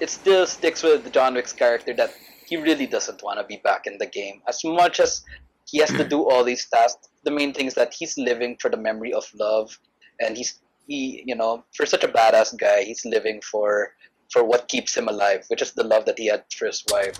it 0.00 0.10
still 0.10 0.46
sticks 0.46 0.82
with 0.82 1.12
John 1.12 1.34
Wick's 1.34 1.52
character 1.52 1.92
that 1.94 2.14
he 2.46 2.56
really 2.56 2.86
doesn't 2.86 3.22
want 3.22 3.38
to 3.40 3.44
be 3.44 3.60
back 3.62 3.86
in 3.86 3.98
the 3.98 4.06
game. 4.06 4.40
As 4.48 4.64
much 4.64 5.00
as 5.00 5.22
he 5.66 5.78
has 5.78 5.90
to 5.90 6.04
do 6.14 6.28
all 6.28 6.44
these 6.44 6.66
tasks, 6.68 7.08
the 7.24 7.30
main 7.30 7.52
thing 7.52 7.66
is 7.66 7.74
that 7.74 7.92
he's 7.96 8.16
living 8.16 8.56
for 8.60 8.70
the 8.70 8.76
memory 8.76 9.12
of 9.12 9.26
love, 9.34 9.78
and 10.20 10.36
he's 10.36 10.60
he 10.86 11.22
you 11.26 11.36
know 11.36 11.64
for 11.74 11.84
such 11.84 12.04
a 12.04 12.08
badass 12.08 12.56
guy, 12.58 12.82
he's 12.82 13.04
living 13.04 13.40
for 13.42 13.92
for 14.30 14.44
what 14.44 14.68
keeps 14.68 14.96
him 14.96 15.08
alive, 15.08 15.44
which 15.48 15.62
is 15.62 15.72
the 15.72 15.84
love 15.84 16.04
that 16.06 16.18
he 16.18 16.26
had 16.26 16.44
for 16.56 16.66
his 16.66 16.84
wife. 16.90 17.16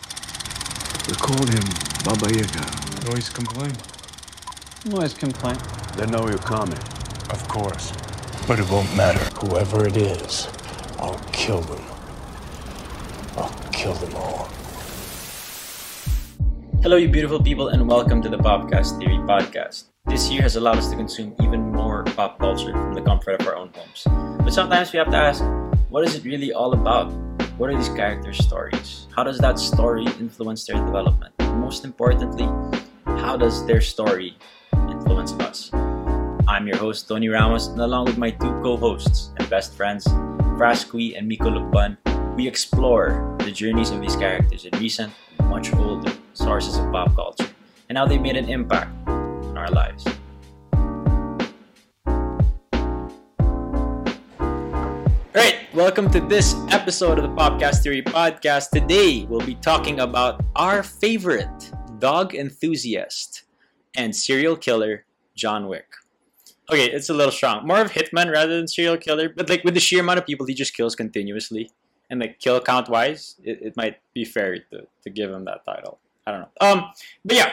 We 1.09 1.15
call 1.15 1.47
him 1.47 1.65
Baba 2.05 2.29
Yaga. 2.33 3.11
Noise 3.11 3.31
complaint. 3.31 3.79
Noise 4.87 5.15
complaint. 5.15 5.63
They 5.97 6.07
know 6.07 6.29
you're 6.29 6.39
coming. 6.39 6.79
Of 7.31 7.47
course. 7.49 7.93
But 8.47 8.59
it 8.59 8.71
won't 8.71 8.95
matter. 8.95 9.25
Whoever 9.41 9.87
it 9.87 9.97
is, 9.97 10.49
I'll 10.99 11.19
kill 11.33 11.61
them. 11.61 11.98
I'll 13.79 13.85
kill 13.85 13.95
them 13.95 14.17
all. 14.17 14.49
Hello, 16.83 16.97
you 16.97 17.09
beautiful 17.09 17.41
people, 17.41 17.69
and 17.69 17.89
welcome 17.89 18.21
to 18.23 18.29
the 18.29 18.37
Popcast 18.37 18.99
Theory 18.99 19.19
Podcast. 19.19 19.85
This 20.07 20.29
year 20.31 20.43
has 20.43 20.57
allowed 20.57 20.79
us 20.79 20.91
to 20.91 20.97
consume 20.97 21.37
even 21.41 21.71
more 21.71 22.03
pop 22.17 22.41
culture 22.41 22.73
from 22.73 22.95
the 22.95 23.03
comfort 23.03 23.41
of 23.41 23.47
our 23.47 23.55
own 23.55 23.71
homes. 23.73 24.03
But 24.43 24.53
sometimes 24.53 24.93
we 24.93 24.99
have 24.99 25.13
to 25.13 25.17
ask, 25.17 25.45
what 25.91 26.03
is 26.05 26.17
it 26.17 26.25
really 26.25 26.53
all 26.53 26.73
about? 26.73 27.13
What 27.57 27.71
are 27.71 27.77
these 27.77 27.89
characters' 27.91 28.39
stories? 28.45 29.07
How 29.15 29.23
does 29.23 29.39
that 29.39 29.61
story 29.61 30.07
influence 30.19 30.67
their 30.67 30.85
development? 30.85 31.35
And 31.39 31.61
most 31.61 31.85
importantly, 31.85 32.51
how 33.23 33.37
does 33.37 33.65
their 33.65 33.81
story 33.81 34.37
influence 34.91 35.35
us? 35.35 35.71
I'm 36.49 36.67
your 36.67 36.79
host, 36.79 37.07
Tony 37.07 37.29
Ramos, 37.29 37.69
and 37.69 37.81
along 37.81 38.07
with 38.07 38.19
my 38.19 38.33
two 38.33 38.59
co 38.61 38.77
hosts 38.77 39.31
and 39.39 39.49
best 39.49 39.75
friends, 39.75 40.05
Frasqui 40.59 41.17
and 41.17 41.29
Miko 41.29 41.51
Lukban, 41.51 41.97
we 42.39 42.47
explore 42.47 43.37
the 43.41 43.51
journeys 43.51 43.91
of 43.91 44.01
these 44.01 44.15
characters 44.15 44.65
in 44.65 44.79
recent, 44.79 45.13
much 45.47 45.75
older 45.75 46.13
sources 46.35 46.77
of 46.77 46.89
pop 46.93 47.13
culture 47.17 47.49
and 47.89 47.99
how 47.99 48.07
they 48.07 48.17
made 48.17 48.37
an 48.37 48.49
impact 48.49 48.93
on 49.09 49.59
our 49.59 49.69
lives. 49.73 50.07
Alright, 55.35 55.67
welcome 55.75 56.09
to 56.13 56.21
this 56.21 56.55
episode 56.69 57.19
of 57.19 57.25
the 57.25 57.35
Popcast 57.35 57.83
Theory 57.83 58.03
Podcast. 58.03 58.71
Today 58.71 59.27
we'll 59.29 59.45
be 59.45 59.57
talking 59.57 59.99
about 59.99 60.41
our 60.55 60.85
favorite 60.85 61.73
dog 61.99 62.37
enthusiast 62.37 63.43
and 63.97 64.15
serial 64.15 64.55
killer, 64.55 65.07
John 65.35 65.67
Wick. 65.67 65.87
Okay, 66.71 66.89
it's 66.89 67.09
a 67.09 67.15
little 67.15 67.33
strong. 67.33 67.67
More 67.67 67.81
of 67.81 67.91
hitman 67.91 68.31
rather 68.31 68.57
than 68.57 68.69
serial 68.69 68.97
killer, 68.97 69.29
but 69.29 69.49
like 69.49 69.65
with 69.65 69.75
the 69.75 69.81
sheer 69.81 70.03
amount 70.03 70.21
of 70.21 70.27
people 70.27 70.47
he 70.47 70.55
just 70.55 70.77
kills 70.77 70.95
continuously, 70.95 71.73
and 72.11 72.21
like 72.21 72.39
kill 72.39 72.61
count 72.61 72.89
wise, 72.89 73.37
it, 73.43 73.59
it 73.63 73.77
might 73.77 73.99
be 74.15 74.25
fair 74.25 74.59
to, 74.71 74.87
to 75.03 75.11
give 75.11 75.31
him 75.31 75.45
that 75.45 75.65
title. 75.65 75.99
I 76.27 76.33
don't 76.33 76.41
know. 76.41 76.49
Um, 76.61 76.91
but 77.25 77.37
yeah, 77.37 77.53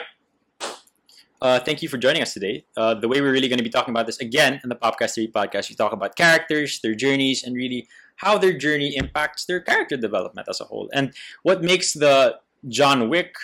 uh, 1.42 1.60
thank 1.60 1.82
you 1.82 1.90
for 1.90 1.98
joining 1.98 2.22
us 2.22 2.34
today. 2.34 2.66
Uh, 2.76 2.94
the 2.94 3.08
way 3.08 3.22
we're 3.22 3.32
really 3.32 3.48
going 3.48 3.58
to 3.58 3.64
be 3.64 3.70
talking 3.70 3.94
about 3.94 4.06
this 4.06 4.20
again 4.20 4.60
in 4.64 4.70
the 4.70 4.76
Popcast 4.76 5.16
Theory 5.16 5.32
podcast, 5.34 5.70
we 5.70 5.76
talk 5.76 5.92
about 5.92 6.16
characters, 6.16 6.80
their 6.82 6.96
journeys, 6.96 7.44
and 7.44 7.56
really 7.56 7.88
how 8.18 8.38
their 8.38 8.54
journey 8.54 8.96
impacts 8.96 9.46
their 9.46 9.60
character 9.60 9.98
development 9.98 10.48
as 10.50 10.62
a 10.62 10.64
whole. 10.64 10.90
And 10.94 11.14
what 11.44 11.62
makes 11.62 11.94
the 11.94 12.40
John 12.70 13.10
Wick 13.10 13.36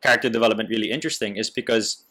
character 0.00 0.28
development 0.28 0.70
really 0.70 0.90
interesting 0.90 1.36
is 1.36 1.50
because 1.50 2.04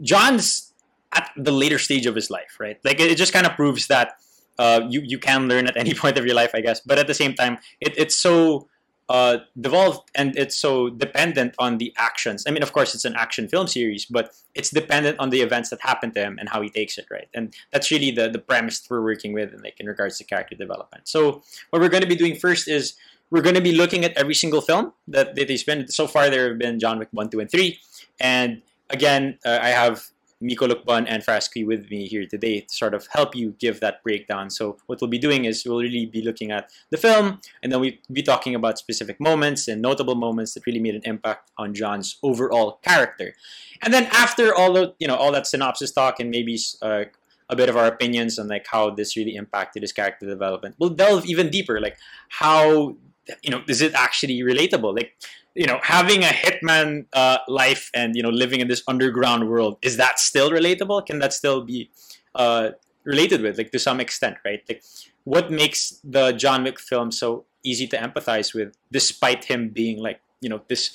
John's 0.00 0.72
at 1.12 1.30
the 1.36 1.52
later 1.52 1.78
stage 1.78 2.06
of 2.06 2.14
his 2.14 2.30
life, 2.30 2.56
right? 2.58 2.78
Like 2.84 2.98
it 3.00 3.14
just 3.16 3.32
kind 3.32 3.46
of 3.46 3.52
proves 3.52 3.86
that 3.86 4.14
uh, 4.58 4.82
you 4.88 5.02
you 5.02 5.18
can 5.18 5.48
learn 5.48 5.66
at 5.66 5.76
any 5.76 5.94
point 6.02 6.18
of 6.18 6.26
your 6.26 6.34
life, 6.34 6.50
I 6.54 6.60
guess. 6.60 6.80
But 6.80 6.98
at 6.98 7.06
the 7.06 7.14
same 7.14 7.34
time, 7.34 7.58
it, 7.80 7.96
it's 7.96 8.16
so 8.16 8.68
uh, 9.08 9.38
devolved 9.60 10.10
and 10.16 10.36
it's 10.36 10.56
so 10.56 10.90
dependent 10.90 11.54
on 11.58 11.78
the 11.78 11.92
actions. 11.96 12.44
I 12.46 12.50
mean, 12.50 12.62
of 12.62 12.72
course, 12.72 12.94
it's 12.94 13.04
an 13.04 13.14
action 13.14 13.46
film 13.46 13.68
series, 13.68 14.04
but 14.04 14.32
it's 14.54 14.70
dependent 14.70 15.18
on 15.20 15.30
the 15.30 15.42
events 15.42 15.70
that 15.70 15.80
happen 15.80 16.12
to 16.14 16.20
him 16.20 16.38
and 16.40 16.48
how 16.48 16.60
he 16.60 16.70
takes 16.70 16.98
it, 16.98 17.06
right? 17.10 17.28
And 17.32 17.54
that's 17.72 17.90
really 17.90 18.10
the 18.10 18.28
the 18.28 18.38
premise 18.38 18.84
we're 18.90 19.02
working 19.02 19.32
with, 19.32 19.52
in, 19.54 19.62
like 19.62 19.78
in 19.78 19.86
regards 19.86 20.18
to 20.18 20.24
character 20.24 20.56
development. 20.56 21.06
So 21.08 21.42
what 21.70 21.80
we're 21.80 21.88
going 21.88 22.02
to 22.02 22.08
be 22.08 22.16
doing 22.16 22.34
first 22.34 22.68
is 22.68 22.94
we're 23.30 23.42
going 23.42 23.54
to 23.56 23.60
be 23.60 23.72
looking 23.72 24.04
at 24.04 24.16
every 24.16 24.34
single 24.34 24.60
film 24.60 24.92
that, 25.08 25.34
that 25.34 25.48
they 25.48 25.56
spend. 25.56 25.92
So 25.92 26.06
far, 26.06 26.30
there 26.30 26.48
have 26.48 26.58
been 26.58 26.78
John 26.78 26.98
Wick 26.98 27.08
one, 27.10 27.28
two, 27.28 27.40
and 27.40 27.50
three, 27.50 27.78
and 28.20 28.62
again, 28.90 29.38
uh, 29.44 29.58
I 29.62 29.68
have 29.68 30.04
Miko 30.40 30.66
Lukban 30.66 31.06
and 31.08 31.22
Frasqui 31.22 31.66
with 31.66 31.90
me 31.90 32.06
here 32.06 32.26
today 32.26 32.60
to 32.60 32.74
sort 32.74 32.94
of 32.94 33.08
help 33.12 33.34
you 33.34 33.54
give 33.58 33.80
that 33.80 34.02
breakdown. 34.02 34.50
So 34.50 34.76
what 34.86 35.00
we'll 35.00 35.08
be 35.10 35.18
doing 35.18 35.46
is 35.46 35.64
we'll 35.64 35.80
really 35.80 36.06
be 36.06 36.22
looking 36.22 36.50
at 36.50 36.70
the 36.90 36.98
film, 36.98 37.40
and 37.62 37.72
then 37.72 37.80
we'll 37.80 37.92
be 38.12 38.22
talking 38.22 38.54
about 38.54 38.78
specific 38.78 39.18
moments 39.18 39.66
and 39.68 39.80
notable 39.80 40.14
moments 40.14 40.54
that 40.54 40.66
really 40.66 40.80
made 40.80 40.94
an 40.94 41.02
impact 41.04 41.50
on 41.56 41.74
John's 41.74 42.18
overall 42.22 42.78
character. 42.82 43.34
And 43.82 43.94
then 43.94 44.08
after 44.12 44.54
all 44.54 44.76
of 44.76 44.94
you 44.98 45.08
know 45.08 45.16
all 45.16 45.32
that 45.32 45.46
synopsis 45.46 45.92
talk 45.92 46.20
and 46.20 46.30
maybe 46.30 46.58
uh, 46.82 47.04
a 47.48 47.56
bit 47.56 47.68
of 47.68 47.76
our 47.76 47.86
opinions 47.86 48.38
on 48.38 48.48
like 48.48 48.66
how 48.66 48.90
this 48.90 49.16
really 49.16 49.36
impacted 49.36 49.82
his 49.82 49.92
character 49.92 50.26
development, 50.26 50.74
we'll 50.78 50.90
delve 50.90 51.24
even 51.26 51.48
deeper, 51.48 51.80
like 51.80 51.96
how 52.28 52.96
you 53.42 53.50
know 53.50 53.62
is 53.68 53.80
it 53.80 53.94
actually 53.94 54.40
relatable, 54.40 54.94
like 54.94 55.16
you 55.56 55.66
know, 55.66 55.80
having 55.82 56.22
a 56.22 56.28
hitman 56.28 57.06
uh, 57.12 57.38
life 57.48 57.90
and 57.94 58.14
you 58.14 58.22
know 58.22 58.28
living 58.28 58.60
in 58.60 58.68
this 58.68 58.82
underground 58.86 59.48
world 59.48 59.78
is 59.82 59.96
that 59.96 60.18
still 60.18 60.50
relatable? 60.50 61.06
Can 61.06 61.18
that 61.20 61.32
still 61.32 61.64
be 61.64 61.90
uh, 62.34 62.70
related 63.04 63.40
with, 63.40 63.56
like 63.56 63.72
to 63.72 63.78
some 63.78 63.98
extent, 63.98 64.36
right? 64.44 64.60
Like, 64.68 64.82
what 65.24 65.50
makes 65.50 66.00
the 66.04 66.32
John 66.32 66.64
Wick 66.64 66.78
film 66.78 67.10
so 67.10 67.46
easy 67.64 67.86
to 67.88 67.96
empathize 67.96 68.54
with, 68.54 68.76
despite 68.92 69.44
him 69.44 69.70
being 69.70 69.98
like 69.98 70.20
you 70.40 70.50
know 70.50 70.60
this 70.68 70.94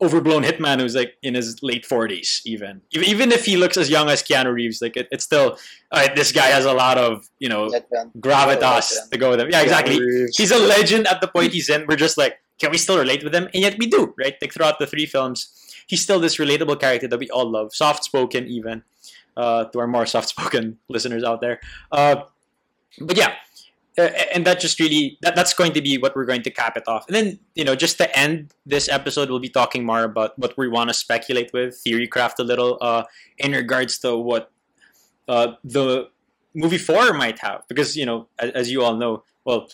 overblown 0.00 0.42
hitman 0.42 0.78
who's 0.78 0.94
like 0.94 1.14
in 1.22 1.34
his 1.34 1.62
late 1.62 1.84
40s 1.84 2.42
even? 2.44 2.82
Even 2.92 3.32
if 3.32 3.44
he 3.44 3.56
looks 3.56 3.76
as 3.76 3.90
young 3.90 4.08
as 4.08 4.22
keanu 4.22 4.54
reeves 4.54 4.80
like 4.80 4.96
it, 4.96 5.08
it's 5.10 5.24
still 5.24 5.58
all 5.90 6.00
right 6.00 6.14
this 6.14 6.30
guy 6.32 6.46
has 6.46 6.64
a 6.64 6.72
lot 6.72 6.96
of 6.96 7.26
you 7.40 7.48
know 7.48 7.70
gravitas 8.18 9.10
to 9.10 9.18
go 9.18 9.30
with 9.30 9.40
him. 9.40 9.48
Yeah 9.50 9.62
exactly. 9.62 9.98
He's 10.36 10.52
a 10.52 10.58
legend 10.58 11.08
at 11.08 11.20
the 11.20 11.28
point 11.28 11.52
he's 11.52 11.68
in. 11.68 11.86
We're 11.88 11.96
just 11.96 12.16
like 12.16 12.38
can 12.58 12.70
we 12.70 12.78
still 12.78 12.98
relate 12.98 13.22
with 13.22 13.34
him? 13.34 13.44
And 13.54 13.62
yet 13.62 13.76
we 13.78 13.86
do, 13.86 14.14
right? 14.18 14.34
Like 14.40 14.52
throughout 14.52 14.78
the 14.78 14.86
three 14.86 15.06
films, 15.06 15.74
he's 15.86 16.02
still 16.02 16.20
this 16.20 16.36
relatable 16.36 16.80
character 16.80 17.08
that 17.08 17.18
we 17.18 17.28
all 17.30 17.50
love, 17.50 17.74
soft 17.74 18.04
spoken 18.04 18.46
even, 18.46 18.82
uh, 19.36 19.64
to 19.66 19.78
our 19.80 19.86
more 19.86 20.06
soft 20.06 20.28
spoken 20.28 20.78
listeners 20.88 21.22
out 21.22 21.40
there. 21.40 21.60
Uh, 21.92 22.22
but 23.00 23.16
yeah, 23.16 23.34
uh, 23.98 24.10
and 24.34 24.46
that 24.46 24.60
just 24.60 24.78
really 24.78 25.18
that, 25.22 25.34
that's 25.34 25.54
going 25.54 25.72
to 25.72 25.80
be 25.80 25.98
what 25.98 26.14
we're 26.16 26.24
going 26.24 26.42
to 26.42 26.50
cap 26.50 26.76
it 26.76 26.84
off. 26.86 27.06
And 27.06 27.14
then 27.14 27.38
you 27.54 27.64
know, 27.64 27.74
just 27.74 27.98
to 27.98 28.18
end 28.18 28.52
this 28.64 28.88
episode, 28.88 29.30
we'll 29.30 29.38
be 29.38 29.48
talking 29.48 29.84
more 29.84 30.04
about 30.04 30.38
what 30.38 30.56
we 30.56 30.68
want 30.68 30.90
to 30.90 30.94
speculate 30.94 31.52
with, 31.52 31.76
theory 31.76 32.06
craft 32.06 32.40
a 32.40 32.44
little, 32.44 32.78
uh, 32.80 33.04
in 33.38 33.52
regards 33.52 33.98
to 34.00 34.16
what 34.16 34.50
uh, 35.28 35.52
the 35.64 36.08
movie 36.54 36.78
four 36.78 37.12
might 37.12 37.38
have, 37.38 37.64
because 37.68 37.96
you 37.96 38.06
know, 38.06 38.28
as, 38.38 38.50
as 38.52 38.70
you 38.70 38.82
all 38.82 38.96
know, 38.96 39.22
well 39.44 39.68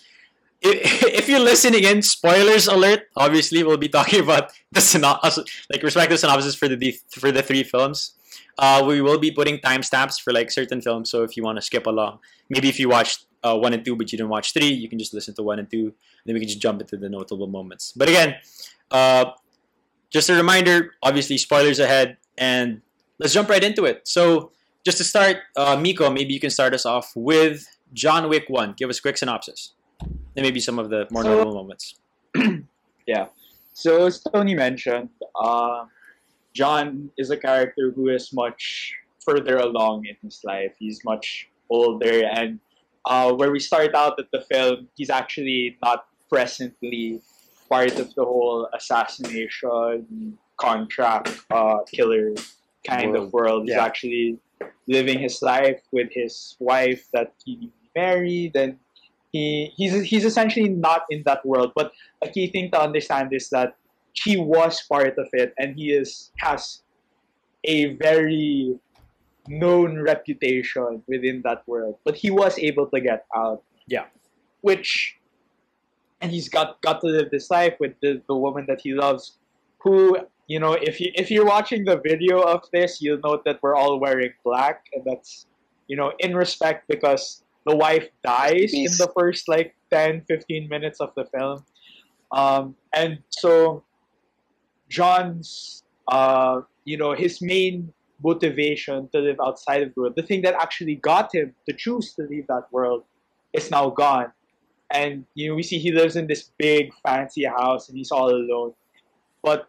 if 0.64 1.28
you're 1.28 1.40
listening 1.40 1.82
in, 1.82 2.02
spoilers 2.02 2.68
alert. 2.68 3.08
Obviously, 3.16 3.64
we'll 3.64 3.76
be 3.76 3.88
talking 3.88 4.20
about 4.20 4.52
the 4.70 4.80
synopsis, 4.80 5.44
like 5.72 5.82
respective 5.82 6.20
synopsis 6.20 6.54
for 6.54 6.68
the 6.68 6.96
for 7.10 7.32
the 7.32 7.42
three 7.42 7.64
films. 7.64 8.14
Uh, 8.58 8.84
we 8.86 9.00
will 9.00 9.18
be 9.18 9.32
putting 9.32 9.58
timestamps 9.58 10.20
for 10.20 10.32
like 10.32 10.52
certain 10.52 10.80
films. 10.80 11.10
So 11.10 11.24
if 11.24 11.36
you 11.36 11.42
want 11.42 11.56
to 11.56 11.62
skip 11.62 11.86
along, 11.86 12.20
maybe 12.48 12.68
if 12.68 12.78
you 12.78 12.88
watched 12.88 13.26
uh, 13.42 13.58
one 13.58 13.72
and 13.72 13.84
two 13.84 13.96
but 13.96 14.12
you 14.12 14.18
didn't 14.18 14.30
watch 14.30 14.52
three, 14.52 14.68
you 14.68 14.88
can 14.88 15.00
just 15.00 15.12
listen 15.12 15.34
to 15.34 15.42
one 15.42 15.58
and 15.58 15.68
two. 15.68 15.86
And 15.86 16.26
then 16.26 16.34
we 16.34 16.40
can 16.40 16.48
just 16.48 16.60
jump 16.60 16.80
into 16.80 16.96
the 16.96 17.08
notable 17.08 17.48
moments. 17.48 17.92
But 17.96 18.08
again, 18.08 18.36
uh, 18.92 19.32
just 20.10 20.30
a 20.30 20.34
reminder. 20.34 20.94
Obviously, 21.02 21.38
spoilers 21.38 21.80
ahead, 21.80 22.18
and 22.38 22.82
let's 23.18 23.34
jump 23.34 23.48
right 23.48 23.64
into 23.64 23.84
it. 23.84 24.06
So 24.06 24.52
just 24.84 24.98
to 24.98 25.04
start, 25.04 25.38
uh, 25.56 25.76
Miko, 25.76 26.08
maybe 26.08 26.32
you 26.34 26.40
can 26.40 26.50
start 26.50 26.72
us 26.72 26.86
off 26.86 27.10
with 27.16 27.66
John 27.92 28.28
Wick 28.28 28.44
One. 28.48 28.74
Give 28.76 28.88
us 28.88 29.00
a 29.00 29.02
quick 29.02 29.16
synopsis 29.16 29.72
and 30.36 30.44
maybe 30.44 30.60
some 30.60 30.78
of 30.78 30.90
the 30.90 31.06
more 31.10 31.22
so, 31.22 31.28
notable 31.28 31.54
moments. 31.54 32.00
yeah. 33.06 33.26
So 33.72 34.06
as 34.06 34.20
Tony 34.20 34.54
mentioned, 34.54 35.08
uh, 35.34 35.86
John 36.54 37.10
is 37.16 37.30
a 37.30 37.36
character 37.36 37.92
who 37.94 38.08
is 38.08 38.32
much 38.32 38.94
further 39.24 39.56
along 39.56 40.06
in 40.06 40.16
his 40.22 40.40
life. 40.44 40.74
He's 40.78 41.04
much 41.04 41.48
older, 41.70 42.24
and 42.24 42.60
uh, 43.06 43.32
where 43.32 43.50
we 43.50 43.60
start 43.60 43.94
out 43.94 44.18
at 44.18 44.30
the 44.32 44.40
film, 44.42 44.88
he's 44.96 45.10
actually 45.10 45.78
not 45.82 46.06
presently 46.28 47.20
part 47.68 47.98
of 47.98 48.14
the 48.14 48.24
whole 48.24 48.68
assassination 48.74 50.36
contract 50.56 51.40
uh, 51.50 51.78
killer 51.90 52.34
kind 52.86 53.12
world. 53.12 53.26
of 53.26 53.32
world. 53.32 53.62
He's 53.64 53.76
actually 53.76 54.38
living 54.86 55.18
his 55.18 55.40
life 55.42 55.80
with 55.90 56.10
his 56.12 56.56
wife 56.58 57.06
that 57.12 57.32
he 57.44 57.70
married 57.96 58.56
and 58.56 58.78
he 59.32 59.72
he's 59.76 60.02
he's 60.02 60.24
essentially 60.24 60.68
not 60.68 61.04
in 61.10 61.22
that 61.24 61.44
world. 61.44 61.72
But 61.74 61.92
a 62.22 62.28
key 62.28 62.48
thing 62.48 62.70
to 62.72 62.80
understand 62.80 63.32
is 63.32 63.48
that 63.50 63.76
he 64.12 64.36
was 64.36 64.82
part 64.82 65.18
of 65.18 65.28
it, 65.32 65.54
and 65.58 65.74
he 65.74 65.92
is 65.92 66.30
has 66.36 66.82
a 67.64 67.94
very 67.94 68.78
known 69.48 69.98
reputation 70.00 71.02
within 71.08 71.42
that 71.44 71.66
world. 71.66 71.98
But 72.04 72.16
he 72.16 72.30
was 72.30 72.58
able 72.58 72.86
to 72.88 73.00
get 73.00 73.26
out. 73.34 73.62
Yeah, 73.86 74.04
which 74.60 75.16
and 76.20 76.30
he's 76.30 76.48
got 76.48 76.80
got 76.82 77.00
to 77.00 77.06
live 77.06 77.30
this 77.30 77.50
life 77.50 77.74
with 77.80 77.94
the, 78.00 78.22
the 78.28 78.36
woman 78.36 78.66
that 78.68 78.80
he 78.82 78.92
loves, 78.92 79.38
who 79.78 80.18
you 80.46 80.60
know 80.60 80.74
if 80.74 81.00
you 81.00 81.10
if 81.14 81.30
you're 81.30 81.46
watching 81.46 81.84
the 81.84 81.96
video 81.96 82.40
of 82.42 82.62
this, 82.72 83.00
you'll 83.00 83.20
note 83.24 83.44
that 83.44 83.60
we're 83.62 83.74
all 83.74 83.98
wearing 83.98 84.32
black, 84.44 84.84
and 84.92 85.02
that's 85.04 85.46
you 85.88 85.96
know 85.96 86.12
in 86.20 86.36
respect 86.36 86.86
because 86.86 87.41
the 87.66 87.76
wife 87.76 88.08
dies 88.24 88.72
in 88.74 88.84
the 88.98 89.10
first 89.16 89.48
like 89.48 89.74
10 89.90 90.24
15 90.28 90.68
minutes 90.68 91.00
of 91.00 91.12
the 91.16 91.24
film. 91.26 91.64
Um, 92.32 92.76
and 92.94 93.18
so 93.28 93.84
john's 94.88 95.84
uh, 96.08 96.60
you 96.84 96.96
know 96.96 97.12
his 97.12 97.40
main 97.40 97.92
motivation 98.24 99.08
to 99.08 99.18
live 99.18 99.36
outside 99.42 99.82
of 99.82 99.94
the 99.94 100.00
world 100.00 100.14
the 100.16 100.22
thing 100.22 100.42
that 100.42 100.54
actually 100.54 100.94
got 100.96 101.34
him 101.34 101.54
to 101.68 101.74
choose 101.74 102.14
to 102.14 102.22
leave 102.22 102.46
that 102.46 102.64
world 102.70 103.04
is 103.52 103.70
now 103.70 103.90
gone. 103.90 104.32
And 104.90 105.24
you 105.34 105.48
know 105.48 105.54
we 105.54 105.62
see 105.62 105.78
he 105.78 105.92
lives 105.92 106.16
in 106.16 106.26
this 106.26 106.50
big 106.58 106.92
fancy 107.06 107.44
house 107.44 107.88
and 107.88 107.96
he's 107.96 108.10
all 108.10 108.30
alone. 108.30 108.74
But 109.42 109.68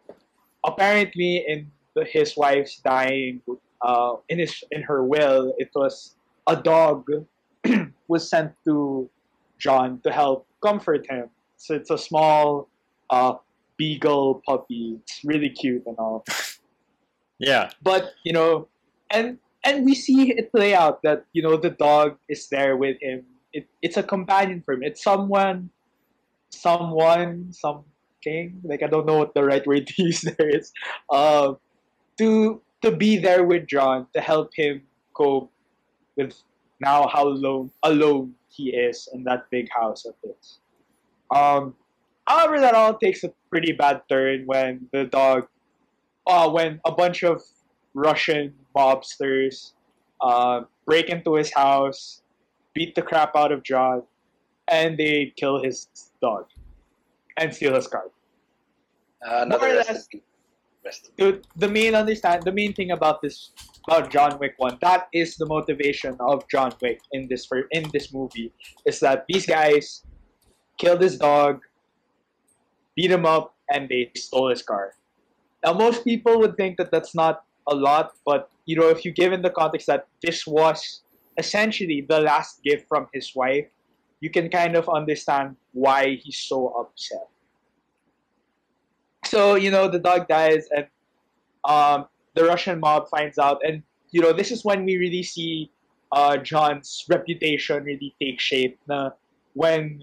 apparently 0.65 1.43
in 1.47 1.71
the, 1.95 2.05
his 2.05 2.35
wife's 2.35 2.79
dying 2.79 3.41
uh, 3.81 4.15
in 4.29 4.39
his 4.39 4.63
in 4.71 4.81
her 4.83 5.03
will 5.03 5.53
it 5.57 5.69
was 5.75 6.15
a 6.47 6.55
dog 6.55 7.09
was 8.07 8.29
sent 8.29 8.53
to 8.65 9.09
John 9.59 9.99
to 10.03 10.11
help 10.11 10.47
comfort 10.61 11.09
him. 11.09 11.29
So 11.57 11.75
it's 11.75 11.89
a 11.89 11.97
small 11.97 12.67
uh, 13.09 13.35
beagle 13.77 14.41
puppy. 14.45 14.99
It's 15.03 15.21
really 15.23 15.49
cute 15.49 15.83
and 15.85 15.97
all. 15.97 16.25
Yeah. 17.39 17.69
But 17.81 18.11
you 18.23 18.33
know, 18.33 18.67
and 19.11 19.37
and 19.63 19.85
we 19.85 19.95
see 19.95 20.31
it 20.31 20.51
play 20.51 20.73
out 20.73 21.01
that 21.03 21.25
you 21.33 21.41
know 21.41 21.57
the 21.57 21.69
dog 21.69 22.17
is 22.27 22.47
there 22.49 22.75
with 22.77 22.97
him. 23.01 23.23
It, 23.53 23.67
it's 23.81 23.97
a 23.97 24.03
companion 24.03 24.61
for 24.65 24.73
him. 24.73 24.83
It's 24.83 25.03
someone, 25.03 25.69
someone, 26.49 27.53
something. 27.53 28.61
Like 28.63 28.83
I 28.83 28.87
don't 28.87 29.05
know 29.05 29.17
what 29.17 29.33
the 29.33 29.43
right 29.43 29.65
word 29.65 29.87
to 29.87 29.93
use 30.03 30.21
there 30.21 30.49
is. 30.49 30.71
Uh, 31.09 31.53
to 32.17 32.61
to 32.81 32.91
be 32.91 33.17
there 33.17 33.43
with 33.43 33.67
John 33.67 34.07
to 34.13 34.21
help 34.21 34.51
him 34.55 34.83
cope 35.13 35.51
with 36.15 36.35
now 36.83 37.07
how 37.07 37.27
alone 37.27 37.71
alone 37.83 38.33
he 38.49 38.69
is 38.69 39.09
in 39.13 39.23
that 39.23 39.49
big 39.49 39.67
house 39.71 40.05
of 40.05 40.13
his. 40.23 40.59
Um, 41.33 41.73
however, 42.27 42.59
that 42.59 42.75
all 42.75 42.93
takes 42.93 43.23
a 43.23 43.31
pretty 43.49 43.71
bad 43.71 44.01
turn 44.09 44.45
when 44.45 44.87
the 44.91 45.05
dog, 45.05 45.47
uh, 46.27 46.49
when 46.49 46.79
a 46.85 46.91
bunch 46.91 47.23
of 47.23 47.41
Russian 47.93 48.53
mobsters 48.75 49.73
uh, 50.21 50.61
break 50.85 51.09
into 51.09 51.35
his 51.35 51.51
house, 51.53 52.21
beat 52.73 52.95
the 52.95 53.01
crap 53.01 53.35
out 53.35 53.51
of 53.51 53.63
John, 53.63 54.03
and 54.67 54.97
they 54.97 55.33
kill 55.35 55.63
his 55.63 55.87
dog 56.21 56.45
and 57.37 57.53
steal 57.53 57.73
his 57.75 57.87
car. 57.87 58.05
Uh, 59.25 59.45
More 59.49 59.69
or 59.69 59.73
less. 59.73 59.87
recipe. 59.87 60.21
Rest 60.85 61.11
the, 61.17 61.41
the 61.55 61.69
main 61.69 61.95
understand 61.95 62.43
the 62.43 62.51
main 62.51 62.73
thing 62.73 62.91
about 62.91 63.21
this 63.21 63.51
about 63.87 64.11
John 64.11 64.37
Wick 64.39 64.55
one 64.57 64.77
that 64.81 65.07
is 65.13 65.35
the 65.37 65.45
motivation 65.45 66.17
of 66.19 66.47
John 66.49 66.73
Wick 66.81 67.01
in 67.11 67.27
this 67.29 67.47
in 67.71 67.89
this 67.93 68.13
movie 68.13 68.51
is 68.85 68.99
that 68.99 69.25
these 69.27 69.45
guys 69.45 70.03
killed 70.77 71.01
his 71.01 71.17
dog, 71.17 71.61
beat 72.95 73.11
him 73.11 73.25
up, 73.25 73.55
and 73.69 73.87
they 73.87 74.11
stole 74.15 74.49
his 74.49 74.61
car. 74.61 74.95
Now 75.63 75.73
most 75.73 76.03
people 76.03 76.39
would 76.39 76.57
think 76.57 76.77
that 76.77 76.91
that's 76.91 77.15
not 77.15 77.43
a 77.67 77.75
lot, 77.75 78.13
but 78.25 78.49
you 78.65 78.75
know 78.75 78.89
if 78.89 79.05
you 79.05 79.11
give 79.11 79.31
in 79.31 79.41
the 79.41 79.49
context 79.51 79.87
that 79.87 80.07
this 80.21 80.45
was 80.45 81.01
essentially 81.37 82.05
the 82.07 82.19
last 82.19 82.61
gift 82.63 82.87
from 82.87 83.07
his 83.13 83.33
wife, 83.35 83.67
you 84.19 84.29
can 84.29 84.49
kind 84.49 84.75
of 84.75 84.89
understand 84.89 85.55
why 85.71 86.19
he's 86.21 86.37
so 86.37 86.67
upset 86.79 87.27
so 89.33 89.55
you 89.55 89.71
know 89.71 89.89
the 89.89 89.97
dog 89.97 90.27
dies 90.27 90.69
and 90.75 90.85
um, 91.65 92.05
the 92.35 92.43
russian 92.45 92.79
mob 92.79 93.09
finds 93.09 93.39
out 93.39 93.59
and 93.65 93.81
you 94.11 94.21
know 94.21 94.31
this 94.31 94.51
is 94.51 94.63
when 94.63 94.85
we 94.85 94.97
really 94.97 95.23
see 95.23 95.71
uh, 96.11 96.37
john's 96.37 97.05
reputation 97.09 97.83
really 97.83 98.13
take 98.21 98.39
shape. 98.39 98.77
Na 98.87 99.09
when 99.53 100.01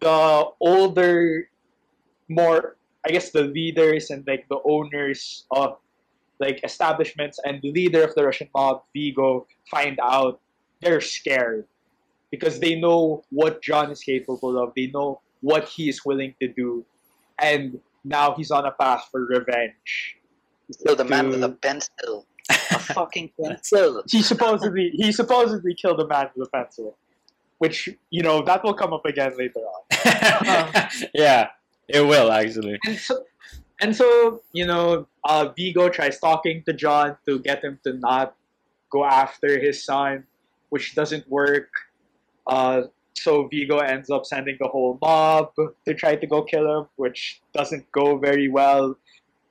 the 0.00 0.44
older 0.60 1.48
more 2.28 2.76
i 3.06 3.08
guess 3.08 3.30
the 3.30 3.48
leaders 3.58 4.10
and 4.10 4.26
like 4.26 4.44
the 4.52 4.60
owners 4.68 5.46
of 5.52 5.78
like 6.38 6.60
establishments 6.64 7.40
and 7.44 7.62
the 7.62 7.72
leader 7.72 8.04
of 8.04 8.14
the 8.14 8.22
russian 8.22 8.48
mob 8.54 8.82
Viggo 8.92 9.46
find 9.70 9.98
out 10.02 10.40
they're 10.82 11.00
scared. 11.00 11.64
Because 12.30 12.60
they 12.60 12.74
know 12.74 13.24
what 13.30 13.62
john 13.62 13.90
is 13.90 14.02
capable 14.02 14.58
of. 14.60 14.74
They 14.76 14.88
know 14.88 15.22
what 15.40 15.64
he 15.64 15.88
is 15.88 16.04
willing 16.04 16.34
to 16.42 16.48
do. 16.52 16.84
And 17.38 17.80
now 18.06 18.34
he's 18.34 18.50
on 18.50 18.64
a 18.64 18.70
path 18.70 19.08
for 19.10 19.26
revenge. 19.26 20.16
Kill 20.84 20.96
the 20.96 21.04
man 21.04 21.28
with 21.28 21.42
a 21.42 21.50
pencil. 21.50 22.26
A 22.48 22.54
fucking 22.94 23.32
pencil. 23.40 24.02
He 24.08 24.22
supposedly 24.22 24.90
he 24.94 25.12
supposedly 25.12 25.74
killed 25.74 26.00
a 26.00 26.06
man 26.06 26.30
with 26.36 26.48
a 26.48 26.50
pencil, 26.50 26.96
which 27.58 27.88
you 28.10 28.22
know 28.22 28.42
that 28.42 28.64
will 28.64 28.74
come 28.74 28.92
up 28.92 29.04
again 29.04 29.32
later 29.36 29.60
on. 29.60 30.88
yeah, 31.14 31.48
it 31.88 32.00
will 32.00 32.32
actually. 32.32 32.78
And 32.84 32.98
so, 32.98 33.24
and 33.80 33.96
so 33.96 34.42
you 34.52 34.66
know, 34.66 35.06
uh, 35.24 35.52
Viggo 35.56 35.88
tries 35.88 36.18
talking 36.18 36.62
to 36.66 36.72
John 36.72 37.16
to 37.26 37.38
get 37.40 37.62
him 37.62 37.78
to 37.84 37.94
not 37.94 38.36
go 38.90 39.04
after 39.04 39.58
his 39.58 39.84
son, 39.84 40.24
which 40.70 40.94
doesn't 40.94 41.28
work. 41.28 41.68
Uh, 42.46 42.82
so 43.18 43.48
Viggo 43.48 43.78
ends 43.78 44.10
up 44.10 44.26
sending 44.26 44.56
the 44.60 44.68
whole 44.68 44.98
mob 45.00 45.52
to 45.56 45.94
try 45.94 46.16
to 46.16 46.26
go 46.26 46.42
kill 46.42 46.80
him, 46.80 46.86
which 46.96 47.40
doesn't 47.54 47.90
go 47.92 48.18
very 48.18 48.48
well. 48.48 48.96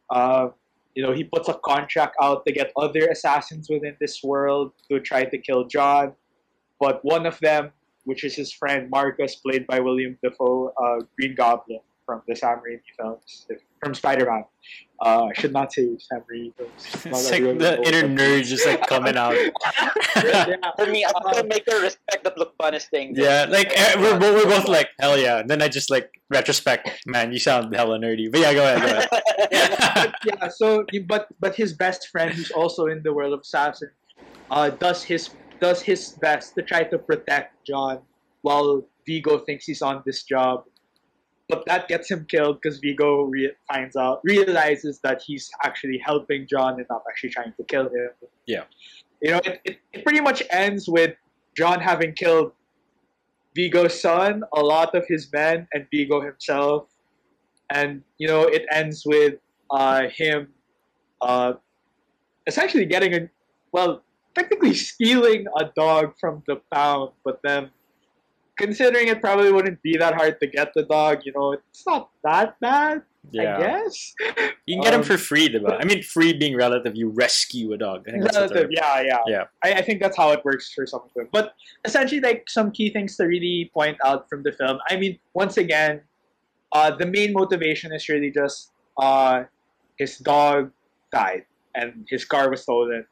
Uh, 0.09 0.49
you 0.93 1.03
know, 1.03 1.11
he 1.11 1.23
puts 1.23 1.49
a 1.49 1.53
contract 1.65 2.15
out 2.21 2.45
to 2.45 2.53
get 2.53 2.71
other 2.77 3.07
assassins 3.07 3.69
within 3.69 3.95
this 3.99 4.23
world 4.23 4.71
to 4.89 4.99
try 4.99 5.25
to 5.25 5.37
kill 5.37 5.65
John, 5.65 6.13
but 6.79 7.03
one 7.03 7.25
of 7.25 7.37
them, 7.39 7.71
which 8.05 8.23
is 8.23 8.35
his 8.35 8.51
friend 8.53 8.89
Marcus, 8.89 9.35
played 9.35 9.67
by 9.67 9.79
William 9.79 10.17
Dafoe, 10.23 10.71
uh, 10.81 11.03
Green 11.17 11.35
Goblin 11.35 11.79
from 12.05 12.21
the 12.27 12.35
Sam 12.35 12.59
Raimi 12.59 12.79
films, 12.97 13.47
from 13.83 13.93
Spider-Man. 13.93 14.45
Uh, 15.01 15.25
I 15.25 15.33
should 15.33 15.51
not 15.51 15.73
say 15.73 15.89
Sam 15.99 16.21
Raimi 16.31 16.53
It's 16.57 17.05
like 17.05 17.43
the 17.43 17.77
old. 17.77 17.87
inner 17.87 18.07
nerd 18.07 18.45
just 18.45 18.65
like 18.65 18.87
coming 18.87 19.17
out. 19.17 19.35
yeah. 20.15 20.55
For 20.77 20.85
me, 20.85 21.05
I'm 21.05 21.21
gonna 21.21 21.43
make 21.47 21.63
her 21.69 21.81
respect 21.81 22.23
the 22.23 22.33
look 22.37 22.53
is 22.73 22.85
thing. 22.85 23.13
Yeah, 23.15 23.45
like 23.49 23.71
eh, 23.75 23.99
we're, 23.99 24.17
we're 24.17 24.45
both 24.45 24.67
like 24.67 24.89
hell 24.99 25.17
yeah. 25.17 25.39
And 25.39 25.49
then 25.49 25.61
I 25.61 25.67
just 25.67 25.89
like 25.91 26.09
retrospect, 26.29 26.89
man, 27.05 27.33
you 27.33 27.39
sound 27.39 27.75
hella 27.75 27.99
nerdy. 27.99 28.31
But 28.31 28.41
yeah, 28.41 28.53
go 28.53 28.63
ahead, 28.63 28.81
go 28.81 29.19
ahead. 29.51 30.13
yeah, 30.25 30.47
so 30.47 30.85
but 31.07 31.27
but 31.39 31.55
his 31.55 31.73
best 31.73 32.07
friend, 32.07 32.31
who's 32.33 32.51
also 32.51 32.87
in 32.87 33.03
the 33.03 33.13
world 33.13 33.33
of 33.33 33.41
assassin, 33.41 33.89
uh, 34.49 34.69
does 34.69 35.03
his 35.03 35.29
does 35.59 35.81
his 35.81 36.11
best 36.21 36.55
to 36.55 36.61
try 36.61 36.83
to 36.83 36.97
protect 36.97 37.65
John, 37.65 37.99
while 38.41 38.83
Viggo 39.05 39.39
thinks 39.39 39.65
he's 39.65 39.81
on 39.81 40.03
this 40.05 40.23
job. 40.23 40.63
But 41.47 41.63
that 41.67 41.87
gets 41.87 42.09
him 42.09 42.25
killed 42.27 42.59
because 42.61 42.79
Viggo 42.79 43.23
re- 43.23 43.51
finds 43.71 43.95
out, 43.95 44.21
realizes 44.23 44.99
that 45.03 45.21
he's 45.21 45.49
actually 45.63 45.99
helping 46.03 46.47
John 46.47 46.73
and 46.79 46.85
not 46.89 47.03
actually 47.07 47.29
trying 47.29 47.53
to 47.57 47.63
kill 47.65 47.85
him. 47.85 48.09
Yeah. 48.47 48.63
You 49.21 49.31
know, 49.31 49.41
it, 49.45 49.61
it, 49.63 49.77
it 49.93 50.03
pretty 50.03 50.21
much 50.21 50.41
ends 50.49 50.89
with 50.89 51.15
John 51.55 51.79
having 51.79 52.13
killed 52.13 52.51
Viggo's 53.55 53.99
son, 53.99 54.43
a 54.53 54.59
lot 54.59 54.95
of 54.95 55.05
his 55.07 55.31
men, 55.31 55.67
and 55.73 55.85
Viggo 55.91 56.19
himself. 56.19 56.87
And, 57.69 58.03
you 58.17 58.27
know, 58.27 58.43
it 58.43 58.65
ends 58.71 59.03
with 59.05 59.35
uh, 59.69 60.07
him 60.09 60.47
uh, 61.21 61.53
essentially 62.47 62.85
getting 62.85 63.13
a, 63.13 63.29
well, 63.71 64.01
technically 64.33 64.73
stealing 64.73 65.45
a 65.59 65.65
dog 65.75 66.13
from 66.19 66.43
the 66.47 66.57
pound, 66.73 67.11
but 67.23 67.39
then 67.43 67.69
considering 68.57 69.07
it 69.07 69.21
probably 69.21 69.51
wouldn't 69.51 69.81
be 69.81 69.97
that 69.97 70.13
hard 70.15 70.39
to 70.39 70.47
get 70.47 70.71
the 70.75 70.83
dog, 70.83 71.21
you 71.25 71.31
know, 71.33 71.53
it's 71.53 71.85
not 71.85 72.09
that 72.23 72.59
bad, 72.59 73.01
Yeah. 73.31 73.57
I 73.57 73.61
guess. 73.61 74.13
You 74.65 74.75
can 74.75 74.83
get 74.83 74.91
them 74.91 75.01
Um, 75.01 75.05
for 75.05 75.17
free, 75.17 75.49
diba? 75.49 75.77
I 75.79 75.85
mean, 75.85 76.01
free 76.03 76.31
being 76.33 76.55
relative, 76.55 76.95
you 76.95 77.09
rescue 77.09 77.73
a 77.73 77.77
dog. 77.77 78.05
Relative, 78.07 78.69
yeah, 78.71 79.01
yeah. 79.01 79.19
Yeah. 79.27 79.43
I, 79.63 79.73
I 79.79 79.81
think 79.81 80.01
that's 80.01 80.15
how 80.17 80.31
it 80.31 80.43
works 80.45 80.71
for 80.73 80.85
some 80.85 81.01
of 81.01 81.11
them. 81.15 81.27
But 81.31 81.53
essentially, 81.83 82.21
like 82.21 82.49
some 82.49 82.71
key 82.71 82.89
things 82.91 83.17
to 83.17 83.25
really 83.25 83.71
point 83.73 83.97
out 84.05 84.29
from 84.29 84.43
the 84.43 84.51
film. 84.51 84.79
I 84.89 84.95
mean, 84.97 85.19
once 85.33 85.57
again, 85.57 86.01
uh, 86.71 86.91
the 86.95 87.05
main 87.05 87.33
motivation 87.33 87.91
is 87.93 88.07
really 88.09 88.31
just 88.31 88.71
uh, 88.97 89.43
his 89.97 90.17
dog 90.19 90.71
died 91.11 91.45
and 91.73 92.05
his 92.09 92.23
car 92.25 92.49
was 92.49 92.61
stolen. 92.63 93.05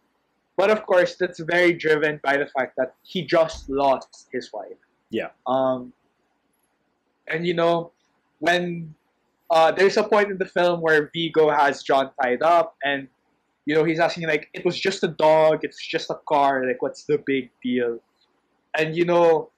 But 0.55 0.69
of 0.69 0.85
course, 0.85 1.15
that's 1.15 1.39
very 1.39 1.73
driven 1.73 2.19
by 2.23 2.37
the 2.37 2.45
fact 2.55 2.75
that 2.77 2.95
he 3.03 3.25
just 3.25 3.69
lost 3.69 4.27
his 4.31 4.51
wife. 4.53 4.77
Yeah. 5.13 5.29
Um, 5.45 5.93
and 7.27 7.45
you 7.45 7.53
know, 7.53 7.91
when 8.39 8.95
uh, 9.51 9.71
there's 9.71 9.95
a 9.95 10.03
point 10.03 10.31
in 10.31 10.39
the 10.39 10.45
film 10.45 10.81
where 10.81 11.11
Viggo 11.13 11.51
has 11.51 11.83
John 11.83 12.09
tied 12.21 12.41
up, 12.41 12.75
and 12.83 13.07
you 13.65 13.75
know 13.75 13.83
he's 13.83 13.99
asking 13.99 14.27
like, 14.27 14.49
"It 14.53 14.65
was 14.65 14.77
just 14.77 15.03
a 15.03 15.07
dog. 15.07 15.59
It's 15.61 15.85
just 15.85 16.09
a 16.09 16.19
car. 16.27 16.65
Like, 16.65 16.81
what's 16.81 17.05
the 17.05 17.21
big 17.25 17.51
deal?" 17.61 17.99
And 18.77 18.97
you 18.97 19.05
know, 19.05 19.51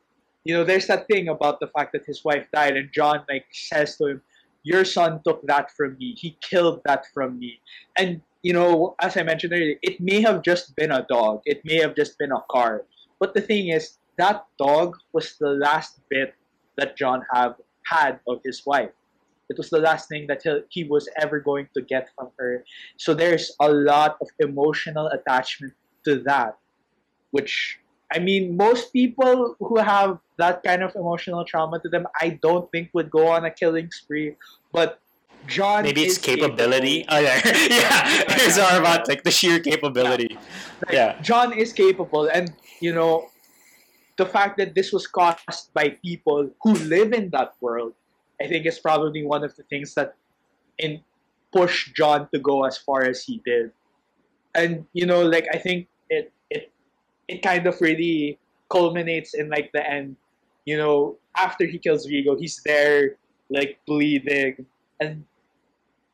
you 0.44 0.54
know, 0.54 0.66
there's 0.66 0.88
that 0.88 1.08
thing 1.08 1.30
about 1.30 1.62
the 1.62 1.68
fact 1.68 1.94
that 1.94 2.06
his 2.06 2.24
wife 2.26 2.46
died, 2.54 2.76
and 2.76 2.92
John 2.92 3.24
like 3.30 3.46
says 3.54 3.96
to 3.98 4.08
him, 4.08 4.22
"Your 4.64 4.84
son 4.84 5.22
took 5.26 5.42
that 5.48 5.72
from 5.72 5.98
me. 5.98 6.16
He 6.20 6.38
killed 6.42 6.82
that 6.86 7.06
from 7.14 7.40
me." 7.40 7.62
And 7.98 8.22
you 8.44 8.52
know, 8.52 8.96
as 9.00 9.16
I 9.16 9.24
mentioned 9.24 9.54
earlier, 9.54 9.80
it 9.82 10.02
may 10.02 10.20
have 10.22 10.44
just 10.44 10.76
been 10.76 10.92
a 10.92 11.06
dog. 11.10 11.42
It 11.46 11.64
may 11.64 11.80
have 11.80 11.96
just 11.96 12.20
been 12.20 12.34
a 12.34 12.44
car. 12.52 12.84
But 13.20 13.34
the 13.34 13.42
thing 13.42 13.70
is, 13.70 13.98
that 14.18 14.46
dog 14.58 14.98
was 15.14 15.36
the 15.40 15.50
last 15.50 16.00
bit 16.10 16.36
that 16.78 16.98
John 16.98 17.24
have 17.34 17.56
had 17.86 18.20
of 18.28 18.40
his 18.44 18.66
wife. 18.66 18.90
It 19.50 19.58
was 19.58 19.70
the 19.70 19.80
last 19.80 20.10
thing 20.10 20.26
that 20.28 20.42
he, 20.70 20.84
was 20.86 21.08
ever 21.22 21.40
going 21.40 21.68
to 21.76 21.82
get 21.82 22.10
from 22.16 22.30
her. 22.40 22.64
So 22.98 23.14
there's 23.14 23.52
a 23.60 23.72
lot 23.72 24.18
of 24.20 24.28
emotional 24.40 25.08
attachment 25.08 25.74
to 26.06 26.20
that, 26.22 26.58
which 27.32 27.78
I 28.12 28.20
mean, 28.20 28.56
most 28.58 28.94
people 28.94 29.56
who 29.60 29.78
have 29.78 30.20
that 30.38 30.64
kind 30.64 30.84
of 30.84 30.96
emotional 30.96 31.44
trauma 31.46 31.80
to 31.80 31.90
them, 31.90 32.08
I 32.22 32.40
don't 32.42 32.72
think 32.72 32.90
would 32.94 33.10
go 33.10 33.28
on 33.28 33.46
a 33.46 33.52
killing 33.52 33.90
spree. 33.92 34.36
But 34.72 35.00
John, 35.48 35.84
Maybe 35.84 36.04
it's 36.04 36.18
capability. 36.18 37.04
capable. 37.04 37.18
Oh 37.18 37.20
yeah, 37.20 37.42
yeah. 37.46 38.24
It's 38.46 38.58
all 38.58 38.78
about 38.80 39.08
like 39.08 39.24
the 39.24 39.32
sheer 39.32 39.60
capability. 39.60 40.38
Like, 40.86 40.94
Yeah. 40.94 41.22
John 41.22 41.54
is 41.54 41.72
capable, 41.74 42.28
and 42.28 42.54
you 42.80 42.94
know, 42.94 43.28
the 44.18 44.26
fact 44.26 44.58
that 44.58 44.76
this 44.76 44.94
was 44.94 45.08
caused 45.08 45.74
by 45.74 45.90
people 46.04 46.50
who 46.64 46.74
live 46.74 47.14
in 47.14 47.30
that 47.32 47.54
world, 47.60 47.94
I 48.42 48.48
think 48.48 48.66
is 48.66 48.80
probably 48.80 49.24
one 49.24 49.44
of 49.44 49.56
the 49.56 49.64
things 49.64 49.94
that 49.96 50.16
in 50.78 51.02
pushed 51.54 51.96
John 51.96 52.28
to 52.34 52.40
go 52.40 52.64
as 52.66 52.78
far 52.78 53.04
as 53.04 53.24
he 53.24 53.42
did. 53.46 53.72
And 54.54 54.86
you 54.94 55.06
know, 55.06 55.24
like 55.24 55.48
I 55.54 55.58
think 55.58 55.88
it 56.10 56.32
it 56.50 56.72
it 57.28 57.42
kind 57.42 57.68
of 57.68 57.80
really 57.82 58.40
culminates 58.70 59.34
in 59.34 59.50
like 59.50 59.72
the 59.74 59.84
end. 59.90 60.16
You 60.66 60.78
know, 60.78 61.18
after 61.36 61.66
he 61.66 61.78
kills 61.78 62.06
Viggo, 62.06 62.36
he's 62.36 62.62
there 62.66 63.16
like 63.50 63.80
bleeding, 63.86 64.66
and 65.00 65.26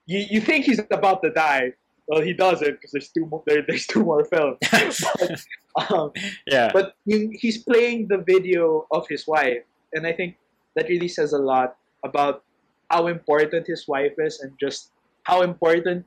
you 0.05 0.25
you 0.29 0.41
think 0.41 0.65
he's 0.65 0.81
about 0.91 1.21
to 1.23 1.29
die. 1.31 1.73
Well, 2.11 2.19
he 2.19 2.33
doesn't 2.35 2.75
because 2.75 2.91
there's 2.91 3.07
two 3.07 3.25
more. 3.25 3.41
There, 3.47 3.63
there's 3.65 3.87
two 3.87 4.03
more 4.03 4.25
films. 4.27 4.59
but, 5.15 5.39
um, 5.87 6.11
Yeah. 6.45 6.69
but 6.75 6.95
he- 7.07 7.31
he's 7.39 7.63
playing 7.63 8.09
the 8.11 8.19
video 8.19 8.83
of 8.91 9.07
his 9.07 9.23
wife, 9.25 9.63
and 9.95 10.03
I 10.05 10.11
think 10.11 10.35
that 10.75 10.89
really 10.91 11.07
says 11.07 11.31
a 11.31 11.39
lot 11.39 11.77
about 12.03 12.43
how 12.91 13.07
important 13.07 13.63
his 13.67 13.87
wife 13.87 14.11
is, 14.19 14.41
and 14.43 14.51
just 14.59 14.91
how 15.23 15.39
important 15.41 16.03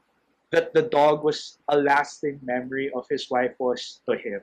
that 0.52 0.74
the 0.76 0.82
dog 0.82 1.24
was 1.24 1.56
a 1.72 1.76
lasting 1.80 2.38
memory 2.44 2.92
of 2.94 3.06
his 3.08 3.30
wife 3.30 3.56
was 3.58 4.00
to 4.04 4.12
him. 4.20 4.40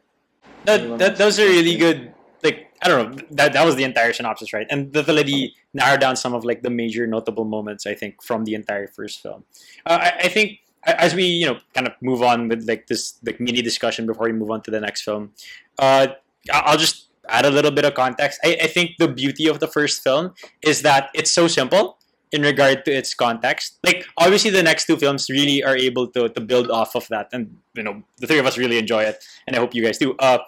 that, 0.65 0.97
that 0.97 1.15
those 1.21 1.39
are 1.39 1.45
really 1.45 1.77
good 1.77 2.11
like 2.43 2.73
i 2.81 2.87
don't 2.89 2.99
know 3.15 3.21
that 3.29 3.53
that 3.53 3.63
was 3.63 3.75
the 3.77 3.83
entire 3.85 4.11
synopsis 4.11 4.51
right 4.51 4.65
and 4.73 4.91
that 4.93 5.07
already 5.07 5.53
narrowed 5.73 6.01
down 6.01 6.15
some 6.17 6.33
of 6.33 6.43
like 6.43 6.63
the 6.63 6.69
major 6.69 7.05
notable 7.05 7.45
moments 7.45 7.85
i 7.85 7.93
think 7.93 8.21
from 8.23 8.43
the 8.45 8.55
entire 8.55 8.87
first 8.87 9.21
film 9.21 9.43
uh, 9.85 9.99
I, 10.01 10.25
I 10.25 10.29
think 10.29 10.59
as 10.85 11.13
we 11.13 11.23
you 11.23 11.45
know 11.45 11.57
kind 11.73 11.87
of 11.87 11.93
move 12.01 12.21
on 12.21 12.47
with 12.47 12.67
like 12.67 12.87
this 12.87 13.19
like 13.25 13.39
mini 13.39 13.61
discussion 13.61 14.05
before 14.05 14.25
we 14.25 14.33
move 14.33 14.51
on 14.51 14.61
to 14.61 14.71
the 14.71 14.79
next 14.79 15.03
film 15.03 15.31
uh 15.79 16.07
i'll 16.51 16.77
just 16.77 17.07
add 17.29 17.45
a 17.45 17.49
little 17.49 17.71
bit 17.71 17.85
of 17.85 17.93
context 17.93 18.39
I, 18.43 18.57
I 18.63 18.67
think 18.67 18.97
the 18.97 19.07
beauty 19.07 19.47
of 19.47 19.59
the 19.59 19.67
first 19.67 20.03
film 20.03 20.33
is 20.61 20.81
that 20.81 21.09
it's 21.13 21.31
so 21.31 21.47
simple 21.47 21.97
in 22.31 22.41
regard 22.41 22.83
to 22.85 22.91
its 22.91 23.13
context 23.13 23.77
like 23.83 24.05
obviously 24.17 24.49
the 24.49 24.63
next 24.63 24.85
two 24.85 24.97
films 24.97 25.29
really 25.29 25.63
are 25.63 25.77
able 25.77 26.07
to, 26.07 26.29
to 26.29 26.41
build 26.41 26.71
off 26.71 26.95
of 26.95 27.07
that 27.09 27.29
and 27.31 27.57
you 27.75 27.83
know 27.83 28.03
the 28.17 28.27
three 28.27 28.39
of 28.39 28.45
us 28.45 28.57
really 28.57 28.77
enjoy 28.77 29.03
it 29.03 29.23
and 29.47 29.55
I 29.55 29.59
hope 29.59 29.73
you 29.75 29.83
guys 29.83 29.97
do. 29.97 30.15
Uh, 30.19 30.39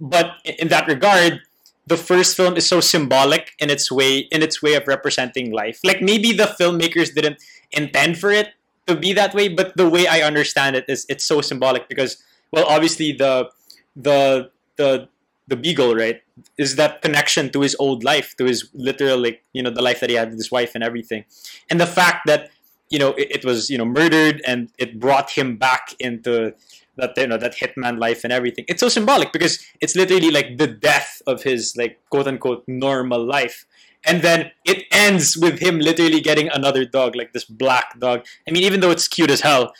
but 0.00 0.32
in 0.44 0.68
that 0.68 0.86
regard, 0.86 1.40
the 1.86 1.96
first 1.96 2.36
film 2.36 2.56
is 2.56 2.66
so 2.66 2.80
symbolic 2.80 3.52
in 3.58 3.70
its 3.70 3.90
way 3.90 4.18
in 4.30 4.42
its 4.42 4.62
way 4.62 4.74
of 4.74 4.86
representing 4.86 5.52
life. 5.52 5.80
Like 5.82 6.02
maybe 6.02 6.32
the 6.32 6.44
filmmakers 6.44 7.14
didn't 7.14 7.42
intend 7.72 8.18
for 8.18 8.30
it 8.30 8.48
to 8.88 8.96
be 8.96 9.12
that 9.12 9.34
way, 9.34 9.48
but 9.48 9.76
the 9.76 9.88
way 9.88 10.06
I 10.06 10.20
understand 10.20 10.76
it 10.76 10.84
is 10.88 11.06
it's 11.08 11.24
so 11.24 11.40
symbolic 11.40 11.88
because 11.88 12.22
well, 12.52 12.64
obviously 12.66 13.12
the 13.12 13.50
the 13.94 14.50
the 14.76 15.08
the 15.46 15.56
beagle 15.56 15.94
right 15.94 16.20
is 16.58 16.76
that 16.76 17.02
connection 17.02 17.50
to 17.50 17.62
his 17.62 17.74
old 17.78 18.04
life 18.04 18.36
to 18.36 18.44
his 18.44 18.68
literal 18.74 19.24
you 19.52 19.62
know 19.62 19.70
the 19.70 19.82
life 19.82 20.00
that 20.00 20.10
he 20.10 20.16
had 20.16 20.28
with 20.28 20.38
his 20.38 20.52
wife 20.52 20.72
and 20.74 20.84
everything 20.84 21.24
and 21.70 21.80
the 21.80 21.86
fact 21.86 22.26
that 22.26 22.50
you 22.90 22.98
know 22.98 23.10
it, 23.14 23.28
it 23.30 23.44
was 23.44 23.70
you 23.70 23.78
know 23.78 23.84
murdered 23.84 24.42
and 24.46 24.70
it 24.78 25.00
brought 25.00 25.30
him 25.30 25.56
back 25.56 25.94
into 25.98 26.52
that 26.98 27.16
you 27.16 27.26
know 27.26 27.38
that 27.38 27.56
hitman 27.56 27.98
life 27.98 28.24
and 28.24 28.32
everything. 28.32 28.64
It's 28.68 28.80
so 28.80 28.88
symbolic 28.88 29.32
because 29.32 29.64
it's 29.80 29.96
literally 29.96 30.30
like 30.30 30.58
the 30.58 30.66
death 30.66 31.22
of 31.26 31.42
his 31.42 31.74
like 31.76 31.98
quote 32.10 32.26
unquote 32.26 32.64
normal 32.66 33.24
life. 33.24 33.64
And 34.04 34.22
then 34.22 34.52
it 34.64 34.84
ends 34.90 35.36
with 35.36 35.58
him 35.60 35.80
literally 35.80 36.20
getting 36.20 36.48
another 36.48 36.84
dog, 36.84 37.16
like 37.16 37.32
this 37.32 37.44
black 37.44 37.98
dog. 37.98 38.24
I 38.46 38.52
mean, 38.52 38.62
even 38.62 38.80
though 38.80 38.90
it's 38.90 39.08
cute 39.08 39.30
as 39.30 39.40
hell, 39.40 39.72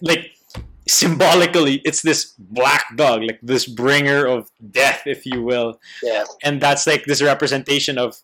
like 0.00 0.30
symbolically, 0.86 1.80
it's 1.84 2.02
this 2.02 2.34
black 2.38 2.84
dog, 2.96 3.22
like 3.22 3.40
this 3.42 3.66
bringer 3.66 4.26
of 4.26 4.50
death, 4.70 5.02
if 5.06 5.26
you 5.26 5.42
will. 5.42 5.80
Yeah. 6.02 6.24
And 6.42 6.60
that's 6.60 6.86
like 6.86 7.04
this 7.04 7.20
representation 7.22 7.98
of, 7.98 8.16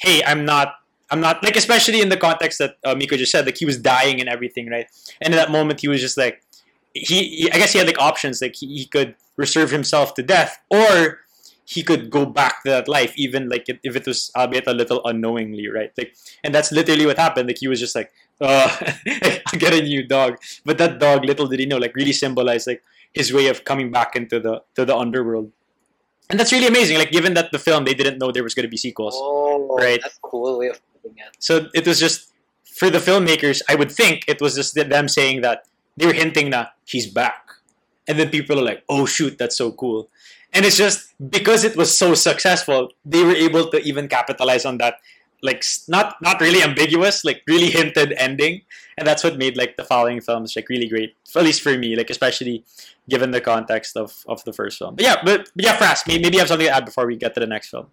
hey, 0.00 0.22
I'm 0.24 0.44
not, 0.44 0.74
I'm 1.10 1.20
not 1.20 1.42
like, 1.42 1.56
especially 1.56 2.00
in 2.00 2.08
the 2.08 2.16
context 2.16 2.58
that 2.58 2.76
uh, 2.84 2.94
Miko 2.94 3.16
just 3.16 3.32
said, 3.32 3.44
like 3.44 3.58
he 3.58 3.66
was 3.66 3.78
dying 3.78 4.20
and 4.20 4.28
everything, 4.28 4.70
right? 4.70 4.86
And 5.20 5.34
in 5.34 5.38
that 5.38 5.50
moment, 5.50 5.80
he 5.80 5.88
was 5.88 6.00
just 6.00 6.16
like, 6.16 6.42
he, 6.94 7.28
he 7.28 7.52
I 7.52 7.58
guess 7.58 7.72
he 7.72 7.78
had 7.78 7.86
like 7.86 7.98
options, 7.98 8.40
like 8.40 8.54
he, 8.56 8.66
he 8.66 8.86
could 8.86 9.14
reserve 9.36 9.70
himself 9.70 10.14
to 10.14 10.22
death, 10.22 10.58
or 10.70 11.20
he 11.64 11.82
could 11.82 12.10
go 12.10 12.26
back 12.26 12.62
to 12.64 12.70
that 12.70 12.88
life, 12.88 13.12
even 13.16 13.48
like 13.48 13.66
if 13.68 13.96
it 13.96 14.06
was 14.06 14.30
albeit 14.36 14.66
a 14.66 14.72
little 14.72 15.00
unknowingly, 15.04 15.68
right? 15.68 15.92
Like, 15.96 16.14
and 16.42 16.54
that's 16.54 16.72
literally 16.72 17.06
what 17.06 17.18
happened. 17.18 17.48
Like 17.48 17.58
he 17.58 17.68
was 17.68 17.78
just 17.80 17.94
like, 17.94 18.12
uh, 18.40 18.68
I'll 19.46 19.58
get 19.58 19.72
a 19.72 19.80
new 19.82 20.06
dog, 20.06 20.38
but 20.64 20.76
that 20.78 20.98
dog, 20.98 21.24
little 21.24 21.46
did 21.46 21.60
he 21.60 21.66
know, 21.66 21.78
like 21.78 21.94
really 21.94 22.12
symbolized 22.12 22.66
like 22.66 22.82
his 23.12 23.32
way 23.32 23.46
of 23.46 23.64
coming 23.64 23.92
back 23.92 24.16
into 24.16 24.40
the 24.40 24.62
to 24.74 24.84
the 24.84 24.96
underworld, 24.96 25.52
and 26.28 26.40
that's 26.40 26.50
really 26.52 26.66
amazing. 26.66 26.98
Like 26.98 27.12
given 27.12 27.34
that 27.34 27.52
the 27.52 27.58
film 27.60 27.84
they 27.84 27.94
didn't 27.94 28.18
know 28.18 28.32
there 28.32 28.42
was 28.42 28.54
going 28.54 28.64
to 28.64 28.70
be 28.70 28.76
sequels, 28.76 29.14
Oh, 29.16 29.76
Right. 29.76 30.00
That's 30.02 30.16
a 30.16 30.20
cool 30.22 30.58
way 30.58 30.68
of 30.68 30.80
putting 31.02 31.18
it. 31.18 31.36
so 31.38 31.68
it 31.74 31.86
was 31.86 32.00
just 32.00 32.32
for 32.64 32.90
the 32.90 32.98
filmmakers. 32.98 33.62
I 33.68 33.76
would 33.76 33.92
think 33.92 34.24
it 34.26 34.40
was 34.40 34.56
just 34.56 34.74
them 34.74 35.06
saying 35.08 35.42
that 35.42 35.66
they 35.96 36.06
were 36.06 36.12
hinting 36.12 36.50
that 36.50 36.72
he's 36.84 37.06
back, 37.06 37.44
and 38.08 38.18
then 38.18 38.30
people 38.30 38.58
are 38.58 38.64
like, 38.64 38.82
"Oh 38.88 39.06
shoot, 39.06 39.38
that's 39.38 39.56
so 39.56 39.70
cool." 39.70 40.08
And 40.52 40.64
it's 40.66 40.76
just 40.76 41.14
because 41.30 41.64
it 41.64 41.76
was 41.76 41.96
so 41.96 42.14
successful, 42.14 42.90
they 43.04 43.24
were 43.24 43.34
able 43.34 43.70
to 43.70 43.80
even 43.82 44.08
capitalize 44.08 44.64
on 44.64 44.78
that, 44.78 44.96
like 45.42 45.64
not 45.88 46.16
not 46.20 46.40
really 46.40 46.62
ambiguous, 46.62 47.24
like 47.24 47.42
really 47.48 47.70
hinted 47.70 48.12
ending, 48.18 48.62
and 48.98 49.06
that's 49.06 49.24
what 49.24 49.38
made 49.38 49.56
like 49.56 49.76
the 49.76 49.84
following 49.84 50.20
films 50.20 50.54
like 50.54 50.68
really 50.68 50.88
great, 50.88 51.16
at 51.34 51.42
least 51.42 51.62
for 51.62 51.76
me, 51.76 51.96
like 51.96 52.10
especially 52.10 52.64
given 53.08 53.30
the 53.30 53.40
context 53.40 53.96
of 53.96 54.24
of 54.28 54.44
the 54.44 54.52
first 54.52 54.78
film. 54.78 54.94
But 54.94 55.04
yeah, 55.04 55.16
but, 55.24 55.50
but 55.56 55.64
yeah, 55.64 55.76
Fras, 55.76 56.06
may- 56.06 56.18
maybe 56.18 56.36
you 56.36 56.40
have 56.40 56.48
something 56.48 56.68
to 56.68 56.72
add 56.72 56.84
before 56.84 57.06
we 57.06 57.16
get 57.16 57.34
to 57.34 57.40
the 57.40 57.46
next 57.46 57.70
film. 57.70 57.86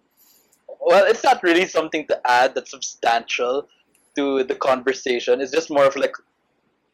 Well, 0.80 1.04
it's 1.06 1.24
not 1.24 1.42
really 1.42 1.66
something 1.66 2.06
to 2.08 2.20
add 2.24 2.54
that's 2.54 2.70
substantial 2.70 3.68
to 4.16 4.44
the 4.44 4.54
conversation. 4.54 5.40
It's 5.40 5.52
just 5.52 5.70
more 5.70 5.86
of 5.86 5.96
like 5.96 6.14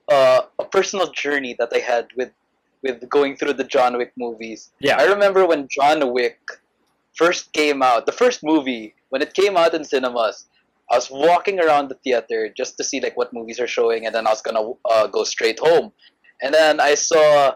uh, 0.08 0.42
a 0.58 0.64
personal 0.64 1.10
journey 1.12 1.54
that 1.58 1.70
I 1.72 1.78
had 1.78 2.08
with 2.16 2.30
with 2.82 3.08
going 3.08 3.36
through 3.36 3.54
the 3.54 3.64
John 3.64 3.96
Wick 3.96 4.12
movies. 4.16 4.72
Yeah. 4.80 4.96
I 4.98 5.04
remember 5.04 5.46
when 5.46 5.68
John 5.68 6.12
Wick 6.12 6.38
first 7.14 7.52
came 7.52 7.82
out, 7.82 8.06
the 8.06 8.12
first 8.12 8.44
movie 8.44 8.94
when 9.10 9.22
it 9.22 9.34
came 9.34 9.56
out 9.56 9.74
in 9.74 9.84
cinemas. 9.84 10.46
I 10.90 10.94
was 10.94 11.10
walking 11.10 11.58
around 11.58 11.88
the 11.88 11.96
theater 11.96 12.48
just 12.56 12.76
to 12.76 12.84
see 12.84 13.00
like 13.00 13.16
what 13.16 13.32
movies 13.32 13.58
are 13.58 13.66
showing, 13.66 14.06
and 14.06 14.14
then 14.14 14.24
I 14.26 14.30
was 14.30 14.40
gonna 14.40 14.70
uh, 14.84 15.08
go 15.08 15.24
straight 15.24 15.58
home. 15.58 15.92
And 16.42 16.54
then 16.54 16.78
I 16.78 16.94
saw 16.94 17.54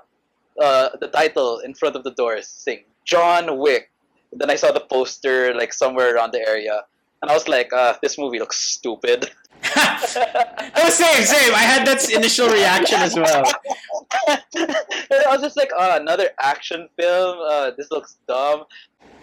uh, 0.61 0.89
the 1.01 1.09
title 1.09 1.61
in 1.61 1.75
front 1.75 1.95
of 1.95 2.03
the 2.03 2.11
doors 2.11 2.49
saying 2.49 2.85
John 3.05 3.59
Wick. 3.59 3.91
And 4.33 4.41
Then 4.41 4.51
I 4.51 4.57
saw 4.57 4.73
the 4.73 4.81
poster 4.81 5.55
like 5.55 5.73
somewhere 5.73 6.15
around 6.15 6.33
the 6.33 6.41
area, 6.41 6.83
and 7.23 7.31
I 7.31 7.35
was 7.35 7.47
like, 7.47 7.73
uh, 7.73 7.95
"This 8.03 8.19
movie 8.19 8.39
looks 8.39 8.59
stupid." 8.59 9.31
oh, 9.77 10.89
same, 10.91 11.25
same. 11.25 11.55
I 11.55 11.63
had 11.63 11.87
that 11.87 12.11
initial 12.11 12.49
reaction 12.49 13.01
as 13.01 13.15
well. 13.15 13.45
I 14.29 15.27
was 15.29 15.41
just 15.41 15.57
like, 15.57 15.71
"Oh, 15.77 15.97
another 15.97 16.31
action 16.41 16.89
film. 16.99 17.39
Uh, 17.41 17.71
this 17.77 17.91
looks 17.91 18.19
dumb." 18.27 18.65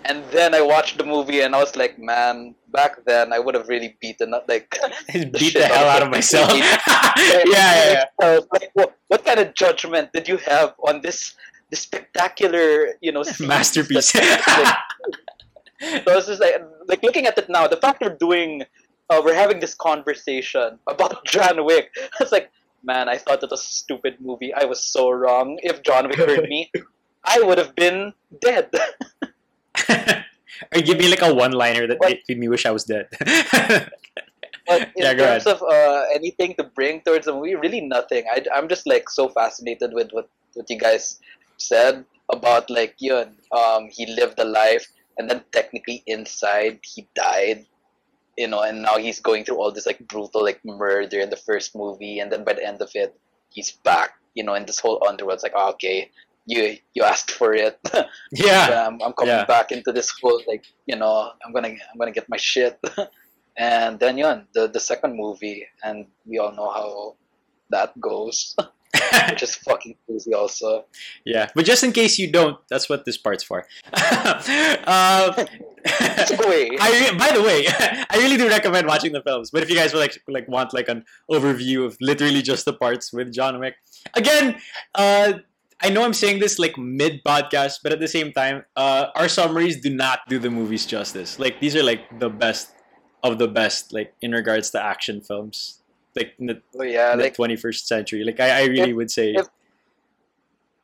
And 0.05 0.23
then 0.31 0.53
I 0.53 0.61
watched 0.61 0.97
the 0.97 1.03
movie, 1.05 1.41
and 1.41 1.55
I 1.55 1.59
was 1.59 1.75
like, 1.75 1.99
"Man, 1.99 2.55
back 2.71 3.03
then 3.05 3.33
I 3.33 3.39
would 3.39 3.55
have 3.55 3.67
really 3.67 3.97
beaten 4.01 4.33
up 4.33 4.45
like 4.47 4.77
Beat 5.13 5.53
the, 5.53 5.67
hell 5.67 5.87
out 5.87 6.03
of 6.03 6.09
myself. 6.09 6.53
yeah, 6.55 6.79
yeah, 7.45 8.05
yeah. 8.21 8.39
Like, 8.51 8.69
what, 8.73 8.97
what 9.07 9.25
kind 9.25 9.39
of 9.39 9.53
judgment 9.53 10.13
did 10.13 10.27
you 10.27 10.37
have 10.37 10.73
on 10.87 11.01
this 11.01 11.35
this 11.69 11.81
spectacular, 11.81 12.93
you 13.01 13.11
know, 13.11 13.23
Masterpiece. 13.39 14.09
So 14.09 14.19
it's 15.79 16.27
just 16.27 16.41
like, 16.41 16.55
like 16.87 17.03
looking 17.03 17.25
at 17.27 17.37
it 17.37 17.49
now, 17.49 17.67
the 17.67 17.77
fact 17.77 18.01
we're 18.01 18.15
doing, 18.15 18.63
uh, 19.09 19.21
we're 19.23 19.35
having 19.35 19.59
this 19.59 19.73
conversation 19.73 20.79
about 20.87 21.25
John 21.25 21.65
Wick. 21.65 21.91
It's 22.21 22.31
like, 22.31 22.51
man, 22.83 23.09
I 23.09 23.17
thought 23.17 23.43
it 23.43 23.51
was 23.51 23.61
a 23.65 23.69
stupid 23.69 24.17
movie. 24.19 24.53
I 24.53 24.65
was 24.65 24.83
so 24.83 25.09
wrong. 25.11 25.59
If 25.63 25.83
John 25.83 26.07
Wick 26.09 26.23
heard 26.25 26.47
me, 26.47 26.71
I 27.25 27.41
would 27.41 27.57
have 27.57 27.75
been 27.75 28.13
dead. 28.41 28.69
Or 30.73 30.81
give 30.81 30.97
me 30.97 31.07
like 31.07 31.21
a 31.21 31.33
one-liner 31.33 31.87
that 31.87 31.99
What? 31.99 32.17
made 32.27 32.39
me 32.39 32.47
wish 32.47 32.65
I 32.65 32.71
was 32.71 32.83
dead. 32.83 33.07
But 34.67 34.89
in 34.95 35.03
Yeah, 35.03 35.13
terms 35.15 35.45
of 35.47 35.61
uh, 35.63 36.05
anything 36.13 36.55
to 36.55 36.63
bring 36.63 37.01
towards 37.01 37.25
the 37.25 37.33
movie, 37.33 37.55
really 37.55 37.81
nothing. 37.81 38.25
I, 38.31 38.43
I'm 38.53 38.67
just 38.67 38.85
like 38.87 39.09
so 39.09 39.29
fascinated 39.29 39.93
with 39.93 40.11
what, 40.11 40.29
what 40.53 40.69
you 40.69 40.77
guys 40.77 41.19
said 41.57 42.05
about 42.29 42.69
like 42.69 42.95
yun, 42.99 43.37
um, 43.51 43.87
he 43.89 44.05
lived 44.05 44.39
a 44.39 44.43
life 44.45 44.87
and 45.17 45.29
then 45.29 45.43
technically 45.51 46.03
inside 46.07 46.79
he 46.83 47.07
died, 47.15 47.65
you 48.37 48.47
know, 48.47 48.61
and 48.61 48.81
now 48.83 48.97
he's 48.97 49.19
going 49.19 49.43
through 49.45 49.57
all 49.57 49.71
this 49.71 49.85
like 49.85 49.99
brutal 50.07 50.43
like 50.43 50.61
murder 50.65 51.19
in 51.19 51.29
the 51.29 51.37
first 51.37 51.75
movie, 51.75 52.19
and 52.19 52.31
then 52.31 52.43
by 52.43 52.53
the 52.53 52.65
end 52.65 52.81
of 52.81 52.91
it, 52.95 53.15
he's 53.49 53.71
back, 53.83 54.11
you 54.35 54.43
know, 54.43 54.53
and 54.53 54.67
this 54.67 54.79
whole 54.79 55.01
underworld's 55.07 55.43
like 55.43 55.53
oh, 55.55 55.71
okay, 55.71 56.09
you 56.45 56.77
you 56.93 57.03
asked 57.03 57.31
for 57.31 57.53
it. 57.53 57.79
yeah. 57.93 58.07
yeah, 58.31 58.87
I'm, 58.87 59.13
coming 59.13 59.35
Yeah. 59.35 59.45
back 59.45 59.71
into 59.71 59.91
this 59.91 60.11
whole 60.21 60.41
like 60.47 60.65
you 60.85 60.95
know 60.95 61.31
I'm 61.45 61.53
gonna 61.53 61.69
I'm 61.69 61.97
gonna 61.99 62.11
get 62.11 62.29
my 62.29 62.37
shit, 62.37 62.79
and 63.57 63.99
then 63.99 64.17
yun 64.17 64.47
the 64.53 64.67
the 64.67 64.79
second 64.79 65.15
movie, 65.17 65.65
and 65.83 66.05
we 66.25 66.37
all 66.39 66.53
know 66.53 66.69
how 66.69 67.15
that 67.69 67.99
goes, 67.99 68.55
which 69.29 69.43
is 69.43 69.55
fucking 69.55 69.95
crazy 70.05 70.33
also. 70.33 70.85
Yeah, 71.25 71.49
but 71.55 71.65
just 71.65 71.83
in 71.83 71.91
case 71.91 72.17
you 72.17 72.31
don't, 72.31 72.57
that's 72.69 72.89
what 72.89 73.05
this 73.05 73.17
part's 73.17 73.43
for. 73.43 73.65
uh, 73.93 75.45
I 75.85 77.15
by 77.17 77.31
the 77.35 77.43
way, 77.43 77.65
I 77.67 78.17
really 78.17 78.37
do 78.37 78.47
recommend 78.47 78.87
watching 78.87 79.11
the 79.11 79.21
films. 79.21 79.51
But 79.51 79.63
if 79.63 79.69
you 79.69 79.75
guys 79.75 79.93
would 79.93 79.99
like 79.99 80.17
like 80.27 80.47
want 80.47 80.73
like 80.73 80.89
an 80.89 81.05
overview 81.29 81.85
of 81.85 81.97
literally 82.01 82.41
just 82.41 82.65
the 82.65 82.73
parts 82.73 83.13
with 83.13 83.33
John 83.33 83.59
Wick, 83.59 83.75
again, 84.15 84.59
uh, 84.95 85.33
I 85.81 85.89
know 85.89 86.03
I'm 86.03 86.13
saying 86.13 86.39
this 86.39 86.57
like 86.57 86.77
mid 86.77 87.23
podcast, 87.23 87.79
but 87.83 87.91
at 87.91 87.99
the 87.99 88.07
same 88.07 88.31
time, 88.31 88.65
uh, 88.75 89.07
our 89.15 89.27
summaries 89.27 89.79
do 89.79 89.93
not 89.93 90.19
do 90.27 90.39
the 90.39 90.49
movies 90.49 90.85
justice. 90.85 91.39
Like 91.39 91.59
these 91.59 91.75
are 91.75 91.83
like 91.83 92.19
the 92.19 92.29
best 92.29 92.73
of 93.23 93.37
the 93.37 93.47
best, 93.47 93.93
like 93.93 94.13
in 94.21 94.31
regards 94.31 94.71
to 94.71 94.83
action 94.83 95.21
films, 95.21 95.81
like 96.17 96.33
in 96.39 96.47
the, 96.47 96.61
Oh, 96.77 96.83
yeah, 96.83 97.13
in 97.13 97.19
the 97.19 97.25
like 97.25 97.37
21st 97.37 97.85
century. 97.85 98.23
Like 98.23 98.39
I, 98.39 98.61
I 98.61 98.65
really 98.65 98.93
would 98.93 99.11
say, 99.11 99.33
if- 99.33 99.47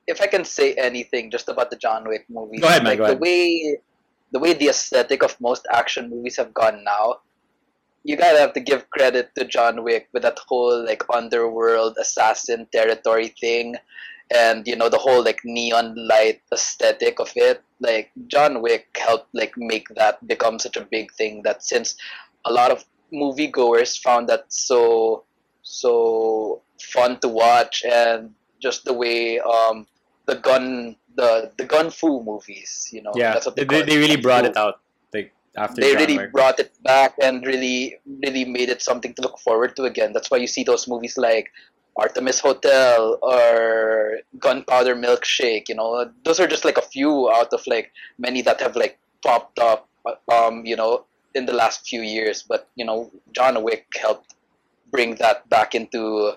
if 0.05 0.19
I 0.21 0.27
can 0.27 0.43
say 0.43 0.73
anything 0.75 1.31
just 1.31 1.47
about 1.47 1.69
the 1.71 1.77
John 1.77 2.07
Wick 2.07 2.25
movies, 2.29 2.59
Go 2.59 2.67
ahead, 2.67 2.83
man, 2.83 2.91
like 2.91 2.99
go 2.99 3.07
the 3.13 3.15
way 3.17 3.77
the 4.31 4.39
way 4.39 4.53
the 4.53 4.67
aesthetic 4.67 5.23
of 5.23 5.39
most 5.39 5.65
action 5.71 6.09
movies 6.09 6.35
have 6.37 6.53
gone 6.53 6.83
now, 6.83 7.19
you 8.03 8.17
gotta 8.17 8.39
have 8.39 8.51
to 8.53 8.59
give 8.59 8.89
credit 8.89 9.29
to 9.35 9.45
John 9.45 9.83
Wick 9.83 10.09
with 10.11 10.23
that 10.23 10.39
whole 10.47 10.83
like 10.85 11.03
underworld 11.13 11.95
assassin 12.01 12.67
territory 12.71 13.29
thing, 13.39 13.75
and 14.35 14.67
you 14.67 14.75
know 14.75 14.89
the 14.89 14.97
whole 14.97 15.23
like 15.23 15.39
neon 15.45 15.95
light 15.95 16.41
aesthetic 16.51 17.19
of 17.21 17.31
it. 17.37 17.61
Like 17.79 18.11
John 18.27 18.61
Wick 18.61 18.87
helped 18.99 19.29
like 19.33 19.53
make 19.55 19.87
that 19.95 20.25
become 20.27 20.59
such 20.59 20.75
a 20.75 20.83
big 20.91 21.13
thing 21.13 21.43
that 21.43 21.63
since 21.63 21.95
a 22.45 22.51
lot 22.51 22.71
of 22.71 22.83
moviegoers 23.13 23.99
found 23.99 24.27
that 24.27 24.45
so 24.51 25.23
so 25.61 26.61
fun 26.81 27.19
to 27.19 27.27
watch 27.27 27.83
and 27.85 28.33
just 28.59 28.85
the 28.85 28.93
way 28.93 29.39
um 29.39 29.87
the 30.25 30.35
gun 30.35 30.95
the 31.15 31.51
the 31.57 31.65
gun 31.65 31.89
fu 31.89 32.23
movies 32.23 32.89
you 32.91 33.01
know 33.01 33.11
yeah, 33.15 33.33
that's 33.33 33.45
what 33.45 33.55
they, 33.55 33.63
they, 33.63 33.83
they 33.83 33.97
really 33.97 34.17
brought 34.17 34.45
it 34.45 34.57
out 34.57 34.79
like 35.13 35.33
after 35.55 35.81
they 35.81 35.95
really 35.95 36.17
brought 36.27 36.59
it 36.59 36.71
back 36.83 37.13
and 37.21 37.45
really 37.45 37.97
really 38.23 38.45
made 38.45 38.69
it 38.69 38.81
something 38.81 39.13
to 39.13 39.21
look 39.21 39.37
forward 39.39 39.75
to 39.75 39.83
again. 39.83 40.13
That's 40.13 40.31
why 40.31 40.37
you 40.37 40.47
see 40.47 40.63
those 40.63 40.87
movies 40.87 41.17
like 41.17 41.51
Artemis 41.97 42.39
Hotel 42.39 43.19
or 43.21 44.19
Gunpowder 44.39 44.95
Milkshake 44.95 45.69
you 45.69 45.75
know. 45.75 46.09
Those 46.23 46.39
are 46.39 46.47
just 46.47 46.65
like 46.65 46.77
a 46.77 46.81
few 46.81 47.29
out 47.31 47.53
of 47.53 47.65
like 47.67 47.91
many 48.17 48.41
that 48.41 48.59
have 48.61 48.75
like 48.75 48.97
popped 49.23 49.59
up 49.59 49.87
um 50.31 50.65
you 50.65 50.75
know 50.75 51.05
in 51.35 51.45
the 51.45 51.53
last 51.53 51.87
few 51.87 52.01
years 52.01 52.43
but 52.43 52.69
you 52.75 52.85
know 52.85 53.11
John 53.31 53.61
Wick 53.63 53.87
helped 53.99 54.35
bring 54.91 55.15
that 55.15 55.47
back 55.49 55.75
into 55.75 56.33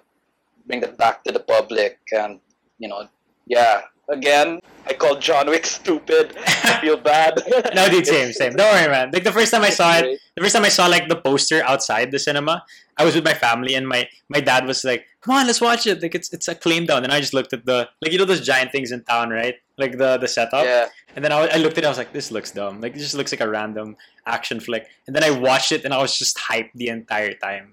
bring 0.66 0.80
that 0.80 0.96
back 0.96 1.24
to 1.24 1.32
the 1.32 1.40
public 1.40 1.98
and 2.12 2.40
you 2.78 2.88
know 2.88 3.08
yeah 3.46 3.82
again 4.08 4.60
I 4.86 4.92
called 4.92 5.21
John 5.21 5.49
Wick 5.49 5.66
stupid 5.66 6.36
I 6.38 6.78
feel 6.80 6.97
bad 6.97 7.42
no, 7.75 7.88
dude, 7.88 8.06
same, 8.06 8.32
same. 8.32 8.52
Don't 8.54 8.73
worry, 8.73 8.88
man. 8.88 9.10
Like 9.12 9.25
the 9.25 9.32
first 9.32 9.52
time 9.52 9.62
I 9.62 9.71
saw 9.71 9.99
it, 9.99 10.21
the 10.36 10.42
first 10.42 10.54
time 10.54 10.64
I 10.64 10.69
saw 10.69 10.86
like 10.86 11.08
the 11.08 11.16
poster 11.16 11.62
outside 11.64 12.10
the 12.10 12.19
cinema, 12.19 12.64
I 12.97 13.04
was 13.04 13.14
with 13.14 13.25
my 13.25 13.34
family 13.34 13.75
and 13.75 13.86
my 13.86 14.08
my 14.28 14.40
dad 14.40 14.66
was 14.66 14.84
like, 14.84 15.06
"Come 15.21 15.34
on, 15.34 15.47
let's 15.47 15.60
watch 15.60 15.86
it." 15.86 16.02
Like 16.02 16.14
it's 16.14 16.32
it's 16.32 16.47
a 16.47 16.54
claim 16.54 16.86
down, 16.86 17.02
and 17.04 17.12
I 17.12 17.21
just 17.21 17.34
looked 17.34 17.52
at 17.52 17.66
the 17.66 17.88
like 18.00 18.12
you 18.12 18.19
know 18.19 18.25
those 18.25 18.47
giant 18.47 18.71
things 18.71 18.92
in 18.92 19.02
town, 19.02 19.30
right? 19.30 19.56
Like 19.76 19.99
the 19.99 20.19
the 20.19 20.28
setup, 20.28 20.64
yeah 20.64 20.86
and 21.16 21.25
then 21.25 21.32
I, 21.32 21.47
I 21.47 21.56
looked 21.56 21.78
at 21.78 21.84
it, 21.84 21.86
I 21.86 21.88
was 21.88 21.99
like, 21.99 22.12
"This 22.12 22.30
looks 22.30 22.50
dumb. 22.52 22.82
Like 22.82 22.95
it 22.95 22.99
just 22.99 23.14
looks 23.14 23.32
like 23.32 23.40
a 23.40 23.49
random 23.49 23.97
action 24.26 24.60
flick." 24.60 24.86
And 25.06 25.16
then 25.16 25.25
I 25.25 25.30
watched 25.30 25.73
it, 25.73 25.84
and 25.84 25.92
I 25.92 25.99
was 25.99 26.16
just 26.16 26.36
hyped 26.36 26.71
the 26.75 26.88
entire 26.88 27.32
time. 27.32 27.73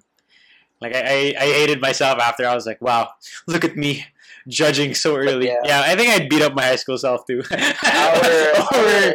Like 0.84 0.96
I 0.96 1.02
I, 1.02 1.36
I 1.40 1.46
hated 1.46 1.82
myself 1.82 2.20
after. 2.20 2.48
I 2.48 2.54
was 2.54 2.66
like, 2.66 2.82
"Wow, 2.82 3.10
look 3.48 3.64
at 3.64 3.76
me." 3.76 4.06
Judging 4.46 4.94
so 4.94 5.16
early, 5.16 5.48
yeah. 5.48 5.62
yeah. 5.64 5.82
I 5.86 5.96
think 5.96 6.10
I'd 6.10 6.28
beat 6.28 6.42
up 6.42 6.54
my 6.54 6.64
high 6.64 6.76
school 6.76 6.98
self 6.98 7.26
too. 7.26 7.42
our, 7.50 9.14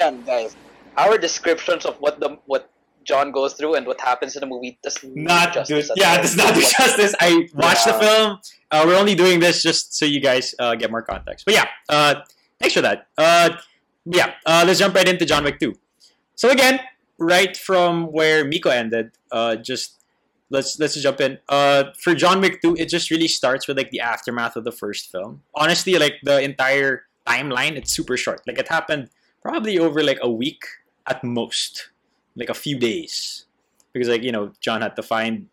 our 0.02 0.12
guys, 0.24 0.56
our 0.96 1.18
descriptions 1.18 1.84
of 1.84 1.96
what 2.00 2.18
the 2.18 2.38
what 2.46 2.70
John 3.04 3.30
goes 3.32 3.54
through 3.54 3.74
and 3.74 3.86
what 3.86 4.00
happens 4.00 4.34
in 4.34 4.40
the 4.40 4.46
movie 4.46 4.78
does 4.82 4.98
not 5.04 5.52
do 5.52 5.60
justice 5.60 5.90
yeah 5.96 6.20
does 6.20 6.36
not 6.36 6.54
do 6.54 6.60
justice 6.60 7.14
i 7.20 7.46
watched 7.54 7.84
the 7.86 7.92
film 7.94 8.38
uh, 8.70 8.82
we're 8.86 8.96
only 8.96 9.14
doing 9.14 9.40
this 9.40 9.62
just 9.62 9.94
so 9.94 10.04
you 10.04 10.20
guys 10.20 10.54
uh, 10.58 10.74
get 10.74 10.90
more 10.90 11.02
context 11.02 11.44
but 11.44 11.54
yeah 11.54 11.66
uh, 11.88 12.14
thanks 12.58 12.74
for 12.74 12.80
that 12.80 13.06
uh, 13.18 13.50
yeah 14.06 14.32
uh, 14.46 14.64
let's 14.66 14.78
jump 14.78 14.94
right 14.94 15.08
into 15.08 15.24
john 15.24 15.44
wick 15.44 15.60
2 15.60 15.74
so 16.34 16.50
again 16.50 16.80
right 17.18 17.56
from 17.56 18.06
where 18.06 18.44
miko 18.44 18.70
ended 18.70 19.12
uh, 19.30 19.56
just 19.56 20.03
let's 20.50 20.78
let's 20.78 21.00
jump 21.00 21.20
in. 21.20 21.38
Uh, 21.48 21.84
for 22.00 22.14
john 22.14 22.40
wick 22.40 22.60
2 22.62 22.76
it 22.76 22.88
just 22.88 23.10
really 23.10 23.28
starts 23.28 23.66
with 23.66 23.76
like 23.76 23.90
the 23.90 24.00
aftermath 24.00 24.56
of 24.56 24.64
the 24.64 24.72
first 24.72 25.10
film. 25.10 25.42
Honestly 25.54 25.94
like 25.98 26.14
the 26.22 26.40
entire 26.40 27.02
timeline 27.26 27.76
it's 27.76 27.92
super 27.92 28.16
short. 28.16 28.42
Like 28.46 28.58
it 28.58 28.68
happened 28.68 29.10
probably 29.42 29.78
over 29.78 30.02
like 30.02 30.18
a 30.22 30.30
week 30.30 30.64
at 31.06 31.22
most. 31.24 31.90
Like 32.36 32.48
a 32.48 32.54
few 32.54 32.78
days. 32.78 33.46
Because 33.92 34.08
like 34.08 34.22
you 34.22 34.32
know 34.32 34.52
John 34.60 34.82
had 34.82 34.96
to 34.96 35.02
find 35.02 35.48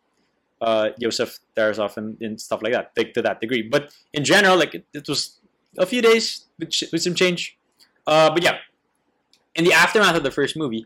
uh, 0.62 0.90
Joseph 1.00 1.40
Tarasov 1.56 1.98
and, 1.98 2.22
and 2.22 2.40
stuff 2.40 2.62
like 2.62 2.74
that, 2.74 2.92
like 2.96 3.14
to 3.14 3.22
that 3.22 3.42
degree. 3.42 3.62
But 3.64 3.94
in 4.14 4.24
general, 4.24 4.58
like 4.58 4.76
it, 4.76 4.86
it 4.94 5.08
was 5.08 5.40
a 5.78 5.86
few 5.86 6.02
days 6.02 6.46
with, 6.60 6.72
with 6.92 7.02
some 7.02 7.16
change. 7.16 7.58
Uh, 8.06 8.32
but 8.32 8.44
yeah, 8.44 8.58
in 9.56 9.64
the 9.64 9.74
aftermath 9.74 10.16
of 10.16 10.24
the 10.24 10.32
first 10.32 10.56
movie, 10.56 10.86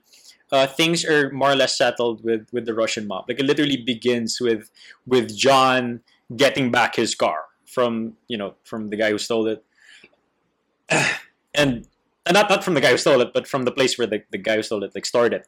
uh, 0.52 0.68
things 0.68 1.04
are 1.06 1.32
more 1.32 1.52
or 1.52 1.56
less 1.56 1.78
settled 1.78 2.24
with 2.24 2.48
with 2.52 2.66
the 2.66 2.74
Russian 2.74 3.08
mob. 3.08 3.26
Like 3.28 3.40
it 3.40 3.46
literally 3.46 3.78
begins 3.78 4.40
with 4.40 4.70
with 5.06 5.36
John 5.36 6.02
getting 6.36 6.72
back 6.72 6.96
his 6.96 7.16
car 7.16 7.46
from 7.66 8.14
you 8.28 8.38
know 8.38 8.56
from 8.64 8.90
the 8.90 8.98
guy 8.98 9.10
who 9.10 9.18
stole 9.18 9.48
it, 9.48 9.64
and 10.90 11.88
and 12.26 12.34
not 12.34 12.50
not 12.50 12.64
from 12.64 12.74
the 12.74 12.82
guy 12.82 12.92
who 12.92 12.98
stole 12.98 13.22
it, 13.22 13.34
but 13.34 13.48
from 13.48 13.64
the 13.64 13.72
place 13.72 13.98
where 13.98 14.08
the, 14.08 14.24
the 14.32 14.38
guy 14.38 14.56
who 14.56 14.64
stole 14.64 14.84
it 14.84 14.94
like 14.96 15.06
stored 15.06 15.34
it, 15.34 15.48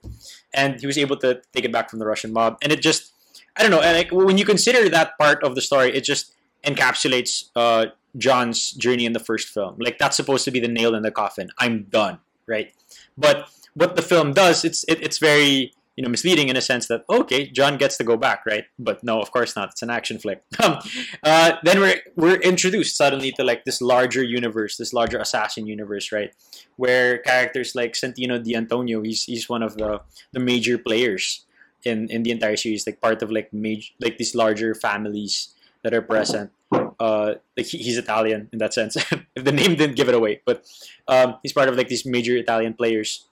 and 0.53 0.79
he 0.79 0.87
was 0.87 0.97
able 0.97 1.17
to 1.17 1.41
take 1.53 1.65
it 1.65 1.71
back 1.71 1.89
from 1.89 1.99
the 1.99 2.05
Russian 2.05 2.33
mob, 2.33 2.57
and 2.61 2.71
it 2.71 2.81
just 2.81 3.13
I 3.55 3.61
don't 3.61 3.71
know, 3.71 3.81
and 3.81 3.97
like 3.97 4.11
when 4.11 4.37
you 4.37 4.45
consider 4.45 4.89
that 4.89 5.17
part 5.19 5.43
of 5.43 5.55
the 5.55 5.61
story, 5.61 5.95
it 5.95 6.03
just 6.03 6.33
encapsulates 6.63 7.49
uh, 7.55 7.87
John's 8.17 8.71
journey 8.71 9.05
in 9.05 9.13
the 9.13 9.19
first 9.19 9.49
film. 9.49 9.75
Like 9.79 9.97
that's 9.97 10.15
supposed 10.15 10.45
to 10.45 10.51
be 10.51 10.59
the 10.59 10.67
nail 10.67 10.95
in 10.95 11.03
the 11.03 11.11
coffin. 11.11 11.49
I'm 11.57 11.83
done, 11.83 12.19
right? 12.47 12.73
But 13.17 13.49
what 13.77 13.95
the 13.95 14.01
film 14.01 14.33
does, 14.33 14.65
it's 14.65 14.83
it, 14.85 15.01
it's 15.01 15.19
very 15.19 15.73
you 15.95 16.03
know 16.03 16.09
misleading 16.09 16.49
in 16.49 16.57
a 16.57 16.61
sense 16.61 16.87
that 16.87 17.03
okay, 17.09 17.47
John 17.49 17.77
gets 17.77 17.97
to 17.97 18.03
go 18.03 18.17
back, 18.17 18.45
right? 18.45 18.65
But 18.79 19.03
no, 19.03 19.21
of 19.21 19.31
course 19.31 19.55
not. 19.55 19.69
It's 19.69 19.81
an 19.81 19.89
action 19.89 20.17
flick. 20.19 20.43
Um, 20.63 20.79
uh, 21.23 21.51
then 21.63 21.79
we're 21.79 22.01
we're 22.15 22.41
introduced 22.41 22.97
suddenly 22.97 23.31
to 23.33 23.43
like 23.43 23.65
this 23.65 23.81
larger 23.81 24.23
universe, 24.23 24.77
this 24.77 24.93
larger 24.93 25.19
assassin 25.19 25.67
universe, 25.67 26.11
right? 26.11 26.33
Where 26.77 27.19
characters 27.19 27.75
like 27.75 27.93
Santino 27.93 28.43
D'Antonio, 28.43 29.01
he's 29.01 29.23
he's 29.23 29.47
one 29.47 29.63
of 29.63 29.77
the 29.77 30.01
the 30.33 30.39
major 30.39 30.77
players 30.77 31.45
in 31.85 32.09
in 32.09 32.23
the 32.23 32.31
entire 32.31 32.57
series, 32.57 32.87
like 32.87 32.99
part 32.99 33.21
of 33.21 33.31
like 33.31 33.53
major 33.53 33.93
like 34.01 34.17
these 34.17 34.33
larger 34.33 34.73
families 34.73 35.53
that 35.83 35.93
are 35.93 36.01
present. 36.01 36.51
Uh, 36.99 37.35
like 37.55 37.67
he, 37.67 37.77
he's 37.77 37.97
Italian 37.97 38.49
in 38.51 38.59
that 38.59 38.73
sense. 38.73 38.97
if 38.97 39.23
the 39.35 39.51
name 39.51 39.75
didn't 39.75 39.95
give 39.95 40.09
it 40.09 40.15
away, 40.15 40.41
but 40.45 40.65
um, 41.07 41.37
he's 41.43 41.53
part 41.53 41.69
of 41.69 41.77
like 41.77 41.87
these 41.87 42.05
major 42.05 42.35
Italian 42.35 42.73
players. 42.73 43.27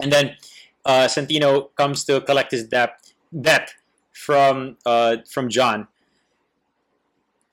And 0.00 0.12
then 0.12 0.36
uh, 0.84 1.06
Santino 1.06 1.74
comes 1.76 2.04
to 2.04 2.20
collect 2.20 2.52
his 2.52 2.64
debt 2.64 3.12
debt 3.40 3.74
from 4.12 4.76
uh, 4.86 5.18
from 5.30 5.48
John. 5.48 5.88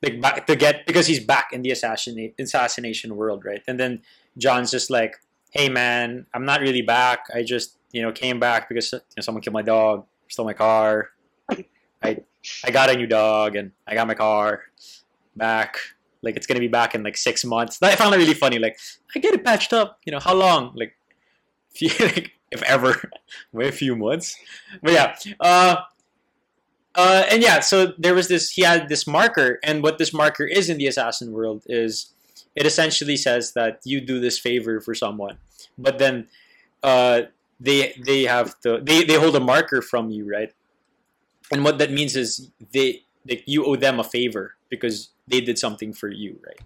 Like 0.02 0.20
back 0.22 0.46
to 0.48 0.56
get 0.56 0.86
because 0.86 1.08
he's 1.08 1.24
back 1.24 1.50
in 1.54 1.62
the 1.62 1.72
assassinate 1.72 2.36
assassination 2.38 3.16
world, 3.16 3.46
right? 3.46 3.64
And 3.68 3.80
then 3.80 4.02
John's 4.38 4.70
just 4.72 4.90
like, 4.90 5.16
"Hey 5.52 5.70
man, 5.70 6.26
I'm 6.34 6.46
not 6.46 6.60
really 6.60 6.82
back. 6.82 7.26
I 7.34 7.44
just 7.44 7.78
you 7.92 8.02
know 8.02 8.12
came 8.12 8.40
back 8.40 8.68
because 8.68 8.92
you 8.92 9.00
know, 9.18 9.22
someone 9.22 9.42
killed 9.42 9.54
my 9.54 9.62
dog, 9.62 10.06
stole 10.28 10.46
my 10.46 10.54
car. 10.54 11.12
I 12.04 12.20
I 12.66 12.72
got 12.72 12.90
a 12.90 12.96
new 12.96 13.08
dog 13.08 13.56
and 13.56 13.72
I 13.88 13.96
got 13.96 14.08
my 14.08 14.14
car 14.14 14.64
back. 15.36 15.78
Like 16.22 16.36
it's 16.36 16.48
gonna 16.48 16.60
be 16.60 16.68
back 16.68 16.96
in 16.96 17.04
like 17.04 17.18
six 17.18 17.46
months. 17.46 17.82
I 17.82 17.96
found 17.96 18.14
it 18.14 18.18
really 18.18 18.34
funny. 18.34 18.60
Like 18.60 18.78
I 19.16 19.20
get 19.20 19.34
it 19.34 19.46
patched 19.46 19.74
up. 19.74 20.00
You 20.06 20.12
know 20.12 20.20
how 20.20 20.34
long? 20.34 20.74
Like 20.76 20.98
if 22.52 22.62
ever, 22.64 23.10
a 23.60 23.72
few 23.72 23.96
months. 23.96 24.36
But 24.82 24.94
yeah, 24.94 25.16
uh, 25.40 25.78
uh, 26.96 27.24
and 27.32 27.42
yeah, 27.42 27.60
so 27.60 27.94
there 27.98 28.14
was 28.14 28.28
this. 28.28 28.52
He 28.52 28.64
had 28.64 28.90
this 28.90 29.08
marker, 29.08 29.60
and 29.64 29.82
what 29.82 29.98
this 29.98 30.14
marker 30.14 30.46
is 30.46 30.70
in 30.70 30.78
the 30.78 30.88
assassin 30.88 31.32
world 31.32 31.64
is, 31.66 32.14
it 32.56 32.66
essentially 32.66 33.18
says 33.18 33.54
that 33.54 33.82
you 33.84 34.00
do 34.00 34.20
this 34.20 34.38
favor 34.38 34.80
for 34.80 34.94
someone, 34.94 35.38
but 35.78 35.98
then, 35.98 36.28
uh, 36.84 37.22
they 37.60 37.94
they 38.06 38.24
have 38.24 38.60
to 38.62 38.80
they 38.82 39.04
they 39.04 39.16
hold 39.16 39.36
a 39.36 39.40
marker 39.40 39.82
from 39.82 40.10
you, 40.10 40.30
right? 40.30 40.54
And 41.52 41.64
what 41.64 41.78
that 41.78 41.92
means 41.92 42.16
is 42.16 42.52
they 42.72 43.04
like 43.28 43.44
you 43.46 43.66
owe 43.66 43.76
them 43.76 44.00
a 44.00 44.04
favor 44.04 44.56
because 44.70 45.10
they 45.28 45.40
did 45.40 45.58
something 45.58 45.94
for 45.94 46.10
you, 46.10 46.40
right? 46.46 46.60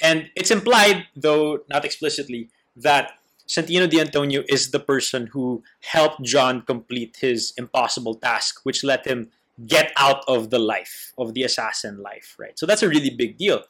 And 0.00 0.30
it's 0.36 0.50
implied, 0.50 1.06
though 1.16 1.60
not 1.68 1.84
explicitly, 1.84 2.50
that 2.76 3.12
Santino 3.46 3.88
D'Antonio 3.88 4.42
is 4.48 4.70
the 4.70 4.80
person 4.80 5.28
who 5.28 5.62
helped 5.80 6.22
John 6.22 6.62
complete 6.62 7.18
his 7.20 7.52
impossible 7.56 8.14
task, 8.14 8.60
which 8.64 8.82
let 8.82 9.06
him 9.06 9.30
get 9.66 9.92
out 9.96 10.24
of 10.26 10.50
the 10.50 10.58
life 10.58 11.12
of 11.18 11.34
the 11.34 11.42
assassin 11.42 12.02
life, 12.02 12.34
right? 12.38 12.58
So 12.58 12.66
that's 12.66 12.82
a 12.82 12.88
really 12.88 13.10
big 13.10 13.36
deal. 13.36 13.62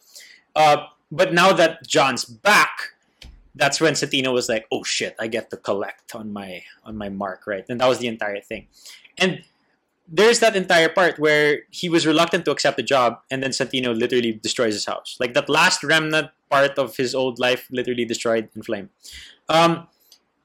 Uh, 0.54 0.86
but 1.10 1.34
now 1.34 1.52
that 1.52 1.86
John's 1.86 2.24
back, 2.24 2.94
that's 3.54 3.80
when 3.80 3.94
Santino 3.94 4.32
was 4.32 4.48
like, 4.48 4.66
"Oh 4.72 4.82
shit, 4.82 5.14
I 5.18 5.26
get 5.26 5.50
to 5.50 5.56
collect 5.56 6.14
on 6.14 6.32
my 6.32 6.62
on 6.84 6.96
my 6.96 7.08
mark, 7.08 7.46
right?" 7.46 7.64
And 7.68 7.80
that 7.80 7.88
was 7.88 7.98
the 7.98 8.08
entire 8.08 8.40
thing. 8.40 8.66
And 9.18 9.44
there's 10.08 10.40
that 10.40 10.54
entire 10.54 10.88
part 10.88 11.18
where 11.18 11.62
he 11.70 11.88
was 11.88 12.06
reluctant 12.06 12.44
to 12.44 12.50
accept 12.50 12.76
the 12.76 12.82
job, 12.82 13.20
and 13.30 13.42
then 13.42 13.50
Santino 13.50 13.96
literally 13.96 14.32
destroys 14.32 14.74
his 14.74 14.86
house. 14.86 15.16
Like 15.20 15.34
that 15.34 15.48
last 15.48 15.82
remnant 15.82 16.30
part 16.50 16.78
of 16.78 16.96
his 16.96 17.14
old 17.14 17.38
life, 17.38 17.68
literally 17.70 18.04
destroyed 18.04 18.48
in 18.54 18.62
flame. 18.62 18.90
Um, 19.48 19.88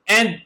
and 0.08 0.42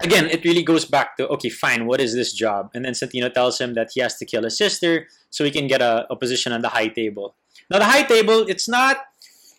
again, 0.00 0.26
it 0.26 0.44
really 0.44 0.62
goes 0.62 0.84
back 0.84 1.16
to 1.16 1.28
okay, 1.28 1.48
fine, 1.48 1.86
what 1.86 2.00
is 2.00 2.14
this 2.14 2.32
job? 2.32 2.70
And 2.74 2.84
then 2.84 2.92
Santino 2.92 3.32
tells 3.32 3.60
him 3.60 3.74
that 3.74 3.90
he 3.94 4.00
has 4.00 4.16
to 4.16 4.24
kill 4.24 4.42
his 4.42 4.56
sister 4.56 5.08
so 5.30 5.44
he 5.44 5.50
can 5.50 5.66
get 5.66 5.80
a, 5.80 6.06
a 6.10 6.16
position 6.16 6.52
on 6.52 6.62
the 6.62 6.68
high 6.68 6.88
table. 6.88 7.34
Now, 7.70 7.78
the 7.78 7.86
high 7.86 8.02
table, 8.02 8.44
it's 8.48 8.68
not 8.68 8.98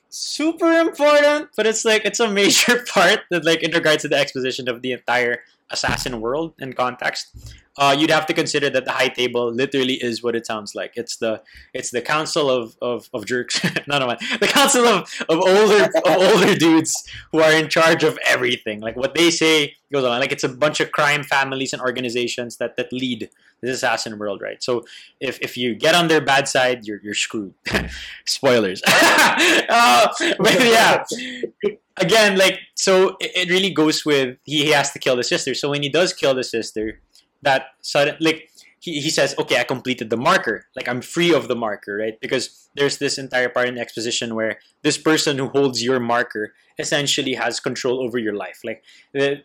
super 0.09 0.71
important, 0.71 1.49
but 1.55 1.65
it's 1.65 1.83
like 1.83 2.05
it's 2.05 2.19
a 2.19 2.29
major 2.29 2.83
part 2.93 3.21
that, 3.31 3.45
like, 3.45 3.63
in 3.63 3.71
regards 3.71 4.03
to 4.03 4.07
the 4.07 4.17
exposition 4.17 4.69
of 4.69 4.81
the 4.81 4.91
entire 4.91 5.39
assassin 5.71 6.21
world 6.21 6.53
and 6.59 6.75
context 6.75 7.55
uh, 7.77 7.95
you'd 7.97 8.11
have 8.11 8.25
to 8.27 8.33
consider 8.33 8.69
that 8.69 8.85
the 8.85 8.91
high 8.91 9.07
table 9.07 9.51
literally 9.51 9.95
is 9.95 10.21
what 10.21 10.35
it 10.35 10.45
sounds 10.45 10.75
like. 10.75 10.93
It's 10.95 11.17
the 11.17 11.41
it's 11.73 11.91
the 11.91 12.01
council 12.01 12.49
of 12.49 12.75
of, 12.81 13.09
of 13.13 13.25
jerks. 13.25 13.63
no, 13.87 13.99
no, 13.99 14.15
the 14.39 14.47
council 14.47 14.85
of, 14.85 15.09
of 15.29 15.39
older 15.39 15.85
of 15.85 16.03
older 16.05 16.55
dudes 16.65 16.93
who 17.31 17.39
are 17.39 17.51
in 17.51 17.69
charge 17.69 18.03
of 18.03 18.17
everything. 18.25 18.79
Like 18.79 18.95
what 18.95 19.15
they 19.15 19.31
say 19.31 19.75
goes 19.91 20.03
on. 20.03 20.19
Like 20.19 20.31
it's 20.31 20.43
a 20.43 20.49
bunch 20.49 20.79
of 20.79 20.91
crime 20.91 21.23
families 21.23 21.73
and 21.73 21.81
organizations 21.81 22.57
that 22.57 22.77
that 22.77 22.93
lead 22.93 23.29
this 23.61 23.77
assassin 23.77 24.19
world, 24.19 24.41
right? 24.41 24.61
So 24.61 24.83
if, 25.19 25.39
if 25.41 25.55
you 25.55 25.73
get 25.73 25.95
on 25.95 26.09
their 26.09 26.21
bad 26.21 26.47
side, 26.47 26.85
you're 26.85 26.99
you're 27.01 27.13
screwed. 27.13 27.53
Spoilers. 28.25 28.81
uh, 28.85 30.07
but 30.37 30.59
yeah, 30.59 31.03
again, 31.97 32.37
like 32.37 32.59
so 32.75 33.15
it, 33.19 33.31
it 33.35 33.49
really 33.49 33.71
goes 33.71 34.05
with 34.05 34.37
he, 34.43 34.65
he 34.65 34.71
has 34.71 34.91
to 34.91 34.99
kill 34.99 35.15
the 35.15 35.23
sister. 35.23 35.55
So 35.55 35.71
when 35.71 35.81
he 35.81 35.89
does 35.89 36.13
kill 36.13 36.35
the 36.35 36.43
sister 36.43 36.99
that 37.43 37.67
sudden 37.81 38.15
like 38.19 38.49
he, 38.79 38.99
he 38.99 39.09
says 39.09 39.33
okay 39.37 39.57
i 39.59 39.63
completed 39.63 40.09
the 40.09 40.17
marker. 40.17 40.65
Like 40.75 40.87
i'm 40.87 41.01
free 41.01 41.33
of 41.33 41.47
the 41.47 41.55
marker 41.55 41.95
right? 41.95 42.19
Because 42.19 42.69
there's 42.75 42.97
this 42.97 43.17
entire 43.17 43.49
part 43.49 43.67
in 43.67 43.75
the 43.75 43.81
exposition 43.81 44.35
where 44.35 44.59
this 44.81 44.97
person 44.97 45.37
who 45.37 45.47
holds 45.49 45.83
your 45.83 45.99
marker 45.99 46.53
essentially 46.79 47.35
has 47.35 47.59
control 47.59 48.01
over 48.01 48.17
your 48.17 48.33
life. 48.33 48.61
Like 48.63 48.83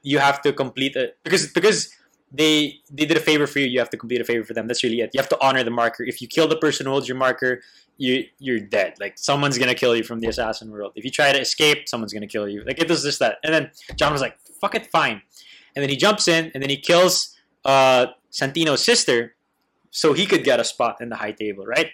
you 0.02 0.18
have 0.18 0.40
to 0.42 0.52
complete 0.52 0.96
it 0.96 1.18
because 1.24 1.52
because 1.52 1.94
they 2.32 2.80
they 2.90 3.06
did 3.06 3.16
a 3.16 3.20
favor 3.20 3.46
for 3.46 3.58
you 3.58 3.66
you 3.66 3.78
have 3.78 3.90
to 3.90 3.96
complete 3.96 4.20
a 4.20 4.24
favor 4.24 4.44
for 4.44 4.54
them. 4.54 4.66
That's 4.66 4.82
really 4.82 5.00
it. 5.00 5.10
You 5.12 5.20
have 5.20 5.28
to 5.30 5.38
honor 5.40 5.62
the 5.64 5.70
marker. 5.70 6.02
If 6.04 6.20
you 6.20 6.28
kill 6.28 6.48
the 6.48 6.56
person 6.56 6.86
who 6.86 6.92
holds 6.92 7.08
your 7.08 7.16
marker 7.16 7.60
you 7.96 8.24
you're 8.38 8.60
dead. 8.60 8.94
Like 9.00 9.18
someone's 9.18 9.58
gonna 9.58 9.74
kill 9.74 9.94
you 9.94 10.04
from 10.04 10.20
the 10.20 10.28
assassin 10.28 10.70
world. 10.70 10.92
If 10.94 11.04
you 11.04 11.10
try 11.10 11.32
to 11.32 11.40
escape 11.40 11.88
someone's 11.88 12.12
gonna 12.12 12.26
kill 12.28 12.48
you. 12.48 12.64
Like 12.64 12.80
it 12.80 12.88
does 12.88 13.02
this 13.02 13.18
that. 13.18 13.38
And 13.44 13.52
then 13.52 13.70
john 13.96 14.12
was 14.12 14.20
like 14.20 14.38
fuck 14.60 14.74
it 14.74 14.86
fine. 14.86 15.22
And 15.76 15.82
then 15.82 15.90
he 15.90 15.96
jumps 15.96 16.28
in 16.28 16.50
and 16.54 16.62
then 16.62 16.70
he 16.70 16.76
kills 16.76 17.36
uh, 17.68 18.06
Santino's 18.32 18.82
sister 18.82 19.36
so 19.90 20.14
he 20.14 20.24
could 20.24 20.42
get 20.42 20.58
a 20.58 20.64
spot 20.64 21.00
in 21.00 21.10
the 21.10 21.16
high 21.16 21.32
table, 21.32 21.66
right? 21.66 21.90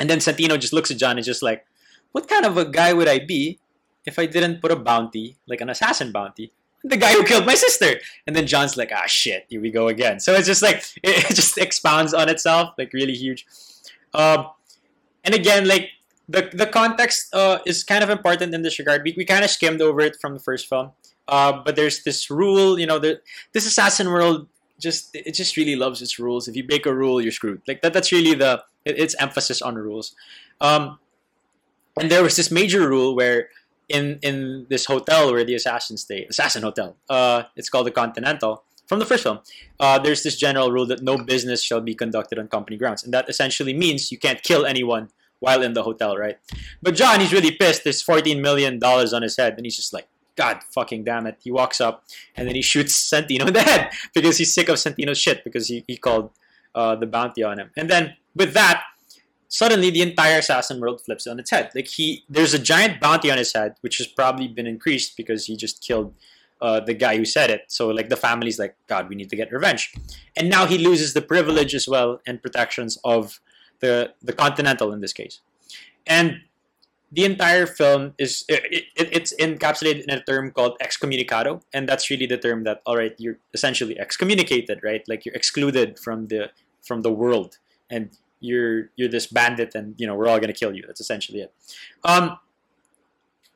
And 0.00 0.10
then 0.10 0.18
Santino 0.18 0.58
just 0.58 0.72
looks 0.72 0.90
at 0.90 0.98
John 0.98 1.16
and 1.16 1.24
just 1.24 1.42
like, 1.42 1.64
what 2.12 2.26
kind 2.26 2.44
of 2.44 2.56
a 2.56 2.64
guy 2.64 2.92
would 2.92 3.08
I 3.08 3.20
be 3.20 3.60
if 4.04 4.18
I 4.18 4.26
didn't 4.26 4.60
put 4.60 4.72
a 4.72 4.76
bounty, 4.76 5.36
like 5.46 5.60
an 5.60 5.70
assassin 5.70 6.10
bounty, 6.10 6.52
the 6.82 6.96
guy 6.96 7.12
who 7.12 7.22
killed 7.22 7.46
my 7.46 7.54
sister? 7.54 8.00
And 8.26 8.34
then 8.34 8.46
John's 8.46 8.76
like, 8.76 8.90
ah, 8.92 9.06
shit, 9.06 9.46
here 9.48 9.60
we 9.60 9.70
go 9.70 9.86
again. 9.88 10.18
So 10.18 10.34
it's 10.34 10.46
just 10.46 10.62
like, 10.62 10.82
it, 11.04 11.34
just 11.34 11.56
expounds 11.56 12.12
on 12.12 12.28
itself, 12.28 12.74
like 12.76 12.92
really 12.92 13.14
huge. 13.14 13.46
Um, 14.12 14.48
and 15.22 15.34
again, 15.34 15.68
like, 15.68 15.90
the, 16.28 16.48
the 16.52 16.66
context 16.66 17.34
uh, 17.34 17.58
is 17.66 17.82
kind 17.82 18.04
of 18.04 18.10
important 18.10 18.54
in 18.54 18.62
this 18.62 18.78
regard. 18.78 19.02
We, 19.04 19.14
we 19.16 19.24
kind 19.24 19.44
of 19.44 19.50
skimmed 19.50 19.82
over 19.82 20.00
it 20.00 20.16
from 20.20 20.34
the 20.34 20.40
first 20.40 20.68
film. 20.68 20.92
Uh, 21.26 21.60
but 21.64 21.74
there's 21.74 22.04
this 22.04 22.30
rule, 22.30 22.78
you 22.78 22.86
know, 22.86 23.00
the, 23.00 23.20
this 23.52 23.66
assassin 23.66 24.08
world 24.08 24.46
just 24.80 25.14
it 25.14 25.34
just 25.34 25.56
really 25.56 25.76
loves 25.76 26.02
its 26.02 26.18
rules. 26.18 26.48
If 26.48 26.56
you 26.56 26.64
break 26.66 26.86
a 26.86 26.94
rule, 26.94 27.20
you're 27.20 27.32
screwed. 27.32 27.62
Like 27.68 27.82
that. 27.82 27.92
That's 27.92 28.12
really 28.12 28.34
the 28.34 28.64
its 28.84 29.14
emphasis 29.20 29.62
on 29.62 29.76
rules. 29.76 30.14
Um, 30.60 30.98
and 31.98 32.10
there 32.10 32.22
was 32.22 32.36
this 32.36 32.50
major 32.50 32.88
rule 32.88 33.14
where 33.14 33.48
in 33.88 34.18
in 34.22 34.66
this 34.70 34.86
hotel 34.86 35.32
where 35.32 35.44
the 35.44 35.54
assassins 35.54 36.02
stay, 36.02 36.24
assassin 36.24 36.62
hotel. 36.62 36.96
Uh, 37.08 37.44
it's 37.56 37.68
called 37.68 37.86
the 37.86 37.90
Continental. 37.90 38.64
From 38.86 38.98
the 38.98 39.06
first 39.06 39.22
film, 39.22 39.38
uh, 39.78 40.00
there's 40.00 40.24
this 40.24 40.36
general 40.36 40.72
rule 40.72 40.84
that 40.86 41.00
no 41.00 41.16
business 41.16 41.62
shall 41.62 41.80
be 41.80 41.94
conducted 41.94 42.40
on 42.40 42.48
company 42.48 42.76
grounds, 42.76 43.04
and 43.04 43.14
that 43.14 43.28
essentially 43.28 43.72
means 43.72 44.10
you 44.10 44.18
can't 44.18 44.42
kill 44.42 44.66
anyone 44.66 45.10
while 45.38 45.62
in 45.62 45.74
the 45.74 45.84
hotel, 45.84 46.16
right? 46.16 46.38
But 46.82 46.96
John, 46.96 47.20
he's 47.20 47.32
really 47.32 47.52
pissed. 47.52 47.84
There's 47.84 48.02
14 48.02 48.42
million 48.42 48.78
dollars 48.78 49.12
on 49.12 49.22
his 49.22 49.36
head, 49.36 49.54
and 49.56 49.64
he's 49.64 49.76
just 49.76 49.92
like, 49.92 50.08
God 50.36 50.62
fucking 50.74 51.04
damn 51.04 51.26
it. 51.26 51.38
He 51.42 51.50
walks 51.50 51.80
up 51.80 52.04
and 52.36 52.48
then 52.48 52.54
he 52.54 52.62
shoots 52.62 52.94
Santino 53.12 53.46
in 53.46 53.52
the 53.52 53.62
head 53.62 53.90
because 54.14 54.38
he's 54.38 54.54
sick 54.54 54.68
of 54.68 54.76
Santino's 54.76 55.18
shit 55.18 55.44
because 55.44 55.68
he, 55.68 55.84
he 55.86 55.96
called 55.96 56.30
uh, 56.74 56.96
the 56.96 57.06
bounty 57.06 57.42
on 57.42 57.58
him. 57.58 57.70
And 57.76 57.90
then 57.90 58.16
with 58.34 58.54
that, 58.54 58.84
suddenly 59.48 59.90
the 59.90 60.02
entire 60.02 60.38
assassin 60.38 60.80
world 60.80 61.00
flips 61.00 61.26
on 61.26 61.38
its 61.38 61.50
head. 61.50 61.70
Like 61.74 61.88
he, 61.88 62.24
there's 62.28 62.54
a 62.54 62.58
giant 62.58 63.00
bounty 63.00 63.30
on 63.30 63.38
his 63.38 63.52
head, 63.52 63.74
which 63.80 63.98
has 63.98 64.06
probably 64.06 64.48
been 64.48 64.66
increased 64.66 65.16
because 65.16 65.46
he 65.46 65.56
just 65.56 65.82
killed 65.82 66.14
uh, 66.62 66.80
the 66.80 66.94
guy 66.94 67.16
who 67.16 67.24
said 67.24 67.50
it. 67.50 67.62
So 67.68 67.88
like 67.88 68.08
the 68.08 68.16
family's 68.16 68.58
like, 68.58 68.76
God, 68.86 69.08
we 69.08 69.16
need 69.16 69.30
to 69.30 69.36
get 69.36 69.50
revenge. 69.50 69.92
And 70.36 70.48
now 70.48 70.66
he 70.66 70.78
loses 70.78 71.14
the 71.14 71.22
privilege 71.22 71.74
as 71.74 71.88
well 71.88 72.20
and 72.26 72.42
protections 72.42 72.98
of 73.04 73.40
the 73.80 74.12
the 74.22 74.32
Continental 74.32 74.92
in 74.92 75.00
this 75.00 75.12
case. 75.12 75.40
And 76.06 76.42
the 77.12 77.24
entire 77.24 77.66
film 77.66 78.14
is 78.18 78.44
it, 78.48 78.86
it, 78.96 79.08
it's 79.12 79.34
encapsulated 79.40 80.04
in 80.04 80.10
a 80.10 80.22
term 80.22 80.50
called 80.52 80.76
excommunicado 80.80 81.62
and 81.72 81.88
that's 81.88 82.08
really 82.10 82.26
the 82.26 82.38
term 82.38 82.64
that 82.64 82.82
all 82.86 82.96
right 82.96 83.14
you're 83.18 83.38
essentially 83.54 83.98
excommunicated 83.98 84.80
right? 84.82 85.02
Like 85.08 85.24
you're 85.24 85.34
excluded 85.34 85.98
from 85.98 86.28
the 86.28 86.50
from 86.82 87.02
the 87.02 87.12
world 87.12 87.58
and 87.90 88.10
you're 88.40 88.90
you're 88.96 89.08
this 89.08 89.26
bandit 89.26 89.74
and 89.74 89.94
you 89.98 90.06
know 90.06 90.14
we're 90.14 90.28
all 90.28 90.38
going 90.38 90.52
to 90.52 90.58
kill 90.58 90.74
you. 90.74 90.84
That's 90.86 91.00
essentially 91.00 91.40
it. 91.40 91.52
Um 92.04 92.38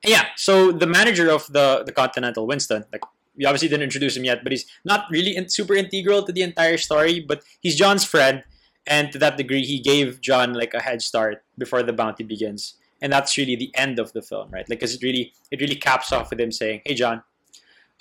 yeah 0.04 0.26
so 0.36 0.70
the 0.70 0.86
manager 0.86 1.30
of 1.30 1.46
the 1.52 1.82
the 1.84 1.92
continental 1.92 2.46
winston 2.46 2.84
like 2.92 3.02
we 3.36 3.44
obviously 3.44 3.68
didn't 3.68 3.82
introduce 3.82 4.16
him 4.16 4.24
yet 4.24 4.42
but 4.42 4.52
he's 4.52 4.66
not 4.84 5.06
really 5.10 5.34
in, 5.34 5.48
super 5.48 5.74
integral 5.74 6.22
to 6.22 6.32
the 6.32 6.42
entire 6.42 6.76
story 6.76 7.20
but 7.20 7.42
he's 7.60 7.74
john's 7.74 8.04
friend 8.04 8.44
and 8.86 9.10
to 9.12 9.18
that 9.18 9.36
degree 9.36 9.64
he 9.64 9.80
gave 9.80 10.20
john 10.20 10.52
like 10.52 10.74
a 10.74 10.80
head 10.80 11.00
start 11.00 11.42
before 11.58 11.82
the 11.82 11.92
bounty 11.92 12.22
begins 12.22 12.74
and 13.02 13.12
that's 13.12 13.37
really 13.37 13.57
the 13.57 13.70
end 13.74 13.98
of 13.98 14.12
the 14.12 14.22
film, 14.22 14.50
right? 14.50 14.68
Like, 14.68 14.80
because 14.80 14.94
it 14.94 15.02
really 15.02 15.33
it 15.50 15.61
really 15.61 15.76
caps 15.76 16.12
off 16.12 16.30
with 16.30 16.40
him 16.40 16.52
saying, 16.52 16.83
"Hey, 16.85 16.94
John, 16.94 17.22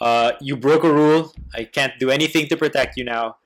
uh, 0.01 0.33
you 0.41 0.55
broke 0.55 0.83
a 0.83 0.91
rule. 0.91 1.33
I 1.53 1.65
can't 1.65 1.93
do 1.99 2.09
anything 2.09 2.47
to 2.47 2.57
protect 2.57 2.97
you 2.97 3.03
now. 3.03 3.37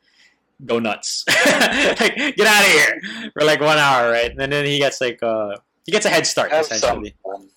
Go 0.65 0.79
nuts, 0.79 1.23
like, 1.29 2.15
get 2.36 2.47
out 2.47 2.65
of 2.65 2.71
here 2.71 3.01
for 3.33 3.43
like 3.43 3.62
one 3.62 3.77
hour, 3.77 4.12
right?" 4.12 4.31
And 4.38 4.51
then 4.51 4.65
he 4.65 4.79
gets 4.79 4.99
like 4.99 5.21
uh, 5.21 5.57
he 5.86 5.91
gets 5.91 6.05
a 6.05 6.10
head 6.10 6.25
start 6.25 6.51
Have 6.51 6.65
essentially. 6.65 7.15
some. 7.25 7.49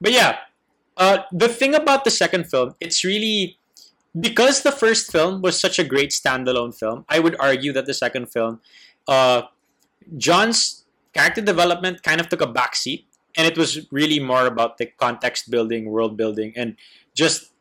But 0.00 0.12
yeah, 0.12 0.38
uh, 0.96 1.18
the 1.32 1.48
thing 1.48 1.74
about 1.74 2.04
the 2.04 2.10
second 2.10 2.44
film, 2.44 2.74
it's 2.80 3.04
really 3.04 3.58
because 4.18 4.62
the 4.62 4.72
first 4.72 5.12
film 5.12 5.42
was 5.42 5.60
such 5.60 5.78
a 5.78 5.84
great 5.84 6.10
standalone 6.10 6.76
film. 6.76 7.04
I 7.08 7.18
would 7.18 7.36
argue 7.38 7.72
that 7.72 7.86
the 7.86 7.94
second 7.94 8.26
film, 8.26 8.60
uh, 9.06 9.42
John's 10.16 10.84
character 11.12 11.40
development 11.40 12.02
kind 12.02 12.20
of 12.20 12.28
took 12.28 12.40
a 12.40 12.46
backseat 12.46 13.04
and 13.36 13.46
it 13.46 13.58
was 13.58 13.86
really 13.92 14.18
more 14.18 14.46
about 14.46 14.78
the 14.78 14.86
context 14.86 15.50
building, 15.50 15.90
world 15.90 16.16
building, 16.16 16.52
and 16.56 16.76
just 17.14 17.52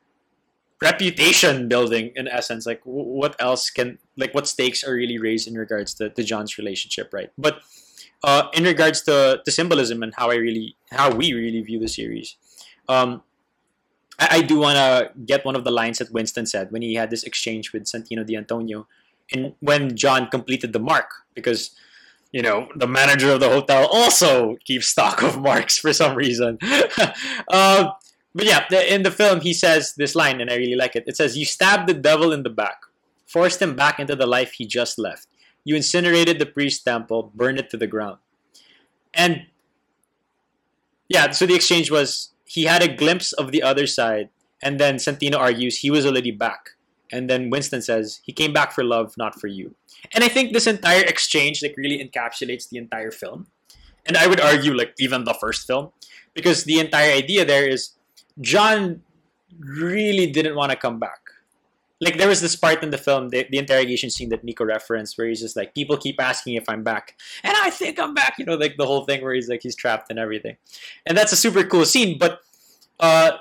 reputation 0.82 1.68
building 1.68 2.12
in 2.16 2.28
essence. 2.28 2.66
Like, 2.66 2.82
what 2.84 3.36
else 3.40 3.70
can 3.70 3.98
like 4.18 4.34
what 4.34 4.48
stakes 4.48 4.84
are 4.84 4.94
really 4.94 5.18
raised 5.18 5.48
in 5.48 5.56
regards 5.56 5.94
to, 5.96 6.10
to 6.10 6.24
John's 6.24 6.58
relationship, 6.58 7.14
right? 7.14 7.32
But 7.38 7.62
uh, 8.24 8.48
in 8.54 8.64
regards 8.64 9.02
to, 9.04 9.42
to 9.44 9.52
symbolism 9.52 10.02
and 10.04 10.14
how 10.16 10.32
I 10.32 10.36
really 10.36 10.76
how 10.92 11.14
we 11.14 11.34
really 11.34 11.62
view 11.62 11.80
the 11.80 11.88
series, 11.88 12.38
um, 12.88 13.24
I, 14.20 14.38
I 14.38 14.42
do 14.42 14.60
want 14.60 14.78
to 14.78 15.12
get 15.26 15.46
one 15.46 15.56
of 15.56 15.64
the 15.64 15.72
lines 15.72 16.00
that 16.00 16.12
Winston 16.12 16.46
said 16.46 16.72
when 16.72 16.82
he 16.82 16.96
had 16.96 17.10
this 17.10 17.24
exchange 17.24 17.74
with 17.74 17.84
Santino 17.84 18.26
D'Antonio, 18.26 18.88
and 19.34 19.54
when 19.60 19.96
John 19.96 20.28
completed 20.28 20.74
the 20.74 20.80
mark 20.80 21.10
because 21.34 21.72
you 22.36 22.42
know 22.42 22.68
the 22.76 22.86
manager 22.86 23.32
of 23.32 23.40
the 23.40 23.48
hotel 23.48 23.88
also 23.90 24.58
keeps 24.66 24.90
stock 24.90 25.24
of 25.24 25.42
marks 25.42 25.78
for 25.78 25.94
some 25.94 26.18
reason. 26.18 26.58
um, 27.48 27.94
but 28.36 28.44
yeah, 28.44 28.68
in 28.90 29.04
the 29.04 29.12
film 29.12 29.40
he 29.40 29.54
says 29.54 29.94
this 29.96 30.16
line, 30.16 30.42
and 30.42 30.52
I 30.52 30.56
really 30.56 30.76
like 30.76 30.98
it. 30.98 31.06
It 31.08 31.16
says, 31.16 31.38
"You 31.38 31.46
stabbed 31.46 31.88
the 31.88 31.94
devil 31.94 32.34
in 32.34 32.44
the 32.44 32.50
back, 32.50 32.82
forced 33.26 33.62
him 33.62 33.74
back 33.74 34.02
into 34.02 34.18
the 34.18 34.28
life 34.28 34.52
he 34.52 34.66
just 34.68 35.00
left. 35.00 35.28
You 35.64 35.78
incinerated 35.78 36.38
the 36.38 36.46
priest 36.46 36.84
temple, 36.84 37.32
burned 37.34 37.58
it 37.58 37.70
to 37.70 37.78
the 37.78 37.88
ground." 37.88 38.18
And 39.14 39.48
yeah, 41.08 41.32
so 41.32 41.46
the 41.46 41.56
exchange 41.56 41.90
was 41.90 42.34
he 42.44 42.66
had 42.66 42.84
a 42.84 42.94
glimpse 42.94 43.32
of 43.32 43.54
the 43.54 43.64
other 43.64 43.88
side, 43.88 44.28
and 44.62 44.78
then 44.78 44.98
Santino 44.98 45.38
argues 45.38 45.78
he 45.78 45.90
was 45.90 46.06
already 46.06 46.32
back. 46.32 46.75
And 47.12 47.30
then 47.30 47.50
Winston 47.50 47.82
says 47.82 48.22
he 48.24 48.32
came 48.32 48.54
back 48.54 48.72
for 48.72 48.84
love, 48.84 49.16
not 49.18 49.40
for 49.40 49.48
you. 49.48 49.76
And 50.14 50.24
I 50.24 50.28
think 50.28 50.54
this 50.54 50.68
entire 50.68 51.04
exchange 51.04 51.62
like 51.62 51.76
really 51.78 52.04
encapsulates 52.04 52.70
the 52.70 52.78
entire 52.78 53.12
film. 53.12 53.48
And 54.06 54.18
I 54.18 54.28
would 54.28 54.40
argue 54.40 54.74
like 54.74 54.94
even 55.00 55.24
the 55.24 55.34
first 55.34 55.66
film 55.66 55.92
because 56.34 56.64
the 56.64 56.80
entire 56.80 57.12
idea 57.12 57.46
there 57.46 57.68
is 57.68 57.92
John 58.42 59.02
really 59.60 60.32
didn't 60.32 60.56
want 60.56 60.72
to 60.72 60.78
come 60.78 61.00
back. 61.00 61.20
Like 62.02 62.18
there 62.18 62.28
was 62.28 62.42
this 62.42 62.56
part 62.56 62.84
in 62.84 62.90
the 62.90 62.98
film, 62.98 63.30
the, 63.30 63.48
the 63.50 63.58
interrogation 63.58 64.10
scene 64.10 64.30
that 64.30 64.44
Nico 64.44 64.66
referenced, 64.66 65.18
where 65.18 65.28
he's 65.28 65.40
just 65.40 65.56
like, 65.56 65.74
people 65.74 65.96
keep 65.96 66.22
asking 66.22 66.56
if 66.56 66.68
I'm 66.68 66.84
back, 66.84 67.18
and 67.42 67.56
I 67.56 67.70
think 67.70 67.98
I'm 68.00 68.14
back. 68.14 68.36
You 68.38 68.46
know, 68.46 68.56
like 68.56 68.76
the 68.78 68.86
whole 68.86 69.06
thing 69.06 69.24
where 69.24 69.34
he's 69.34 69.48
like 69.48 69.62
he's 69.64 69.76
trapped 69.76 70.10
and 70.10 70.20
everything, 70.20 70.58
and 71.06 71.18
that's 71.18 71.32
a 71.32 71.38
super 71.38 71.64
cool 71.64 71.86
scene. 71.86 72.18
But 72.20 72.42
uh, 73.00 73.38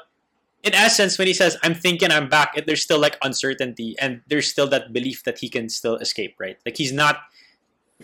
in 0.64 0.74
essence, 0.74 1.18
when 1.18 1.28
he 1.28 1.34
says 1.34 1.56
"I'm 1.62 1.74
thinking 1.74 2.10
I'm 2.10 2.28
back," 2.28 2.54
there's 2.66 2.82
still 2.82 2.98
like 2.98 3.16
uncertainty, 3.22 3.94
and 4.00 4.22
there's 4.26 4.50
still 4.50 4.66
that 4.68 4.92
belief 4.92 5.22
that 5.24 5.38
he 5.38 5.48
can 5.48 5.68
still 5.68 5.96
escape. 5.96 6.36
Right? 6.40 6.56
Like 6.64 6.76
he's 6.76 6.92
not 6.92 7.18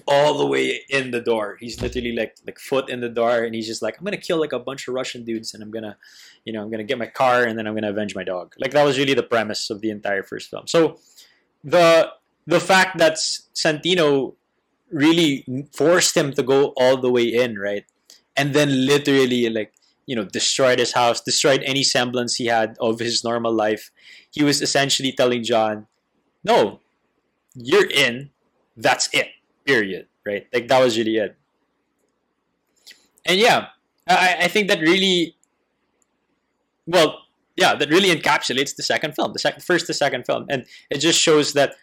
all 0.06 0.38
the 0.38 0.46
way 0.46 0.82
in 0.88 1.10
the 1.10 1.20
door. 1.20 1.56
He's 1.58 1.80
literally 1.80 2.12
like 2.12 2.36
like 2.46 2.58
foot 2.58 2.88
in 2.90 3.00
the 3.00 3.08
door, 3.08 3.44
and 3.44 3.54
he's 3.54 3.66
just 3.66 3.82
like, 3.82 3.98
I'm 3.98 4.04
gonna 4.04 4.18
kill 4.18 4.38
like 4.38 4.52
a 4.52 4.58
bunch 4.58 4.86
of 4.86 4.94
Russian 4.94 5.24
dudes, 5.24 5.54
and 5.54 5.62
I'm 5.62 5.70
gonna, 5.70 5.96
you 6.44 6.52
know, 6.52 6.62
I'm 6.62 6.70
gonna 6.70 6.84
get 6.84 6.98
my 6.98 7.06
car, 7.06 7.44
and 7.44 7.58
then 7.58 7.66
I'm 7.66 7.74
gonna 7.74 7.90
avenge 7.90 8.14
my 8.14 8.24
dog. 8.24 8.54
Like 8.58 8.72
that 8.72 8.84
was 8.84 8.98
really 8.98 9.14
the 9.14 9.22
premise 9.22 9.70
of 9.70 9.80
the 9.80 9.90
entire 9.90 10.22
first 10.22 10.50
film. 10.50 10.66
So 10.66 10.98
the 11.64 12.10
the 12.46 12.60
fact 12.60 12.98
that 12.98 13.14
Santino 13.54 14.34
really 14.90 15.46
forced 15.72 16.16
him 16.16 16.32
to 16.34 16.42
go 16.42 16.72
all 16.76 16.96
the 16.96 17.10
way 17.10 17.24
in, 17.24 17.58
right, 17.58 17.84
and 18.36 18.54
then 18.54 18.86
literally 18.86 19.48
like 19.48 19.72
you 20.10 20.16
know 20.16 20.24
destroyed 20.24 20.78
his 20.84 20.92
house, 21.00 21.20
destroyed 21.20 21.62
any 21.64 21.84
semblance 21.84 22.34
he 22.42 22.46
had 22.46 22.76
of 22.80 22.98
his 22.98 23.22
normal 23.22 23.52
life. 23.52 23.90
He 24.30 24.42
was 24.42 24.60
essentially 24.60 25.12
telling 25.12 25.44
John, 25.44 25.86
"No, 26.42 26.80
you're 27.54 27.90
in. 27.90 28.30
That's 28.76 29.08
it." 29.12 29.28
period 29.70 30.06
right 30.26 30.46
like 30.52 30.68
that 30.68 30.80
was 30.82 30.98
really 30.98 31.16
it 31.16 31.36
and 33.26 33.38
yeah 33.38 33.66
i, 34.08 34.36
I 34.42 34.48
think 34.48 34.68
that 34.68 34.80
really 34.80 35.36
well 36.86 37.20
yeah 37.56 37.74
that 37.74 37.88
really 37.88 38.10
encapsulates 38.14 38.74
the 38.74 38.82
second 38.82 39.14
film 39.14 39.32
the 39.32 39.38
second 39.38 39.62
first 39.62 39.86
the 39.86 39.94
second 39.94 40.24
film 40.26 40.46
and 40.48 40.66
it 40.90 40.98
just 40.98 41.20
shows 41.20 41.52
that 41.52 41.74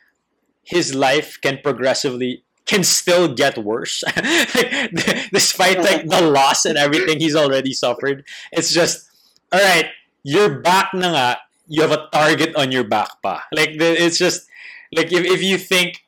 his 0.63 0.93
life 0.93 1.39
can 1.41 1.59
progressively 1.63 2.43
can 2.67 2.83
still 2.83 3.33
get 3.33 3.57
worse 3.57 4.03
like, 4.03 4.91
despite 5.33 5.79
like 5.79 6.07
the 6.07 6.21
loss 6.21 6.65
and 6.65 6.77
everything 6.77 7.19
he's 7.19 7.35
already 7.35 7.73
suffered 7.73 8.23
it's 8.51 8.71
just 8.71 9.09
all 9.51 9.59
right 9.59 9.87
you're 10.23 10.59
back 10.59 10.93
na 10.93 11.09
nga, 11.09 11.37
you 11.67 11.81
have 11.81 11.91
a 11.91 12.07
target 12.11 12.55
on 12.55 12.71
your 12.71 12.83
back 12.83 13.09
pa 13.23 13.43
like 13.51 13.71
it's 13.79 14.17
just 14.17 14.47
like 14.95 15.11
if, 15.11 15.25
if 15.25 15.41
you 15.41 15.57
think 15.57 16.03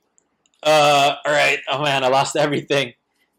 uh, 0.64 1.16
all 1.26 1.32
right, 1.32 1.60
oh 1.72 1.82
man, 1.82 2.04
I 2.04 2.08
lost 2.08 2.36
everything. 2.36 2.94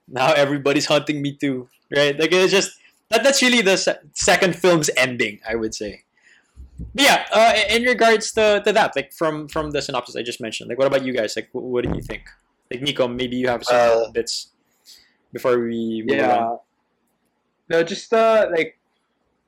Now 0.08 0.32
everybody's 0.32 0.86
hunting 0.86 1.22
me 1.22 1.36
too, 1.36 1.68
right? 1.94 2.18
Like 2.18 2.32
it's 2.32 2.52
just 2.52 2.72
that. 3.10 3.22
That's 3.22 3.42
really 3.42 3.60
the 3.62 3.76
se- 3.76 4.00
second 4.14 4.56
film's 4.56 4.90
ending, 4.96 5.40
I 5.48 5.54
would 5.54 5.74
say. 5.74 6.04
But 6.94 7.04
yeah, 7.04 7.26
uh, 7.32 7.52
in 7.68 7.82
regards 7.84 8.32
to, 8.32 8.62
to 8.64 8.72
that, 8.72 8.96
like 8.96 9.12
from 9.12 9.48
from 9.48 9.70
the 9.70 9.82
synopsis 9.82 10.16
I 10.16 10.22
just 10.22 10.40
mentioned, 10.40 10.68
like 10.68 10.78
what 10.78 10.86
about 10.86 11.04
you 11.04 11.12
guys? 11.12 11.36
Like, 11.36 11.50
what, 11.52 11.64
what 11.64 11.84
do 11.84 11.94
you 11.94 12.02
think? 12.02 12.22
Like 12.70 12.82
Nico, 12.82 13.08
maybe 13.08 13.36
you 13.36 13.48
have 13.48 13.64
some 13.64 13.76
Uh, 13.76 14.10
bits 14.12 14.52
before 15.32 15.58
we 15.58 16.02
move 16.06 16.16
yeah 16.18 16.38
on. 16.42 16.58
no 17.70 17.82
just 17.86 18.10
uh 18.12 18.50
like 18.50 18.74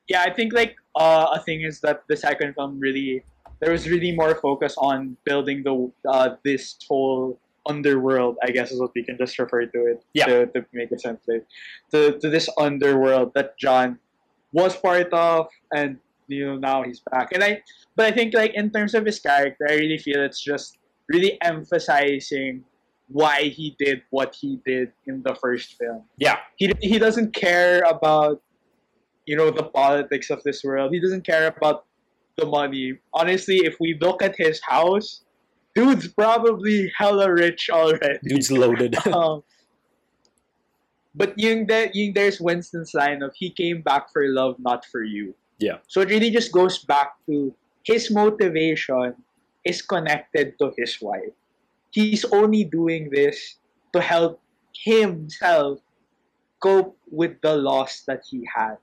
yeah 0.07 0.23
i 0.23 0.31
think 0.31 0.53
like 0.55 0.77
uh 0.95 1.27
a 1.35 1.43
thing 1.43 1.63
is 1.63 1.81
that 1.83 2.07
the 2.07 2.15
second 2.15 2.55
film 2.55 2.79
really 2.79 3.25
there 3.59 3.73
was 3.75 3.91
really 3.91 4.15
more 4.15 4.35
focus 4.39 4.75
on 4.79 5.17
building 5.27 5.63
the 5.67 5.75
uh 6.07 6.39
this 6.47 6.79
whole 6.87 7.35
underworld 7.67 8.39
i 8.47 8.51
guess 8.55 8.71
is 8.71 8.79
what 8.79 8.95
we 8.95 9.03
can 9.03 9.19
just 9.19 9.35
refer 9.43 9.67
to 9.67 9.81
it 9.91 9.99
Yeah. 10.15 10.27
to, 10.27 10.47
to 10.55 10.63
make 10.73 10.93
it 10.95 11.01
sense 11.03 11.19
like, 11.27 11.47
to, 11.91 12.15
to 12.19 12.31
this 12.31 12.47
underworld 12.59 13.35
that 13.35 13.59
john 13.59 13.99
was 14.55 14.77
part 14.79 15.11
of 15.13 15.49
and 15.75 15.99
you 16.31 16.47
know 16.47 16.57
now 16.63 16.85
he's 16.87 17.03
back 17.11 17.35
and 17.35 17.43
i 17.43 17.59
but 17.99 18.07
i 18.07 18.13
think 18.15 18.35
like 18.39 18.55
in 18.55 18.71
terms 18.71 18.95
of 18.95 19.03
his 19.05 19.19
character 19.19 19.67
i 19.69 19.75
really 19.75 19.99
feel 19.99 20.23
it's 20.23 20.39
just 20.39 20.79
really 21.11 21.43
emphasizing 21.43 22.63
why 23.13 23.43
he 23.43 23.77
did 23.79 24.03
what 24.11 24.35
he 24.35 24.59
did 24.65 24.93
in 25.07 25.23
the 25.25 25.35
first 25.35 25.77
film 25.79 26.05
Yeah, 26.19 26.39
he 26.57 26.73
he 26.81 26.99
doesn't 26.99 27.35
care 27.35 27.83
about 27.83 28.43
you 29.27 29.37
know 29.37 29.51
the 29.51 29.65
politics 29.65 30.31
of 30.31 30.43
this 30.43 30.65
world. 30.65 30.93
He 30.93 31.01
doesn't 31.01 31.27
care 31.27 31.47
about 31.47 31.85
the 32.37 32.47
money. 32.47 32.99
Honestly, 33.13 33.59
if 33.65 33.77
we 33.79 33.97
look 34.01 34.23
at 34.23 34.35
his 34.37 34.61
house, 34.63 35.25
dude's 35.75 36.09
probably 36.09 36.93
hella 36.97 37.33
rich 37.33 37.71
already. 37.71 38.19
dude's 38.25 38.51
loaded. 38.51 38.97
Um, 39.07 39.43
but 41.15 41.35
yung, 41.37 41.67
the, 41.67 41.91
yung 41.93 42.15
there's 42.15 42.41
Winston's 42.41 42.95
line 42.95 43.23
of 43.23 43.33
he 43.37 43.51
came 43.51 43.83
back 43.83 44.11
for 44.11 44.27
love, 44.29 44.57
not 44.59 44.87
for 44.87 45.05
you. 45.05 45.35
Yeah. 45.59 45.79
So 45.87 46.01
it 46.01 46.09
really 46.09 46.31
just 46.31 46.53
goes 46.53 46.79
back 46.79 47.13
to 47.27 47.55
his 47.85 48.11
motivation 48.11 49.15
is 49.65 49.83
connected 49.83 50.59
to 50.59 50.73
his 50.77 50.99
wife. 51.01 51.37
He's 51.93 52.25
only 52.33 52.65
doing 52.65 53.11
this 53.13 53.61
to 53.93 54.01
help 54.01 54.41
himself 54.75 55.79
cope 56.61 56.97
with 57.11 57.41
the 57.43 57.55
loss 57.55 58.03
that 58.09 58.25
he 58.29 58.49
had. 58.49 58.77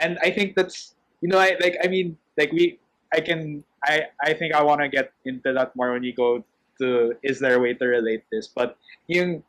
And 0.00 0.18
I 0.22 0.30
think 0.30 0.56
that's 0.56 0.96
you 1.20 1.28
know, 1.28 1.38
I 1.38 1.56
like 1.60 1.76
I 1.84 1.88
mean, 1.88 2.16
like 2.36 2.50
we 2.52 2.80
I 3.12 3.20
can 3.20 3.62
I 3.84 4.08
I 4.24 4.32
think 4.34 4.54
I 4.54 4.62
wanna 4.62 4.88
get 4.88 5.12
into 5.24 5.52
that 5.52 5.76
more 5.76 5.92
when 5.92 6.02
you 6.02 6.14
go 6.14 6.44
to 6.80 7.14
is 7.22 7.38
there 7.38 7.54
a 7.56 7.60
way 7.60 7.74
to 7.74 7.84
relate 7.84 8.24
this? 8.32 8.48
But 8.48 8.76
yung 9.06 9.44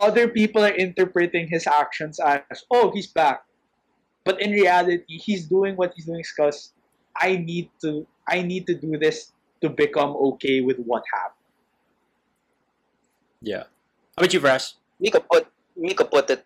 other 0.00 0.28
people 0.28 0.64
are 0.64 0.74
interpreting 0.74 1.46
his 1.46 1.66
actions 1.66 2.18
as, 2.18 2.64
oh, 2.70 2.90
he's 2.90 3.06
back. 3.06 3.44
But 4.24 4.40
in 4.40 4.50
reality, 4.50 5.18
he's 5.18 5.46
doing 5.46 5.76
what 5.76 5.92
he's 5.94 6.06
doing 6.06 6.24
because 6.24 6.72
I 7.16 7.36
need 7.36 7.70
to 7.82 8.06
I 8.28 8.42
need 8.42 8.66
to 8.66 8.74
do 8.74 8.96
this 8.98 9.32
to 9.60 9.68
become 9.68 10.16
okay 10.32 10.60
with 10.60 10.78
what 10.78 11.04
happened. 11.12 11.39
Yeah. 13.40 13.64
How 14.16 14.22
about 14.24 14.32
you, 14.32 14.40
Vras? 14.40 14.74
Mika 14.98 15.20
put 15.20 15.46
Mika 15.76 16.04
put 16.04 16.30
it 16.30 16.44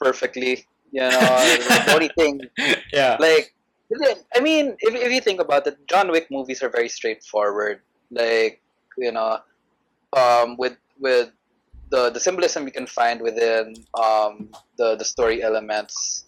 perfectly. 0.00 0.66
You 0.90 1.00
know, 1.02 1.10
the 1.10 1.92
only 1.94 2.08
thing 2.18 2.40
Yeah. 2.92 3.16
like 3.20 3.54
I 4.36 4.40
mean, 4.40 4.76
if, 4.80 4.94
if 4.94 5.12
you 5.12 5.20
think 5.20 5.40
about 5.40 5.66
it, 5.66 5.76
John 5.86 6.10
Wick 6.10 6.28
movies 6.30 6.62
are 6.62 6.70
very 6.70 6.88
straightforward. 6.88 7.80
Like 8.10 8.60
you 8.98 9.12
know, 9.12 9.38
um, 10.16 10.56
with 10.56 10.76
with 10.98 11.30
the 11.90 12.10
the 12.10 12.20
symbolism 12.20 12.64
you 12.66 12.72
can 12.72 12.86
find 12.86 13.20
within 13.20 13.74
um, 13.94 14.50
the 14.78 14.96
the 14.96 15.04
story 15.04 15.42
elements, 15.42 16.24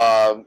um, 0.00 0.46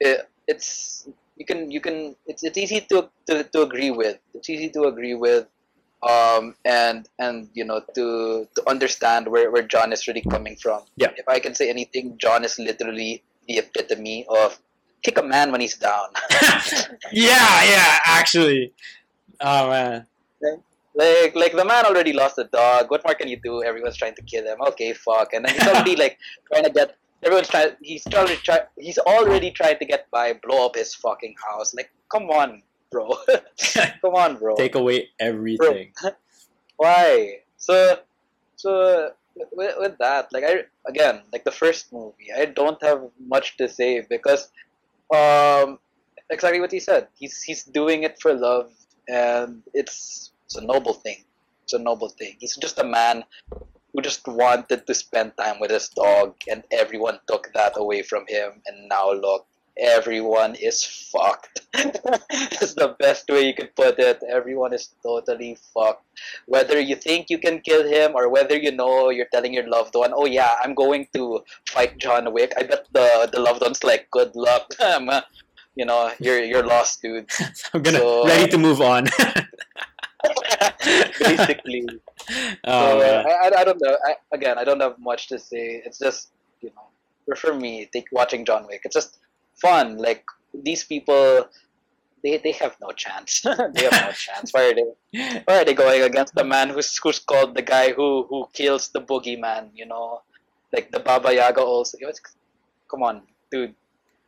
it, 0.00 0.28
it's 0.48 1.08
you 1.36 1.46
can 1.46 1.70
you 1.70 1.80
can 1.80 2.16
it's 2.26 2.42
it's 2.42 2.58
easy 2.58 2.80
to, 2.90 3.08
to 3.26 3.44
to 3.44 3.62
agree 3.62 3.90
with. 3.90 4.18
It's 4.34 4.50
easy 4.50 4.68
to 4.70 4.84
agree 4.84 5.14
with. 5.14 5.46
Um, 6.02 6.54
and 6.64 7.06
and 7.18 7.50
you 7.52 7.64
know 7.64 7.82
to 7.94 8.48
to 8.54 8.68
understand 8.68 9.28
where, 9.28 9.50
where 9.50 9.62
John 9.62 9.92
is 9.92 10.08
really 10.08 10.22
coming 10.22 10.56
from. 10.56 10.82
Yeah. 10.96 11.12
If 11.16 11.28
I 11.28 11.40
can 11.40 11.54
say 11.54 11.68
anything, 11.68 12.16
John 12.16 12.44
is 12.44 12.58
literally 12.58 13.22
the 13.46 13.58
epitome 13.58 14.24
of 14.28 14.58
kick 15.02 15.18
a 15.18 15.22
man 15.22 15.52
when 15.52 15.60
he's 15.60 15.76
down. 15.76 16.08
yeah, 17.12 17.64
yeah, 17.64 17.98
actually. 18.06 18.72
Oh 19.40 19.68
man. 19.70 20.06
like 20.94 21.34
like 21.34 21.52
the 21.52 21.64
man 21.64 21.84
already 21.84 22.12
lost 22.12 22.38
a 22.38 22.44
dog. 22.44 22.90
What 22.90 23.04
more 23.04 23.14
can 23.14 23.28
you 23.28 23.38
do? 23.42 23.62
Everyone's 23.62 23.96
trying 23.96 24.14
to 24.14 24.22
kill 24.22 24.44
him. 24.44 24.60
Okay, 24.68 24.92
fuck. 24.92 25.32
And 25.32 25.44
then 25.44 25.54
he's 25.54 25.66
already 25.66 25.96
like 25.96 26.18
trying 26.52 26.64
to 26.64 26.70
get 26.70 26.96
everyone's 27.22 27.48
trying 27.48 27.72
he's 27.82 28.06
already 28.06 28.36
try 28.36 28.60
he's 28.78 28.98
already 28.98 29.50
trying 29.50 29.78
to 29.78 29.84
get 29.84 30.10
by, 30.10 30.32
blow 30.42 30.66
up 30.66 30.76
his 30.76 30.94
fucking 30.94 31.34
house. 31.48 31.74
Like, 31.74 31.90
come 32.10 32.30
on, 32.30 32.62
bro. 32.90 33.16
come 34.00 34.14
on, 34.14 34.36
bro. 34.36 34.56
Take 34.56 34.74
away 34.74 35.10
everything. 35.18 35.92
Why? 36.76 37.40
So 37.56 38.00
so 38.56 39.10
with, 39.52 39.74
with 39.78 39.98
that, 39.98 40.32
like 40.32 40.44
I 40.44 40.64
again, 40.86 41.22
like 41.32 41.44
the 41.44 41.52
first 41.52 41.92
movie, 41.92 42.32
I 42.36 42.46
don't 42.46 42.82
have 42.82 43.02
much 43.18 43.56
to 43.58 43.68
say 43.68 44.04
because 44.08 44.50
um 45.14 45.78
exactly 46.30 46.60
what 46.60 46.72
he 46.72 46.80
said. 46.80 47.08
He's 47.18 47.42
he's 47.42 47.64
doing 47.64 48.02
it 48.02 48.20
for 48.20 48.34
love, 48.34 48.72
and 49.08 49.62
it's 49.74 50.32
it's 50.46 50.56
a 50.56 50.64
noble 50.64 50.94
thing. 50.94 51.24
It's 51.64 51.72
a 51.72 51.78
noble 51.78 52.08
thing. 52.08 52.36
He's 52.38 52.56
just 52.56 52.78
a 52.78 52.84
man 52.84 53.24
who 53.92 54.02
just 54.02 54.26
wanted 54.26 54.86
to 54.86 54.94
spend 54.94 55.36
time 55.36 55.60
with 55.60 55.70
his 55.70 55.88
dog, 55.90 56.34
and 56.48 56.62
everyone 56.70 57.18
took 57.26 57.52
that 57.54 57.74
away 57.76 58.02
from 58.02 58.24
him. 58.26 58.62
And 58.66 58.88
now 58.88 59.12
look, 59.12 59.46
everyone 59.78 60.54
is 60.56 60.82
fucked. 60.84 61.60
That's 61.72 62.74
the 62.74 62.96
best 62.98 63.28
way 63.28 63.46
you 63.46 63.54
could 63.54 63.74
put 63.76 63.98
it. 63.98 64.22
Everyone 64.28 64.72
is 64.72 64.94
totally 65.02 65.56
fucked. 65.74 66.04
Whether 66.46 66.80
you 66.80 66.96
think 66.96 67.30
you 67.30 67.38
can 67.38 67.60
kill 67.60 67.86
him 67.86 68.12
or 68.14 68.28
whether 68.28 68.56
you 68.56 68.72
know 68.72 69.10
you're 69.10 69.28
telling 69.32 69.54
your 69.54 69.68
loved 69.68 69.94
one, 69.94 70.12
oh 70.14 70.26
yeah, 70.26 70.56
I'm 70.62 70.74
going 70.74 71.06
to 71.14 71.40
fight 71.68 71.98
John 71.98 72.32
Wick. 72.32 72.52
I 72.58 72.62
bet 72.64 72.86
the 72.92 73.28
the 73.32 73.40
loved 73.40 73.62
one's 73.62 73.82
like, 73.84 74.10
good 74.10 74.34
luck. 74.34 74.74
Um, 74.80 75.10
you 75.76 75.84
know, 75.86 76.10
you're 76.18 76.42
you're 76.42 76.66
lost, 76.66 77.00
dude. 77.00 77.30
I'm 77.74 77.82
gonna 77.82 77.98
So- 77.98 78.26
ready 78.26 78.50
to 78.50 78.58
move 78.58 78.80
on. 78.80 79.06
Basically. 81.18 81.86
oh, 81.88 82.54
So, 82.64 82.96
uh, 83.00 83.22
man. 83.24 83.26
I, 83.26 83.50
I, 83.60 83.64
don't 83.64 83.80
know. 83.80 83.96
I, 84.04 84.14
again, 84.32 84.58
I 84.58 84.64
don't 84.64 84.80
have 84.80 84.98
much 84.98 85.28
to 85.28 85.38
say. 85.38 85.80
It's 85.84 85.98
just, 85.98 86.30
you 86.60 86.70
know, 86.76 87.34
for 87.36 87.54
me, 87.54 87.88
take, 87.92 88.06
watching 88.12 88.44
John 88.44 88.66
Wick, 88.66 88.82
it's 88.84 88.94
just 88.94 89.18
fun. 89.60 89.96
Like, 89.96 90.24
these 90.54 90.84
people, 90.84 91.48
they, 92.22 92.38
they 92.38 92.52
have 92.52 92.76
no 92.80 92.90
chance. 92.90 93.40
they 93.74 93.84
have 93.84 94.06
no 94.06 94.12
chance. 94.26 94.50
Why 94.52 94.70
are 94.70 94.74
they, 94.74 95.42
why 95.44 95.60
are 95.60 95.64
they 95.64 95.74
going 95.74 96.02
against 96.02 96.34
the 96.34 96.44
man 96.44 96.70
who's, 96.70 96.98
who's 97.02 97.18
called 97.18 97.54
the 97.54 97.62
guy 97.62 97.92
who, 97.92 98.26
who 98.28 98.46
kills 98.52 98.88
the 98.88 99.00
boogeyman, 99.00 99.70
you 99.74 99.86
know? 99.86 100.22
Like, 100.72 100.90
the 100.90 101.00
Baba 101.00 101.34
Yaga 101.34 101.60
also. 101.60 101.98
Come 102.90 103.02
on, 103.02 103.22
dude. 103.50 103.74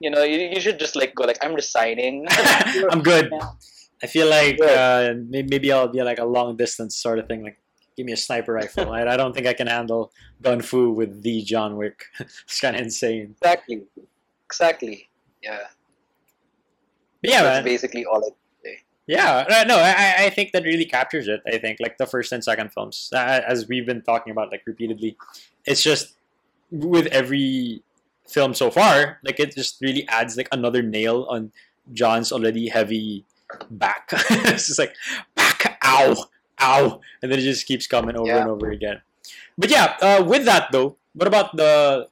You 0.01 0.11
know, 0.11 0.25
you, 0.25 0.39
you 0.55 0.61
should 0.61 0.79
just, 0.79 0.97
like, 0.97 1.15
go, 1.15 1.25
like, 1.25 1.39
I'm 1.43 1.55
resigning. 1.55 2.27
I'm 2.91 3.03
good. 3.03 3.31
I 4.03 4.07
feel 4.09 4.29
like 4.29 4.61
uh, 4.61 5.15
maybe 5.29 5.71
I'll 5.71 5.87
be 5.87 6.03
like 6.03 6.19
a 6.19 6.25
long 6.25 6.57
distance 6.57 6.97
sort 6.97 7.21
of 7.21 7.29
thing. 7.29 7.45
Like, 7.45 7.59
give 7.97 8.07
me 8.07 8.13
a 8.13 8.17
sniper 8.17 8.53
rifle. 8.53 8.91
I, 8.91 9.03
I 9.03 9.17
don't 9.17 9.33
think 9.33 9.47
I 9.47 9.53
can 9.53 9.69
handle 9.69 10.13
gun 10.41 10.61
fu 10.61 10.91
with 10.91 11.23
the 11.23 11.43
John 11.43 11.77
Wick. 11.77 12.07
it's 12.19 12.61
kind 12.61 12.75
of 12.75 12.83
insane. 12.83 13.37
exactly. 13.41 13.83
Exactly. 14.47 15.09
Yeah. 15.43 15.59
But 17.21 17.31
yeah, 17.31 17.43
That's 17.43 17.57
man. 17.57 17.65
basically 17.65 18.05
all 18.05 18.25
I 18.25 18.31
Yeah, 19.07 19.45
uh, 19.49 19.65
no, 19.65 19.77
I, 19.79 20.27
I 20.27 20.31
think 20.31 20.53
that 20.53 20.63
really 20.65 20.85
captures 20.85 21.27
it. 21.29 21.41
I 21.47 21.59
think 21.59 21.79
like 21.81 21.99
the 21.99 22.07
first 22.07 22.31
and 22.33 22.43
second 22.43 22.73
films, 22.73 23.11
as 23.15 23.67
we've 23.69 23.87
been 23.87 24.03
talking 24.03 24.31
about 24.31 24.51
like 24.51 24.63
repeatedly, 24.67 25.17
it's 25.67 25.83
just 25.83 26.17
with 26.71 27.07
every 27.07 27.83
film 28.29 28.55
so 28.55 28.71
far, 28.71 29.19
like 29.25 29.39
it 29.41 29.55
just 29.55 29.81
really 29.81 30.07
adds 30.09 30.37
like 30.37 30.49
another 30.53 30.83
nail 30.83 31.27
on 31.29 31.53
John's 31.93 32.31
already 32.33 32.69
heavy 32.69 33.25
back. 33.71 34.09
it's 34.55 34.69
just 34.69 34.79
like 34.79 34.95
back, 35.35 35.79
ow, 35.85 36.15
ow, 36.61 37.01
and 37.23 37.31
then 37.31 37.39
it 37.39 37.43
just 37.43 37.67
keeps 37.67 37.87
coming 37.87 38.17
over 38.17 38.29
Yeah. 38.29 38.43
and 38.43 38.51
over 38.51 38.71
again. 38.71 39.03
But 39.59 39.71
yeah, 39.71 39.97
uh, 40.01 40.25
with 40.25 40.45
that 40.47 40.71
though, 40.73 40.97
what 41.15 41.27
about 41.27 41.57
the 41.57 42.09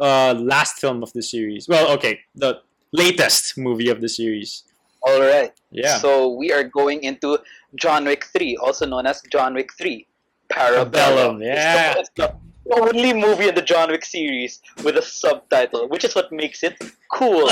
uh, 0.00 0.34
last 0.38 0.78
film 0.78 1.02
of 1.02 1.12
the 1.12 1.22
series? 1.22 1.68
Well, 1.68 1.90
okay, 1.92 2.20
the 2.34 2.60
latest 2.92 3.58
movie 3.58 3.88
of 3.88 4.00
the 4.00 4.08
series. 4.08 4.64
All 5.02 5.20
right. 5.20 5.52
Yeah. 5.70 5.98
So 5.98 6.28
we 6.28 6.52
are 6.52 6.64
going 6.64 7.02
into 7.02 7.38
John 7.74 8.04
Wick 8.04 8.24
3, 8.24 8.56
also 8.56 8.86
known 8.86 9.06
as 9.06 9.20
John 9.30 9.54
Wick 9.54 9.72
3, 9.74 10.06
Parabellum. 10.50 10.90
Parabellum, 10.92 11.44
yeah. 11.44 11.94
It's 11.98 12.10
the, 12.14 12.24
it's 12.24 12.36
the 12.66 12.80
only 12.80 13.12
movie 13.12 13.48
in 13.48 13.54
the 13.54 13.62
John 13.62 13.90
Wick 13.90 14.04
series 14.04 14.60
with 14.84 14.96
a 14.96 15.02
subtitle, 15.02 15.88
which 15.88 16.04
is 16.04 16.14
what 16.14 16.30
makes 16.30 16.62
it 16.62 16.80
cool. 17.10 17.48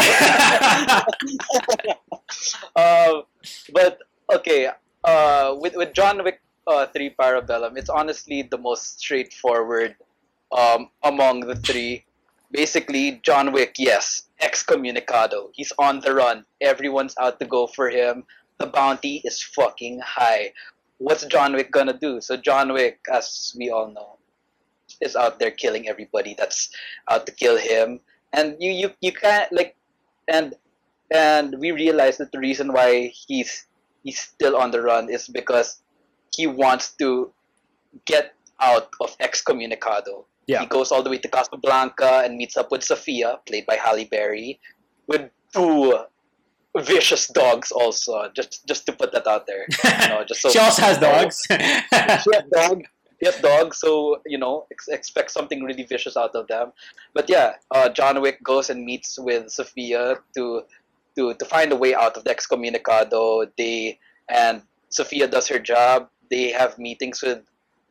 um, 2.77 3.25
but 3.73 3.99
okay, 4.33 4.69
uh, 5.03 5.57
with 5.59 5.75
with 5.75 5.93
John 5.93 6.23
Wick 6.23 6.41
uh, 6.67 6.87
3 6.87 7.17
Parabellum, 7.19 7.77
it's 7.77 7.91
honestly 7.91 8.43
the 8.43 8.59
most 8.59 9.01
straightforward 9.01 9.97
um, 10.57 10.91
among 11.03 11.41
the 11.41 11.57
three. 11.57 12.05
Basically, 12.53 13.21
John 13.23 13.53
Wick, 13.53 13.77
yes, 13.79 14.29
excommunicado. 14.43 15.51
He's 15.53 15.73
on 15.79 16.01
the 16.01 16.15
run. 16.15 16.45
Everyone's 16.61 17.15
out 17.19 17.39
to 17.41 17.47
go 17.47 17.67
for 17.67 17.89
him. 17.89 18.25
The 18.59 18.67
bounty 18.67 19.23
is 19.25 19.43
fucking 19.43 20.01
high. 20.01 20.53
What's 20.99 21.25
John 21.27 21.55
Wick 21.55 21.71
gonna 21.71 21.97
do? 21.97 22.21
So 22.21 22.37
John 22.37 22.73
Wick, 22.73 23.01
as 23.11 23.55
we 23.57 23.71
all 23.71 23.91
know, 23.93 24.19
is 25.01 25.17
out 25.17 25.39
there 25.39 25.51
killing 25.51 25.89
everybody 25.89 26.35
that's 26.37 26.71
out 27.09 27.27
to 27.27 27.33
kill 27.33 27.57
him. 27.57 28.01
And 28.33 28.57
you 28.61 28.71
you 28.73 28.91
you 29.01 29.13
can't 29.13 29.51
like 29.53 29.77
and 30.29 30.55
and 31.11 31.59
we 31.59 31.73
realize 31.73 32.19
that 32.19 32.33
the 32.33 32.39
reason 32.39 32.73
why 32.73 33.13
he's 33.27 33.67
he's 34.05 34.19
still 34.19 34.57
on 34.57 34.71
the 34.71 34.83
run 34.83 35.11
is 35.11 35.29
because 35.29 35.81
he 36.35 36.47
wants 36.47 36.93
to 36.97 37.33
get 38.05 38.35
out 38.61 38.91
of 39.01 39.17
excommunicado. 39.19 40.25
Yeah. 40.51 40.61
He 40.63 40.67
goes 40.67 40.91
all 40.91 41.05
the 41.05 41.11
way 41.11 41.19
to 41.19 41.29
Casablanca 41.29 42.23
and 42.25 42.37
meets 42.37 42.57
up 42.57 42.73
with 42.73 42.83
Sophia, 42.83 43.39
played 43.47 43.67
by 43.67 43.77
Halle 43.77 44.05
Berry, 44.05 44.59
with 45.07 45.31
two 45.53 45.97
vicious 46.77 47.29
dogs 47.29 47.71
also. 47.71 48.29
Just 48.35 48.67
just 48.67 48.85
to 48.87 48.93
put 48.93 49.13
that 49.13 49.29
out 49.29 49.47
there. 49.47 49.65
You 49.71 50.09
know, 50.09 50.25
just 50.27 50.43
so 50.43 50.51
she 50.51 50.59
also 50.59 50.83
has 50.83 50.99
dogs. 50.99 51.47
she 51.51 52.35
has 52.35 52.45
dog. 52.53 52.83
He 53.21 53.27
has 53.27 53.37
dogs, 53.37 53.79
so 53.79 54.19
you 54.27 54.39
know, 54.39 54.67
ex- 54.73 54.89
expect 54.89 55.31
something 55.31 55.63
really 55.63 55.85
vicious 55.85 56.17
out 56.17 56.35
of 56.35 56.49
them. 56.49 56.73
But 57.15 57.31
yeah, 57.31 57.55
uh, 57.71 57.89
John 57.91 58.21
Wick 58.21 58.43
goes 58.43 58.71
and 58.71 58.85
meets 58.85 59.21
with 59.21 59.51
Sophia 59.51 60.17
to 60.35 60.63
to 61.15 61.35
to 61.35 61.45
find 61.45 61.71
a 61.71 61.77
way 61.77 61.95
out 61.95 62.17
of 62.17 62.25
the 62.25 62.35
excommunicado. 62.35 63.47
They 63.57 64.01
and 64.29 64.63
Sophia 64.89 65.29
does 65.29 65.47
her 65.47 65.61
job. 65.61 66.09
They 66.29 66.51
have 66.51 66.77
meetings 66.77 67.23
with 67.23 67.43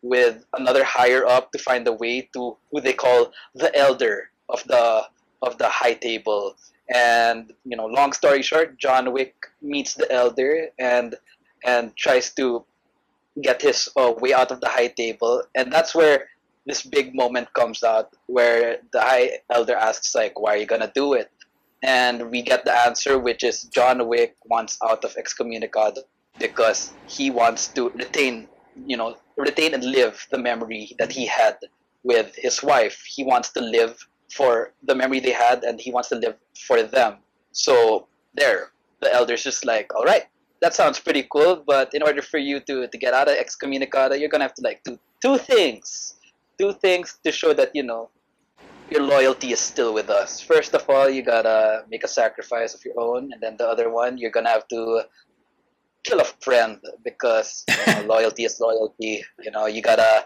with 0.01 0.45
another 0.53 0.83
higher 0.83 1.25
up 1.25 1.51
to 1.51 1.59
find 1.59 1.87
a 1.87 1.93
way 1.93 2.29
to 2.33 2.57
who 2.71 2.81
they 2.81 2.93
call 2.93 3.31
the 3.55 3.75
elder 3.75 4.29
of 4.47 4.63
the 4.65 5.03
of 5.41 5.57
the 5.57 5.67
high 5.67 5.93
table. 5.93 6.55
And 6.93 7.53
you 7.65 7.77
know, 7.77 7.85
long 7.85 8.13
story 8.13 8.41
short, 8.41 8.77
John 8.77 9.13
Wick 9.13 9.35
meets 9.61 9.93
the 9.93 10.11
elder 10.11 10.69
and 10.79 11.15
and 11.63 11.95
tries 11.95 12.33
to 12.35 12.65
get 13.41 13.61
his 13.61 13.89
uh, 13.95 14.13
way 14.17 14.33
out 14.33 14.51
of 14.51 14.61
the 14.61 14.69
high 14.69 14.87
table, 14.87 15.43
and 15.55 15.71
that's 15.71 15.93
where 15.93 16.29
this 16.65 16.83
big 16.83 17.15
moment 17.15 17.53
comes 17.53 17.83
out, 17.83 18.13
where 18.27 18.79
the 18.91 19.01
high 19.01 19.39
elder 19.49 19.75
asks 19.75 20.15
like, 20.15 20.39
"Why 20.39 20.55
are 20.55 20.57
you 20.57 20.65
gonna 20.65 20.91
do 20.93 21.13
it?" 21.13 21.31
And 21.83 22.29
we 22.29 22.41
get 22.41 22.65
the 22.65 22.73
answer, 22.73 23.17
which 23.17 23.43
is 23.43 23.63
John 23.63 24.07
Wick 24.07 24.35
wants 24.45 24.77
out 24.83 25.05
of 25.05 25.15
excommunicado 25.15 26.03
because 26.37 26.91
he 27.07 27.29
wants 27.29 27.67
to 27.69 27.89
retain, 27.89 28.47
you 28.75 28.97
know, 28.97 29.17
retain 29.37 29.73
and 29.73 29.83
live 29.83 30.27
the 30.31 30.37
memory 30.37 30.95
that 30.99 31.11
he 31.11 31.25
had 31.25 31.57
with 32.03 32.35
his 32.35 32.63
wife. 32.63 33.03
He 33.05 33.23
wants 33.23 33.49
to 33.49 33.61
live 33.61 33.97
for 34.31 34.73
the 34.83 34.95
memory 34.95 35.19
they 35.19 35.31
had, 35.31 35.63
and 35.63 35.79
he 35.79 35.91
wants 35.91 36.09
to 36.09 36.15
live 36.15 36.35
for 36.67 36.83
them. 36.83 37.17
So 37.51 38.07
there, 38.33 38.71
the 39.01 39.13
elder's 39.13 39.43
just 39.43 39.65
like, 39.65 39.93
all 39.95 40.03
right, 40.03 40.25
that 40.61 40.73
sounds 40.73 40.99
pretty 40.99 41.27
cool, 41.31 41.63
but 41.65 41.93
in 41.93 42.03
order 42.03 42.21
for 42.21 42.37
you 42.37 42.59
to, 42.61 42.87
to 42.87 42.97
get 42.97 43.13
out 43.13 43.27
of 43.29 43.35
excommunicado, 43.35 44.19
you're 44.19 44.29
gonna 44.29 44.43
have 44.43 44.53
to 44.55 44.61
like 44.61 44.83
do 44.83 44.99
two 45.21 45.37
things. 45.37 46.15
Two 46.57 46.73
things 46.73 47.17
to 47.23 47.31
show 47.31 47.53
that, 47.53 47.71
you 47.73 47.83
know, 47.83 48.09
your 48.91 49.03
loyalty 49.03 49.51
is 49.51 49.59
still 49.59 49.93
with 49.93 50.09
us. 50.09 50.41
First 50.41 50.73
of 50.73 50.89
all, 50.89 51.09
you 51.09 51.21
gotta 51.21 51.85
make 51.89 52.03
a 52.03 52.07
sacrifice 52.07 52.73
of 52.73 52.83
your 52.83 52.99
own, 52.99 53.31
and 53.31 53.41
then 53.41 53.55
the 53.57 53.67
other 53.67 53.89
one, 53.89 54.17
you're 54.17 54.31
gonna 54.31 54.49
have 54.49 54.67
to 54.69 55.03
kill 56.03 56.19
a 56.19 56.25
friend 56.25 56.79
because 57.03 57.65
you 57.67 57.93
know, 57.93 58.01
loyalty 58.15 58.45
is 58.45 58.59
loyalty. 58.59 59.23
You 59.41 59.51
know, 59.51 59.65
you 59.65 59.81
gotta. 59.81 60.25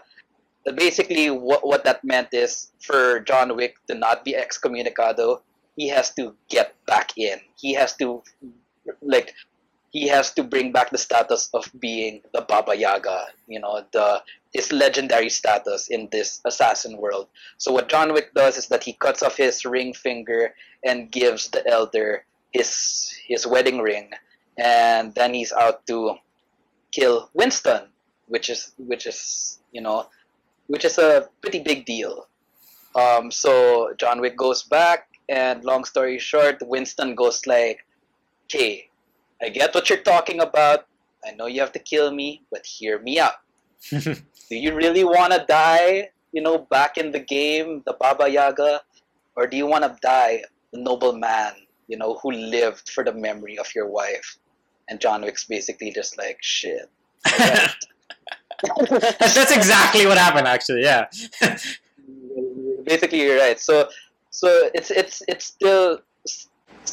Basically, 0.76 1.30
what 1.30 1.66
what 1.66 1.84
that 1.84 2.02
meant 2.04 2.32
is 2.32 2.72
for 2.80 3.20
John 3.20 3.54
Wick 3.56 3.76
to 3.88 3.94
not 3.94 4.24
be 4.24 4.32
excommunicado, 4.32 5.40
he 5.76 5.88
has 5.88 6.14
to 6.14 6.34
get 6.48 6.74
back 6.86 7.12
in. 7.18 7.38
He 7.56 7.74
has 7.74 7.94
to, 7.96 8.22
like, 9.02 9.34
he 9.90 10.08
has 10.08 10.32
to 10.34 10.42
bring 10.42 10.72
back 10.72 10.90
the 10.90 10.98
status 10.98 11.50
of 11.52 11.70
being 11.78 12.22
the 12.32 12.40
Baba 12.40 12.74
Yaga. 12.74 13.26
You 13.46 13.60
know, 13.60 13.84
the 13.92 14.22
his 14.54 14.72
legendary 14.72 15.28
status 15.28 15.88
in 15.88 16.08
this 16.10 16.40
assassin 16.44 16.96
world. 16.96 17.28
So 17.58 17.72
what 17.72 17.88
John 17.88 18.14
Wick 18.14 18.32
does 18.34 18.56
is 18.56 18.68
that 18.68 18.84
he 18.84 18.94
cuts 18.94 19.22
off 19.22 19.36
his 19.36 19.64
ring 19.66 19.92
finger 19.92 20.54
and 20.84 21.10
gives 21.10 21.48
the 21.48 21.66
elder 21.68 22.24
his 22.52 23.12
his 23.26 23.46
wedding 23.46 23.80
ring, 23.80 24.10
and 24.58 25.14
then 25.14 25.34
he's 25.34 25.52
out 25.52 25.86
to 25.86 26.16
kill 26.92 27.30
Winston, 27.34 27.88
which 28.28 28.48
is 28.48 28.72
which 28.78 29.06
is 29.06 29.58
you 29.72 29.80
know, 29.80 30.06
which 30.66 30.84
is 30.84 30.98
a 30.98 31.28
pretty 31.40 31.60
big 31.60 31.84
deal. 31.84 32.28
Um, 32.94 33.30
so 33.30 33.92
John 33.98 34.20
Wick 34.20 34.36
goes 34.36 34.62
back, 34.62 35.08
and 35.28 35.64
long 35.64 35.84
story 35.84 36.18
short, 36.18 36.62
Winston 36.62 37.14
goes 37.14 37.46
like, 37.46 37.84
"Okay, 38.46 38.88
I 39.42 39.48
get 39.48 39.74
what 39.74 39.90
you're 39.90 40.06
talking 40.06 40.40
about. 40.40 40.86
I 41.26 41.32
know 41.32 41.46
you 41.46 41.60
have 41.60 41.72
to 41.72 41.82
kill 41.82 42.12
me, 42.12 42.42
but 42.50 42.64
hear 42.64 43.00
me 43.00 43.18
out." 43.18 43.40
do 43.90 44.56
you 44.56 44.74
really 44.74 45.04
want 45.04 45.32
to 45.32 45.44
die, 45.48 46.10
you 46.32 46.40
know, 46.40 46.58
back 46.58 46.96
in 46.96 47.10
the 47.10 47.20
game, 47.20 47.82
the 47.86 47.92
Baba 47.94 48.28
Yaga, 48.28 48.80
or 49.36 49.46
do 49.46 49.56
you 49.56 49.66
want 49.66 49.84
to 49.84 49.96
die 50.00 50.42
a 50.74 50.78
noble 50.78 51.12
man, 51.12 51.52
you 51.88 51.96
know, 51.96 52.18
who 52.22 52.32
lived 52.32 52.90
for 52.90 53.04
the 53.04 53.12
memory 53.12 53.58
of 53.58 53.66
your 53.74 53.88
wife. 53.88 54.38
And 54.88 55.00
John 55.00 55.22
Wick's 55.22 55.44
basically 55.44 55.92
just 55.92 56.18
like 56.18 56.38
shit. 56.40 56.90
alright." 57.26 57.70
that's, 59.18 59.34
that's 59.34 59.56
exactly 59.56 60.06
what 60.06 60.18
happened, 60.18 60.46
actually. 60.46 60.82
Yeah. 60.82 61.06
basically 62.84 63.22
you're 63.22 63.38
right 63.38 63.58
so 63.58 63.88
so 64.30 64.70
it's 64.74 64.90
it's 64.90 65.22
it's 65.28 65.46
still 65.46 65.98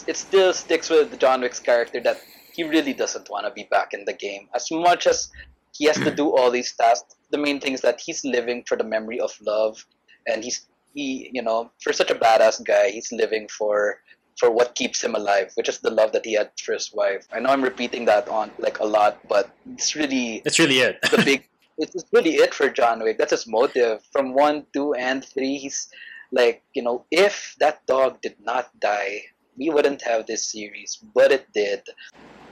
it 0.08 0.18
still 0.18 0.54
sticks 0.54 0.90
with 0.90 1.20
John 1.20 1.42
Wick's 1.42 1.60
character 1.60 2.00
that 2.02 2.18
he 2.54 2.64
really 2.64 2.94
doesn't 2.94 3.30
want 3.30 3.46
to 3.46 3.52
be 3.52 3.68
back 3.70 3.94
in 3.94 4.06
the 4.06 4.14
game 4.14 4.48
as 4.56 4.68
much 4.72 5.08
as 5.08 5.30
he 5.74 5.86
has 5.86 5.98
to 5.98 6.14
do 6.14 6.36
all 6.36 6.52
these 6.52 6.74
tasks 6.76 7.16
the 7.32 7.38
main 7.38 7.60
thing 7.60 7.74
is 7.74 7.82
that 7.82 8.00
he's 8.00 8.24
living 8.24 8.64
for 8.68 8.78
the 8.78 8.84
memory 8.84 9.20
of 9.20 9.32
love 9.42 9.86
and 10.28 10.44
he's 10.44 10.68
he 10.94 11.30
you 11.34 11.42
know 11.42 11.72
for 11.82 11.94
such 11.94 12.12
a 12.12 12.16
badass 12.16 12.64
guy 12.66 12.90
he's 12.90 13.12
living 13.12 13.48
for 13.48 14.00
for 14.42 14.50
what 14.58 14.74
keeps 14.80 15.04
him 15.06 15.14
alive 15.22 15.52
which 15.58 15.70
is 15.70 15.78
the 15.86 15.94
love 16.00 16.12
that 16.16 16.26
he 16.26 16.34
had 16.40 16.50
for 16.66 16.74
his 16.74 16.88
wife 17.00 17.28
i 17.32 17.40
know 17.40 17.52
i'm 17.54 17.66
repeating 17.72 18.06
that 18.12 18.28
on 18.40 18.52
like 18.66 18.80
a 18.80 18.90
lot 18.96 19.20
but 19.34 19.46
it's 19.74 19.96
really 19.96 20.42
it's 20.50 20.60
really 20.64 20.80
it. 20.88 20.98
the 21.16 21.22
big 21.32 21.48
it's 21.82 22.06
really 22.12 22.36
it 22.36 22.54
for 22.54 22.70
John 22.70 23.02
Wick. 23.02 23.18
That's 23.18 23.32
his 23.32 23.48
motive. 23.48 24.04
From 24.12 24.34
one, 24.34 24.66
two, 24.74 24.94
and 24.94 25.26
three, 25.26 25.58
he's 25.58 25.90
like, 26.32 26.64
you 26.74 26.84
know, 26.84 27.06
if 27.12 27.56
that 27.60 27.86
dog 27.88 28.22
did 28.22 28.36
not 28.44 28.70
die, 28.80 29.24
we 29.58 29.70
wouldn't 29.70 30.02
have 30.04 30.28
this 30.28 30.52
series, 30.52 31.00
but 31.14 31.32
it 31.32 31.48
did. 31.54 31.82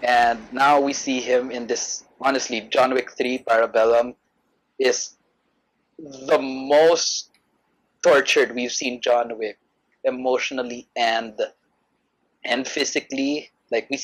And 0.01 0.39
now 0.51 0.79
we 0.79 0.93
see 0.93 1.19
him 1.19 1.51
in 1.51 1.67
this 1.67 2.05
honestly, 2.21 2.61
John 2.61 2.93
Wick 2.93 3.11
3 3.17 3.45
Parabellum 3.47 4.15
is 4.77 5.17
the 5.97 6.39
most 6.39 7.31
tortured 8.03 8.55
we've 8.55 8.71
seen 8.71 9.01
John 9.01 9.37
Wick 9.37 9.57
emotionally 10.03 10.87
and 10.95 11.39
and 12.43 12.67
physically. 12.67 13.51
Like 13.71 13.87
we 13.89 13.99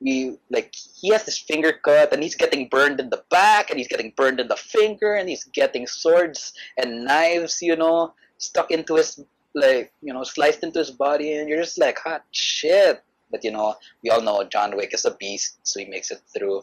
we 0.00 0.38
like 0.50 0.72
he 0.74 1.10
has 1.10 1.24
his 1.24 1.38
finger 1.38 1.72
cut 1.72 2.12
and 2.12 2.22
he's 2.22 2.36
getting 2.36 2.68
burned 2.68 3.00
in 3.00 3.10
the 3.10 3.22
back 3.30 3.70
and 3.70 3.78
he's 3.78 3.88
getting 3.88 4.12
burned 4.16 4.40
in 4.40 4.48
the 4.48 4.56
finger 4.56 5.14
and 5.14 5.28
he's 5.28 5.44
getting 5.44 5.86
swords 5.86 6.52
and 6.76 7.04
knives 7.04 7.60
you 7.60 7.74
know 7.74 8.12
stuck 8.38 8.70
into 8.70 8.94
his 8.94 9.20
like 9.54 9.92
you 10.02 10.12
know 10.12 10.22
sliced 10.22 10.62
into 10.62 10.78
his 10.78 10.90
body 10.90 11.34
and 11.34 11.48
you're 11.48 11.60
just 11.60 11.78
like 11.78 11.98
hot 11.98 12.22
shit 12.30 13.02
but 13.30 13.42
you 13.42 13.50
know 13.50 13.74
we 14.02 14.10
all 14.10 14.22
know 14.22 14.44
john 14.44 14.76
wick 14.76 14.94
is 14.94 15.04
a 15.04 15.14
beast 15.16 15.58
so 15.62 15.80
he 15.80 15.86
makes 15.86 16.10
it 16.10 16.20
through 16.32 16.62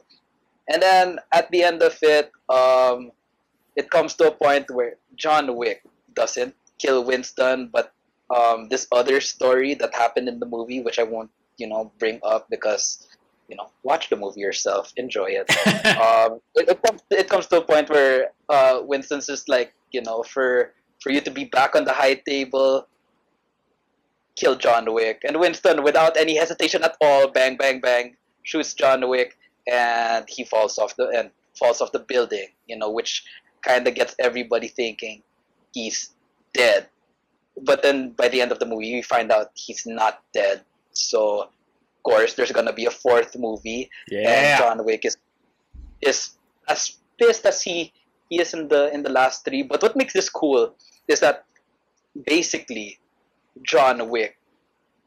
and 0.70 0.82
then 0.82 1.20
at 1.34 1.50
the 1.52 1.64
end 1.64 1.82
of 1.82 1.98
it 2.02 2.32
um 2.50 3.12
it 3.76 3.90
comes 3.90 4.14
to 4.14 4.28
a 4.28 4.32
point 4.32 4.70
where 4.72 4.96
john 5.16 5.56
wick 5.56 5.84
doesn't 6.14 6.56
kill 6.80 7.04
winston 7.04 7.70
but 7.72 7.94
um 8.34 8.70
this 8.70 8.88
other 8.92 9.22
story 9.22 9.74
that 9.74 9.94
happened 9.94 10.28
in 10.28 10.40
the 10.40 10.46
movie 10.46 10.82
which 10.82 11.00
i 11.00 11.04
won't 11.04 11.30
you 11.58 11.68
know 11.68 11.92
bring 12.00 12.20
up 12.24 12.48
because 12.50 13.08
you 13.48 13.56
know 13.56 13.70
watch 13.84 14.10
the 14.10 14.16
movie 14.16 14.42
yourself 14.42 14.92
enjoy 14.98 15.28
it 15.28 15.50
um, 15.98 16.40
it, 16.56 16.70
it, 16.70 16.82
comes, 16.82 17.02
it 17.12 17.30
comes 17.30 17.46
to 17.48 17.58
a 17.58 17.62
point 17.62 17.90
where 17.90 18.32
uh, 18.50 18.82
Winston's 18.84 19.28
just 19.28 19.50
like, 19.50 19.74
you 19.92 20.02
know, 20.02 20.24
for 20.24 20.74
for 21.02 21.12
you 21.12 21.22
to 21.22 21.32
be 21.32 21.46
back 21.46 21.76
on 21.76 21.86
the 21.86 21.94
high 21.94 22.16
table, 22.16 22.88
kill 24.36 24.56
John 24.56 24.92
Wick. 24.94 25.22
And 25.28 25.40
Winston, 25.40 25.84
without 25.84 26.18
any 26.18 26.38
hesitation 26.38 26.84
at 26.84 26.96
all, 27.02 27.30
bang, 27.30 27.58
bang, 27.58 27.80
bang, 27.80 28.16
shoots 28.44 28.74
John 28.74 29.08
Wick, 29.08 29.38
and 29.68 30.26
he 30.28 30.44
falls 30.44 30.78
off 30.78 30.96
the 30.96 31.08
and 31.10 31.30
falls 31.58 31.82
off 31.82 31.92
the 31.92 32.00
building. 32.00 32.48
You 32.68 32.78
know, 32.78 32.92
which 32.92 33.24
kind 33.62 33.88
of 33.88 33.96
gets 33.96 34.16
everybody 34.20 34.68
thinking 34.68 35.22
he's 35.74 36.12
dead. 36.54 36.88
But 37.62 37.82
then 37.82 38.12
by 38.12 38.28
the 38.28 38.42
end 38.42 38.52
of 38.52 38.60
the 38.60 38.66
movie, 38.66 38.94
we 38.94 39.02
find 39.02 39.32
out 39.32 39.52
he's 39.56 39.86
not 39.86 40.22
dead. 40.34 40.62
So, 40.92 41.44
of 41.44 42.04
course, 42.04 42.34
there's 42.34 42.52
gonna 42.52 42.74
be 42.74 42.86
a 42.86 42.92
fourth 42.92 43.38
movie 43.38 43.90
and. 44.28 44.60
John 44.60 44.86
Wick 44.86 45.06
is 45.06 45.18
is 46.02 46.38
as 46.68 46.98
pissed 47.18 47.46
as 47.46 47.62
he 47.62 47.94
he 48.30 48.42
is 48.42 48.54
in 48.54 48.68
the 48.68 48.94
in 48.94 49.04
the 49.04 49.10
last 49.10 49.46
three. 49.46 49.64
But 49.64 49.82
what 49.82 49.96
makes 49.96 50.14
this 50.14 50.30
cool 50.30 50.76
is 51.08 51.20
that 51.20 51.46
basically 52.26 53.00
John 53.64 54.10
Wick 54.10 54.38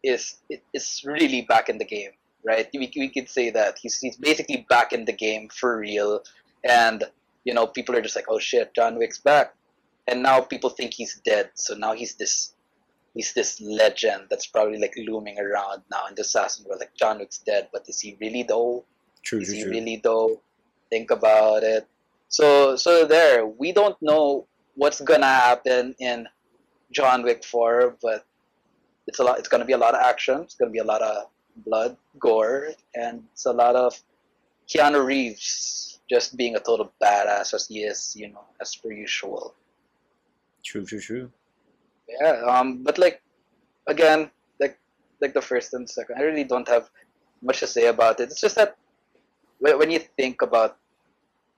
is 0.03 0.37
is 0.73 1.03
really 1.05 1.43
back 1.43 1.69
in 1.69 1.79
the 1.79 1.85
game, 1.85 2.11
right? 2.45 2.69
We, 2.73 2.91
we 2.97 3.09
could 3.09 3.29
say 3.29 3.51
that 3.51 3.79
he's 3.79 3.99
he's 3.99 4.17
basically 4.17 4.67
back 4.69 4.93
in 4.93 5.05
the 5.05 5.13
game 5.13 5.49
for 5.49 5.79
real, 5.79 6.23
and 6.65 7.05
you 7.45 7.55
know 7.55 7.67
people 7.67 7.97
are 7.97 8.03
just 8.03 8.17
like, 8.17 8.27
oh 8.29 8.39
shit, 8.39 8.75
John 8.75 8.99
Wick's 8.99 9.19
back, 9.19 9.55
and 10.09 10.23
now 10.23 10.41
people 10.41 10.71
think 10.71 10.95
he's 10.95 11.21
dead. 11.25 11.51
So 11.55 11.75
now 11.75 11.93
he's 11.93 12.15
this 12.15 12.55
he's 13.15 13.33
this 13.35 13.61
legend 13.61 14.25
that's 14.31 14.47
probably 14.47 14.79
like 14.79 14.95
looming 14.97 15.39
around 15.39 15.83
now 15.91 16.07
in 16.09 16.15
the 16.15 16.23
assassin 16.23 16.65
world. 16.67 16.81
Like 16.81 16.95
John 16.95 17.19
Wick's 17.19 17.39
dead, 17.39 17.69
but 17.73 17.89
is 17.89 18.01
he 18.01 18.17
really 18.21 18.43
though? 18.43 18.85
True, 19.23 19.41
Is 19.41 19.49
true, 19.49 19.57
he 19.57 19.63
true. 19.63 19.71
really 19.73 20.01
though? 20.03 20.41
Think 20.91 21.11
about 21.11 21.63
it. 21.63 21.87
So 22.29 22.77
so 22.77 23.05
there, 23.05 23.47
we 23.47 23.73
don't 23.73 24.01
know 24.01 24.47
what's 24.75 25.01
gonna 25.01 25.27
happen 25.27 25.95
in 25.99 26.27
John 26.91 27.23
Wick 27.23 27.45
4, 27.45 27.97
but 28.03 28.25
it's 29.07 29.19
a 29.19 29.25
lot 29.25 29.39
it's 29.39 29.49
gonna 29.49 29.65
be 29.67 29.75
a 29.75 29.79
lot 29.79 29.95
of 29.95 30.01
action, 30.01 30.41
it's 30.41 30.55
gonna 30.55 30.71
be 30.71 30.79
a 30.79 30.85
lot 30.85 31.03
of 31.03 31.27
blood, 31.67 31.97
gore, 32.19 32.71
and 32.95 33.25
it's 33.33 33.47
a 33.47 33.53
lot 33.53 33.77
of 33.77 34.01
Keanu 34.69 35.05
Reeves 35.05 36.01
just 36.09 36.37
being 36.37 36.57
a 36.57 36.61
total 36.61 36.93
badass 37.03 37.53
as 37.53 37.67
he 37.67 37.81
is, 37.81 38.15
you 38.17 38.29
know, 38.29 38.45
as 38.61 38.75
per 38.77 38.91
usual. 38.93 39.55
True, 40.69 40.85
true, 40.85 41.01
true. 41.01 41.33
Yeah, 42.21 42.45
um, 42.45 42.85
but 42.85 42.99
like 42.99 43.23
again, 43.87 44.31
like 44.61 44.77
like 45.23 45.33
the 45.33 45.41
first 45.41 45.73
and 45.73 45.89
second, 45.89 46.17
I 46.21 46.23
really 46.29 46.45
don't 46.45 46.69
have 46.69 46.91
much 47.41 47.61
to 47.61 47.67
say 47.67 47.87
about 47.87 48.21
it. 48.21 48.25
It's 48.29 48.41
just 48.41 48.57
that 48.57 48.77
when 49.61 49.91
you 49.91 49.99
think 50.21 50.43
about 50.43 50.77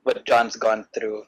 what 0.04 0.24
John's 0.24 0.54
gone 0.54 0.86
through, 0.94 1.24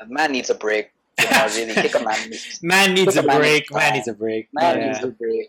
a 0.00 0.06
man 0.06 0.32
needs 0.32 0.50
a 0.50 0.54
break. 0.54 0.92
You 1.18 1.30
know, 1.30 1.48
really, 1.56 1.72
a 1.72 2.04
man 2.04 2.28
needs, 2.28 2.60
Man 2.62 2.92
needs 2.92 3.16
a 3.16 3.22
Man 3.22 3.40
break. 3.40 3.64
needs 3.64 3.72
Man 3.72 3.92
needs 3.94 4.08
a 4.08 4.12
break. 4.12 4.48
man 4.52 4.76
yeah. 4.76 4.86
needs 4.92 5.02
a 5.02 5.08
break. 5.08 5.48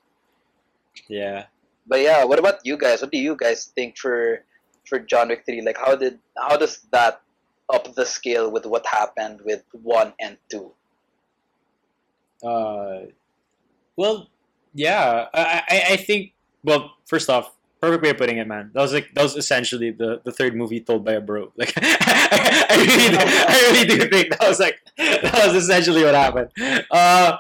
yeah. 1.10 1.46
But 1.86 2.00
yeah, 2.00 2.24
what 2.24 2.40
about 2.40 2.64
you 2.64 2.78
guys? 2.78 3.02
What 3.02 3.12
do 3.12 3.18
you 3.18 3.36
guys 3.36 3.66
think 3.76 3.98
for 3.98 4.46
for 4.88 5.00
John 5.00 5.28
Wick 5.28 5.44
three? 5.46 5.60
Like, 5.60 5.78
how 5.78 5.98
did 5.98 6.20
how 6.40 6.56
does 6.56 6.88
that 6.96 7.20
up 7.68 7.94
the 7.94 8.06
scale 8.06 8.48
with 8.52 8.66
what 8.66 8.88
happened 8.88 9.42
with 9.44 9.68
one 9.84 10.14
and 10.24 10.38
two? 10.48 10.72
Uh, 12.44 13.08
well, 13.96 14.30
yeah. 14.74 15.28
I, 15.34 15.64
I, 15.70 15.84
I 15.92 15.98
think. 15.98 16.34
Well, 16.64 16.92
first 17.06 17.30
off, 17.30 17.54
perfect 17.84 18.04
way 18.04 18.10
of 18.12 18.18
putting 18.18 18.38
it, 18.38 18.48
man. 18.48 18.72
That 18.74 18.82
was 18.82 18.94
like 18.94 19.14
that 19.14 19.24
was 19.24 19.36
essentially 19.36 19.92
the, 19.92 20.22
the 20.24 20.32
third 20.32 20.56
movie 20.56 20.80
told 20.80 21.04
by 21.04 21.14
a 21.14 21.22
bro. 21.22 21.52
Like, 21.58 21.74
I 21.78 22.76
really, 22.78 23.10
do, 23.12 23.18
I 23.20 23.72
really 23.72 23.86
do 23.86 24.10
think 24.10 24.30
that 24.32 24.48
was 24.48 24.60
like 24.60 24.80
that 24.98 25.46
was 25.46 25.56
essentially 25.56 26.04
what 26.04 26.16
happened. 26.16 26.50
Uh, 26.90 27.38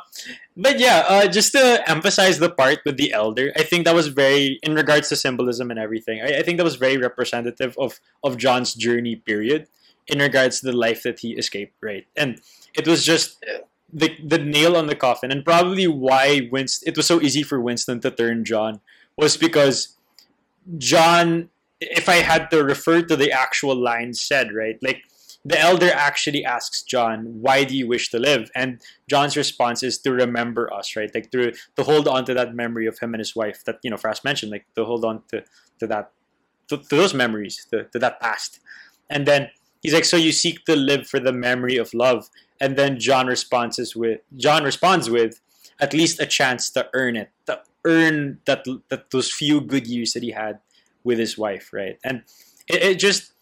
but 0.58 0.80
yeah, 0.80 1.06
uh, 1.08 1.28
just 1.28 1.54
to 1.54 1.82
emphasize 1.89 2.39
the 2.39 2.49
part 2.49 2.80
with 2.86 2.97
the 2.97 3.14
elder, 3.14 3.54
I 3.56 3.64
think 3.64 3.86
that 3.86 3.95
was 3.95 4.08
very 4.08 4.60
in 4.64 4.76
regards 4.76 5.08
to 5.10 5.16
symbolism 5.16 5.72
and 5.72 5.80
everything. 5.80 6.22
I, 6.22 6.39
I 6.39 6.43
think 6.43 6.58
that 6.58 6.66
was 6.66 6.76
very 6.76 6.97
representative 6.97 7.76
of 7.78 7.99
of 8.24 8.38
John's 8.38 8.74
journey. 8.74 9.16
Period. 9.16 9.68
In 10.06 10.20
regards 10.20 10.60
to 10.60 10.66
the 10.66 10.76
life 10.76 11.04
that 11.04 11.20
he 11.20 11.32
escaped, 11.32 11.76
right? 11.82 12.06
And 12.18 12.41
it 12.76 12.86
was 12.86 13.06
just 13.06 13.41
the 13.94 14.16
the 14.24 14.39
nail 14.39 14.76
on 14.76 14.88
the 14.88 14.96
coffin, 14.96 15.32
and 15.32 15.46
probably 15.46 15.88
why 15.88 16.50
Winston 16.52 16.89
it 16.89 16.98
was 16.98 17.06
so 17.06 17.22
easy 17.22 17.44
for 17.44 17.62
Winston 17.62 18.00
to 18.02 18.12
turn 18.12 18.44
John 18.44 18.82
was 19.16 19.38
because 19.38 19.96
John, 20.78 21.50
if 21.80 22.10
I 22.10 22.16
had 22.16 22.50
to 22.52 22.64
refer 22.64 23.04
to 23.04 23.16
the 23.16 23.32
actual 23.32 23.76
lines 23.76 24.20
said, 24.20 24.54
right, 24.54 24.82
like 24.82 25.04
the 25.46 25.60
elder 25.60 25.91
actually 25.94 26.44
asks 26.44 26.82
John, 26.82 27.41
"Why 27.41 27.66
do 27.66 27.76
you 27.76 27.88
wish 27.88 28.10
to 28.12 28.20
live?" 28.20 28.50
And 28.56 28.82
John's 29.10 29.38
response 29.38 29.84
is 29.84 30.00
to 30.00 30.12
remember 30.12 30.74
us, 30.74 30.96
right, 30.96 31.14
like 31.14 31.32
to 31.32 31.52
to 31.52 31.84
hold 31.84 32.08
on 32.08 32.26
to 32.26 32.34
that 32.34 32.56
memory 32.56 32.88
of 32.88 33.00
him 33.00 33.14
and 33.14 33.20
his 33.20 33.36
wife 33.36 33.64
that 33.66 33.80
you 33.84 33.91
know 33.91 33.98
Fras 33.98 34.24
mentioned, 34.24 34.52
like 34.52 34.66
to 34.76 34.86
hold 34.86 35.06
on 35.06 35.22
to 35.32 35.44
to 35.80 35.88
that 35.88 36.12
to, 36.70 36.78
to 36.78 36.96
those 36.96 37.14
memories, 37.14 37.66
to, 37.70 37.84
to 37.86 38.00
that 38.00 38.20
past, 38.22 38.60
and 39.10 39.28
then 39.28 39.50
he's 39.82 39.94
like, 39.94 40.06
"So 40.06 40.18
you 40.18 40.32
seek 40.32 40.66
to 40.66 40.76
live 40.76 41.08
for 41.08 41.20
the 41.20 41.34
memory 41.34 41.78
of 41.78 41.94
love." 41.94 42.30
And 42.64 42.78
then 42.78 42.97
John 42.97 43.28
responds 43.28 43.93
with 43.93 44.22
John 44.38 44.64
responds 44.64 45.09
with 45.09 45.41
at 45.82 45.93
least 45.93 46.22
a 46.22 46.26
chance 46.26 46.70
to 46.72 46.88
earn 46.93 47.18
it, 47.18 47.30
to 47.47 47.59
earn 47.84 48.39
that 48.45 48.66
that 48.88 49.11
those 49.11 49.30
few 49.30 49.59
good 49.59 49.86
years 49.86 50.14
that 50.14 50.24
he 50.24 50.32
had 50.32 50.59
with 51.03 51.20
his 51.20 51.38
wife, 51.38 51.74
right? 51.74 51.99
And 52.05 52.24
it, 52.70 52.82
it 52.82 52.99
just 52.99 53.34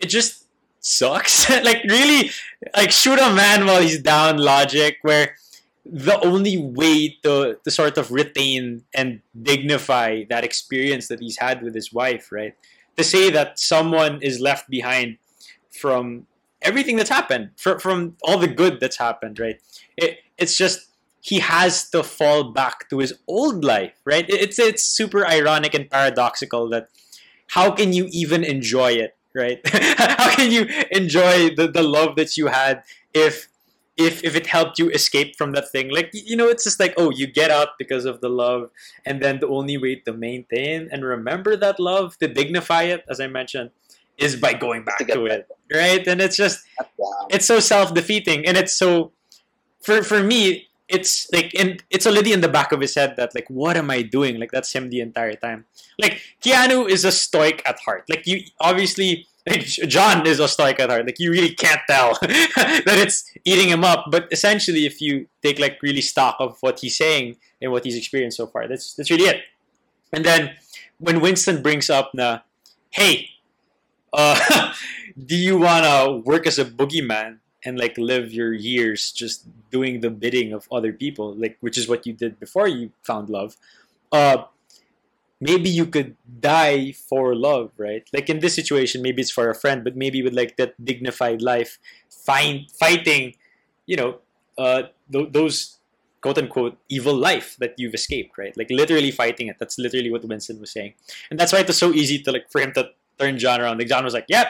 it 0.00 0.06
just 0.06 0.46
sucks. 0.80 1.50
like 1.68 1.84
really, 1.84 2.30
like 2.74 2.90
shoot 2.90 3.18
a 3.18 3.30
man 3.34 3.66
while 3.66 3.82
he's 3.82 4.00
down. 4.00 4.38
Logic 4.38 4.96
where 5.02 5.36
the 5.84 6.18
only 6.24 6.56
way 6.56 7.18
to 7.24 7.58
to 7.62 7.70
sort 7.70 7.98
of 7.98 8.10
retain 8.10 8.84
and 8.94 9.20
dignify 9.36 10.24
that 10.30 10.44
experience 10.44 11.08
that 11.08 11.20
he's 11.20 11.36
had 11.36 11.60
with 11.60 11.74
his 11.74 11.92
wife, 11.92 12.32
right? 12.32 12.54
To 12.96 13.04
say 13.04 13.28
that 13.28 13.58
someone 13.58 14.22
is 14.22 14.40
left 14.40 14.70
behind 14.70 15.18
from 15.68 16.26
everything 16.62 16.96
that's 16.96 17.10
happened 17.10 17.50
from, 17.56 17.78
from 17.78 18.16
all 18.22 18.38
the 18.38 18.48
good 18.48 18.80
that's 18.80 18.96
happened 18.98 19.38
right 19.38 19.60
it, 19.96 20.18
it's 20.38 20.56
just 20.56 20.88
he 21.20 21.40
has 21.40 21.90
to 21.90 22.04
fall 22.04 22.52
back 22.52 22.88
to 22.88 23.00
his 23.00 23.12
old 23.26 23.64
life, 23.64 23.94
right? 24.04 24.30
It- 24.30 24.40
It's 24.42 24.58
it's 24.60 24.84
super 24.84 25.26
ironic 25.26 25.74
and 25.74 25.90
paradoxical 25.90 26.68
that 26.70 26.88
how 27.48 27.70
can 27.72 27.92
you 27.92 28.08
even 28.12 28.44
enjoy 28.44 28.92
it, 28.92 29.16
right? 29.34 29.58
how 29.98 30.30
can 30.34 30.50
you 30.52 30.66
enjoy 30.90 31.50
the, 31.54 31.68
the 31.72 31.82
love 31.82 32.16
that 32.16 32.36
you 32.36 32.46
had 32.48 32.82
if 33.14 33.48
if 33.96 34.22
if 34.22 34.36
it 34.36 34.46
helped 34.46 34.78
you 34.78 34.90
escape 34.90 35.36
from 35.36 35.52
that 35.52 35.70
thing? 35.70 35.90
Like 35.90 36.10
you 36.12 36.36
know, 36.36 36.48
it's 36.48 36.64
just 36.64 36.78
like 36.80 36.94
oh, 36.96 37.10
you 37.10 37.26
get 37.26 37.50
out 37.50 37.70
because 37.78 38.04
of 38.04 38.20
the 38.20 38.28
love, 38.28 38.70
and 39.04 39.22
then 39.22 39.40
the 39.40 39.48
only 39.48 39.76
way 39.78 39.96
to 39.96 40.12
maintain 40.12 40.88
and 40.92 41.04
remember 41.04 41.56
that 41.56 41.80
love, 41.80 42.18
to 42.18 42.28
dignify 42.28 42.84
it, 42.84 43.04
as 43.08 43.20
I 43.20 43.26
mentioned, 43.26 43.70
is 44.18 44.36
by 44.36 44.52
going 44.54 44.84
back 44.84 44.98
To 44.98 45.04
to 45.06 45.26
it, 45.26 45.48
right? 45.72 46.06
And 46.06 46.20
it's 46.20 46.36
just 46.36 46.64
it's 47.30 47.46
so 47.46 47.60
self-defeating. 47.60 48.46
And 48.46 48.56
it's 48.56 48.76
so 48.76 49.12
for 49.82 50.02
for 50.02 50.22
me 50.22 50.68
it's 50.88 51.28
like 51.32 51.52
and 51.58 51.82
it's 51.90 52.06
already 52.06 52.32
in 52.32 52.40
the 52.40 52.48
back 52.48 52.70
of 52.70 52.80
his 52.80 52.94
head 52.94 53.14
that 53.16 53.34
like 53.34 53.48
what 53.48 53.76
am 53.76 53.90
i 53.90 54.02
doing? 54.02 54.38
Like 54.38 54.52
that's 54.52 54.72
him 54.72 54.90
the 54.90 55.00
entire 55.00 55.34
time. 55.34 55.64
Like 55.98 56.20
keanu 56.42 56.88
is 56.88 57.04
a 57.04 57.12
stoic 57.12 57.62
at 57.66 57.78
heart. 57.80 58.04
Like 58.08 58.26
you 58.26 58.42
obviously 58.60 59.26
like 59.48 59.62
john 59.64 60.26
is 60.26 60.38
a 60.38 60.48
stoic 60.48 60.78
at 60.78 60.90
heart. 60.90 61.06
Like 61.06 61.18
you 61.18 61.30
really 61.30 61.54
can't 61.54 61.80
tell 61.88 62.14
that 62.22 62.84
it's 62.86 63.24
eating 63.44 63.68
him 63.68 63.84
up. 63.84 64.06
But 64.10 64.28
essentially 64.30 64.86
if 64.86 65.00
you 65.00 65.26
take 65.42 65.58
like 65.58 65.78
really 65.82 66.02
stock 66.02 66.36
of 66.38 66.56
what 66.60 66.80
he's 66.80 66.96
saying 66.96 67.36
and 67.60 67.72
what 67.72 67.84
he's 67.84 67.96
experienced 67.96 68.36
so 68.36 68.46
far 68.46 68.68
that's 68.68 68.94
that's 68.94 69.10
really 69.10 69.24
it. 69.24 69.42
And 70.12 70.24
then 70.24 70.54
when 70.98 71.20
winston 71.20 71.62
brings 71.62 71.90
up 71.90 72.10
the 72.14 72.42
hey 72.90 73.28
uh 74.12 74.72
do 75.26 75.36
you 75.36 75.58
want 75.58 75.84
to 75.84 76.22
work 76.24 76.46
as 76.46 76.58
a 76.58 76.64
boogeyman 76.64 77.38
and 77.64 77.78
like 77.78 77.96
live 77.98 78.32
your 78.32 78.52
years 78.52 79.10
just 79.12 79.48
doing 79.70 80.00
the 80.00 80.10
bidding 80.10 80.52
of 80.52 80.68
other 80.70 80.92
people 80.92 81.34
like 81.34 81.56
which 81.60 81.76
is 81.76 81.88
what 81.88 82.06
you 82.06 82.12
did 82.12 82.38
before 82.38 82.68
you 82.68 82.90
found 83.02 83.28
love? 83.28 83.56
Uh 84.12 84.44
maybe 85.40 85.68
you 85.68 85.84
could 85.84 86.16
die 86.40 86.92
for 86.92 87.34
love 87.34 87.70
right? 87.76 88.08
Like 88.12 88.30
in 88.30 88.40
this 88.40 88.54
situation 88.54 89.02
maybe 89.02 89.22
it's 89.22 89.30
for 89.30 89.50
a 89.50 89.54
friend 89.54 89.84
but 89.84 89.96
maybe 89.96 90.22
with 90.22 90.34
like 90.34 90.56
that 90.56 90.74
dignified 90.82 91.42
life 91.42 91.78
find 92.10 92.70
fighting 92.70 93.34
you 93.86 93.96
know 93.96 94.18
uh 94.58 94.84
th- 95.12 95.32
those 95.32 95.78
quote 96.20 96.38
unquote 96.38 96.76
evil 96.88 97.14
life 97.14 97.56
that 97.60 97.74
you've 97.76 97.94
escaped 97.94 98.36
right? 98.38 98.56
Like 98.56 98.70
literally 98.70 99.10
fighting 99.10 99.48
it. 99.48 99.56
That's 99.58 99.78
literally 99.78 100.10
what 100.10 100.24
winston 100.24 100.60
was 100.60 100.72
saying. 100.72 100.94
And 101.30 101.38
that's 101.38 101.52
why 101.52 101.60
it 101.60 101.66
was 101.66 101.78
so 101.78 101.92
easy 101.92 102.20
to 102.22 102.32
like 102.32 102.50
for 102.50 102.60
him 102.60 102.72
to 102.72 102.90
turn 103.18 103.38
john 103.38 103.60
around 103.60 103.84
john 103.86 104.04
was 104.04 104.14
like 104.14 104.26
yep 104.28 104.48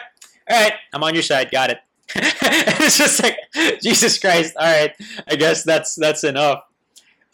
all 0.49 0.63
right, 0.63 0.75
I'm 0.95 1.03
on 1.03 1.13
your 1.15 1.25
side. 1.25 1.51
Got 1.51 1.71
it. 1.71 1.79
it's 2.15 2.99
just 2.99 3.21
like 3.21 3.37
Jesus 3.83 4.17
Christ. 4.19 4.55
All 4.57 4.65
right, 4.67 4.93
I 5.27 5.35
guess 5.35 5.65
that's 5.65 5.97
that's 5.97 6.23
enough. 6.23 6.61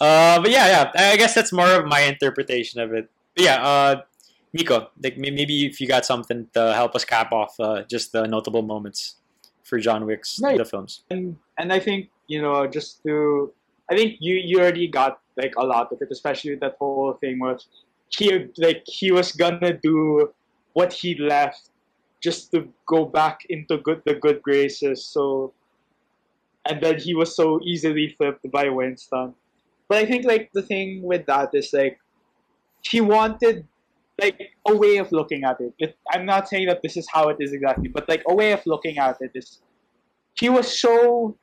Uh, 0.01 0.41
but 0.41 0.51
yeah, 0.51 0.67
yeah. 0.95 1.13
I 1.13 1.17
guess 1.19 1.35
that's 1.35 1.53
more 1.53 1.69
of 1.73 1.85
my 1.87 2.01
interpretation 2.01 2.81
of 2.81 2.93
it. 2.95 3.11
But 3.37 3.45
yeah, 3.45 3.63
uh, 3.63 4.01
Miko, 4.55 4.89
like 5.03 5.19
maybe 5.19 5.67
if 5.67 5.79
you 5.81 5.87
got 5.87 6.07
something 6.07 6.49
to 6.55 6.73
help 6.73 6.95
us 6.95 7.05
cap 7.05 7.33
off 7.33 7.55
uh, 7.61 7.83
just 7.83 8.13
the 8.13 8.27
notable 8.27 8.63
moments 8.63 9.17
for 9.63 9.79
John 9.79 10.07
Wick's 10.07 10.41
Right. 10.43 10.57
the 10.57 10.65
films. 10.65 11.05
and 11.11 11.37
and 11.59 11.71
I 11.71 11.81
think 11.81 12.09
you 12.29 12.41
know 12.41 12.67
just 12.67 13.03
to 13.05 13.53
I 13.91 13.95
think 13.95 14.17
you 14.21 14.37
you 14.37 14.59
already 14.59 14.89
got 14.89 15.21
like 15.37 15.53
a 15.57 15.65
lot 15.67 15.93
of 15.93 16.01
it, 16.01 16.09
especially 16.11 16.55
that 16.57 16.77
whole 16.79 17.13
thing 17.21 17.39
was 17.41 17.67
he 18.09 18.49
like 18.57 18.85
he 18.87 19.13
was 19.13 19.33
gonna 19.33 19.75
do 19.75 20.33
what 20.75 20.93
he 20.93 21.15
left 21.17 21.71
just 22.23 22.51
to 22.53 22.69
go 22.87 23.05
back 23.05 23.41
into 23.49 23.79
good 23.79 24.03
the 24.07 24.15
good 24.15 24.43
graces. 24.43 25.05
So 25.05 25.53
and 26.69 26.81
then 26.83 26.99
he 26.99 27.15
was 27.15 27.35
so 27.35 27.61
easily 27.65 28.15
flipped 28.17 28.51
by 28.51 28.69
Winston. 28.69 29.35
But 29.89 29.99
I 29.99 30.07
think 30.07 30.25
like 30.25 30.51
the 30.55 30.63
thing 30.63 31.03
with 31.03 31.27
that 31.27 31.51
is 31.55 31.73
like 31.73 31.99
he 32.83 33.01
wanted 33.01 33.67
like 34.21 34.39
a 34.69 34.77
way 34.77 34.99
of 34.99 35.11
looking 35.11 35.45
at 35.45 35.61
it. 35.61 35.75
it. 35.79 35.97
I'm 36.11 36.27
not 36.27 36.49
saying 36.49 36.69
that 36.69 36.83
this 36.83 36.97
is 36.97 37.09
how 37.13 37.29
it 37.29 37.37
is 37.41 37.53
exactly, 37.53 37.89
but 37.89 38.09
like 38.09 38.23
a 38.29 38.35
way 38.35 38.53
of 38.53 38.65
looking 38.67 38.99
at 38.99 39.17
it 39.21 39.33
is 39.35 39.61
he 40.35 40.49
was 40.49 40.79
so 40.79 41.37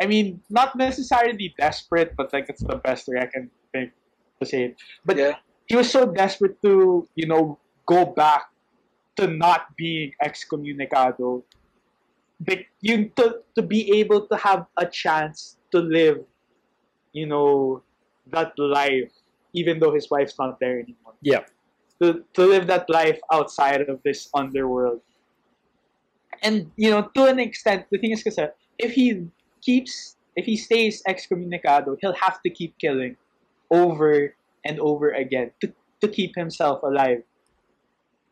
I 0.00 0.06
mean, 0.06 0.42
not 0.48 0.76
necessarily 0.76 1.54
desperate, 1.58 2.14
but 2.16 2.32
like 2.32 2.48
it's 2.48 2.62
the 2.62 2.76
best 2.76 3.08
way 3.08 3.18
I 3.20 3.26
can 3.26 3.50
think 3.72 3.92
to 4.40 4.46
say 4.46 4.64
it. 4.66 4.76
But 5.04 5.18
Yeah. 5.18 5.36
he 5.66 5.76
was 5.76 5.90
so 5.90 6.06
desperate 6.06 6.62
to, 6.62 7.08
you 7.16 7.26
know, 7.26 7.58
go 7.88 8.04
back 8.04 8.50
to 9.16 9.26
not 9.26 9.74
being 9.76 10.12
excommunicado. 10.22 11.42
But 12.40 12.58
you 12.80 13.10
to, 13.16 13.42
to 13.56 13.62
be 13.62 13.98
able 13.98 14.26
to 14.28 14.36
have 14.36 14.66
a 14.76 14.86
chance 14.86 15.56
to 15.72 15.80
live, 15.80 16.22
you 17.12 17.26
know, 17.26 17.82
that 18.30 18.52
life, 18.58 19.10
even 19.54 19.80
though 19.80 19.92
his 19.92 20.08
wife's 20.10 20.38
not 20.38 20.60
there 20.60 20.78
anymore. 20.78 21.14
Yeah. 21.22 21.44
To, 22.00 22.22
to 22.34 22.46
live 22.46 22.68
that 22.68 22.88
life 22.88 23.18
outside 23.32 23.88
of 23.88 24.00
this 24.04 24.28
underworld. 24.34 25.00
And, 26.42 26.70
you 26.76 26.90
know, 26.90 27.10
to 27.16 27.24
an 27.24 27.40
extent, 27.40 27.86
the 27.90 27.98
thing 27.98 28.12
is 28.12 28.22
kasi, 28.22 28.46
if 28.78 28.92
he 28.92 29.26
keeps, 29.60 30.16
if 30.36 30.46
he 30.46 30.56
stays 30.56 31.02
excommunicado, 31.08 31.96
he'll 32.00 32.14
have 32.14 32.40
to 32.42 32.50
keep 32.50 32.78
killing 32.78 33.16
over 33.72 34.36
and 34.64 34.78
over 34.78 35.10
again 35.10 35.50
to, 35.60 35.72
to 36.00 36.06
keep 36.06 36.36
himself 36.36 36.84
alive. 36.84 37.24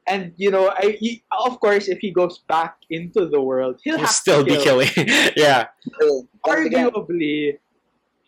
And 0.09 0.33
you 0.37 0.51
know, 0.51 0.71
I 0.71 0.97
he, 1.01 1.23
of 1.33 1.59
course, 1.61 1.89
if 1.89 1.99
he 1.99 2.11
goes 2.13 2.39
back 2.39 2.77
into 2.91 3.27
the 3.27 3.41
world, 3.41 3.81
he'll, 3.83 3.99
He'll 3.99 4.07
still 4.07 4.45
be 4.45 4.53
kill. 4.57 4.81
killing. 4.83 4.91
yeah, 5.37 5.69
So, 6.01 6.29
Arguably, 6.47 7.59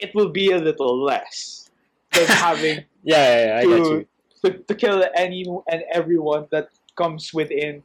it 0.01 0.14
will 0.14 0.31
be 0.31 0.51
a 0.51 0.59
little 0.59 1.03
less 1.03 1.70
than 2.12 2.26
having 2.26 2.85
yeah, 3.05 3.39
yeah, 3.47 3.61
yeah 3.61 3.61
to, 3.62 3.68
you. 3.68 4.07
to 4.45 4.59
to 4.59 4.74
kill 4.74 5.05
any 5.14 5.45
and 5.70 5.83
everyone 5.93 6.47
that 6.51 6.68
comes 6.97 7.33
within, 7.33 7.83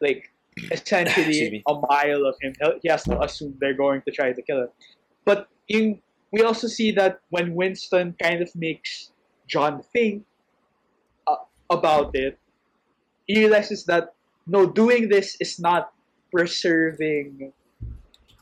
like 0.00 0.30
essentially 0.72 1.62
a 1.68 1.74
mile 1.88 2.26
of 2.26 2.34
him. 2.40 2.54
He 2.82 2.88
has 2.88 3.04
to 3.04 3.20
assume 3.22 3.56
they're 3.60 3.74
going 3.74 4.02
to 4.02 4.10
try 4.10 4.32
to 4.32 4.42
kill 4.42 4.62
him. 4.62 4.68
But 5.24 5.48
in 5.68 6.00
we 6.32 6.42
also 6.42 6.66
see 6.66 6.90
that 6.92 7.20
when 7.30 7.54
Winston 7.54 8.16
kind 8.20 8.42
of 8.42 8.50
makes 8.56 9.12
John 9.46 9.82
think 9.92 10.24
uh, 11.28 11.36
about 11.70 12.10
it, 12.14 12.38
he 13.26 13.38
realizes 13.38 13.84
that 13.84 14.14
no, 14.46 14.66
doing 14.66 15.08
this 15.08 15.36
is 15.40 15.58
not 15.58 15.92
preserving 16.32 17.52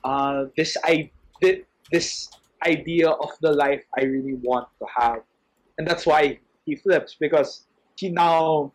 uh, 0.05 0.45
this 0.57 0.77
I 0.85 1.11
this 1.93 2.31
idea 2.67 3.11
of 3.11 3.31
the 3.41 3.53
life 3.53 3.85
I 3.99 4.05
really 4.05 4.35
want 4.35 4.69
to 4.81 4.87
have, 4.99 5.23
and 5.79 5.87
that's 5.87 6.07
why 6.07 6.41
he 6.65 6.77
flips 6.77 7.17
because 7.19 7.67
he 7.97 8.09
now 8.09 8.73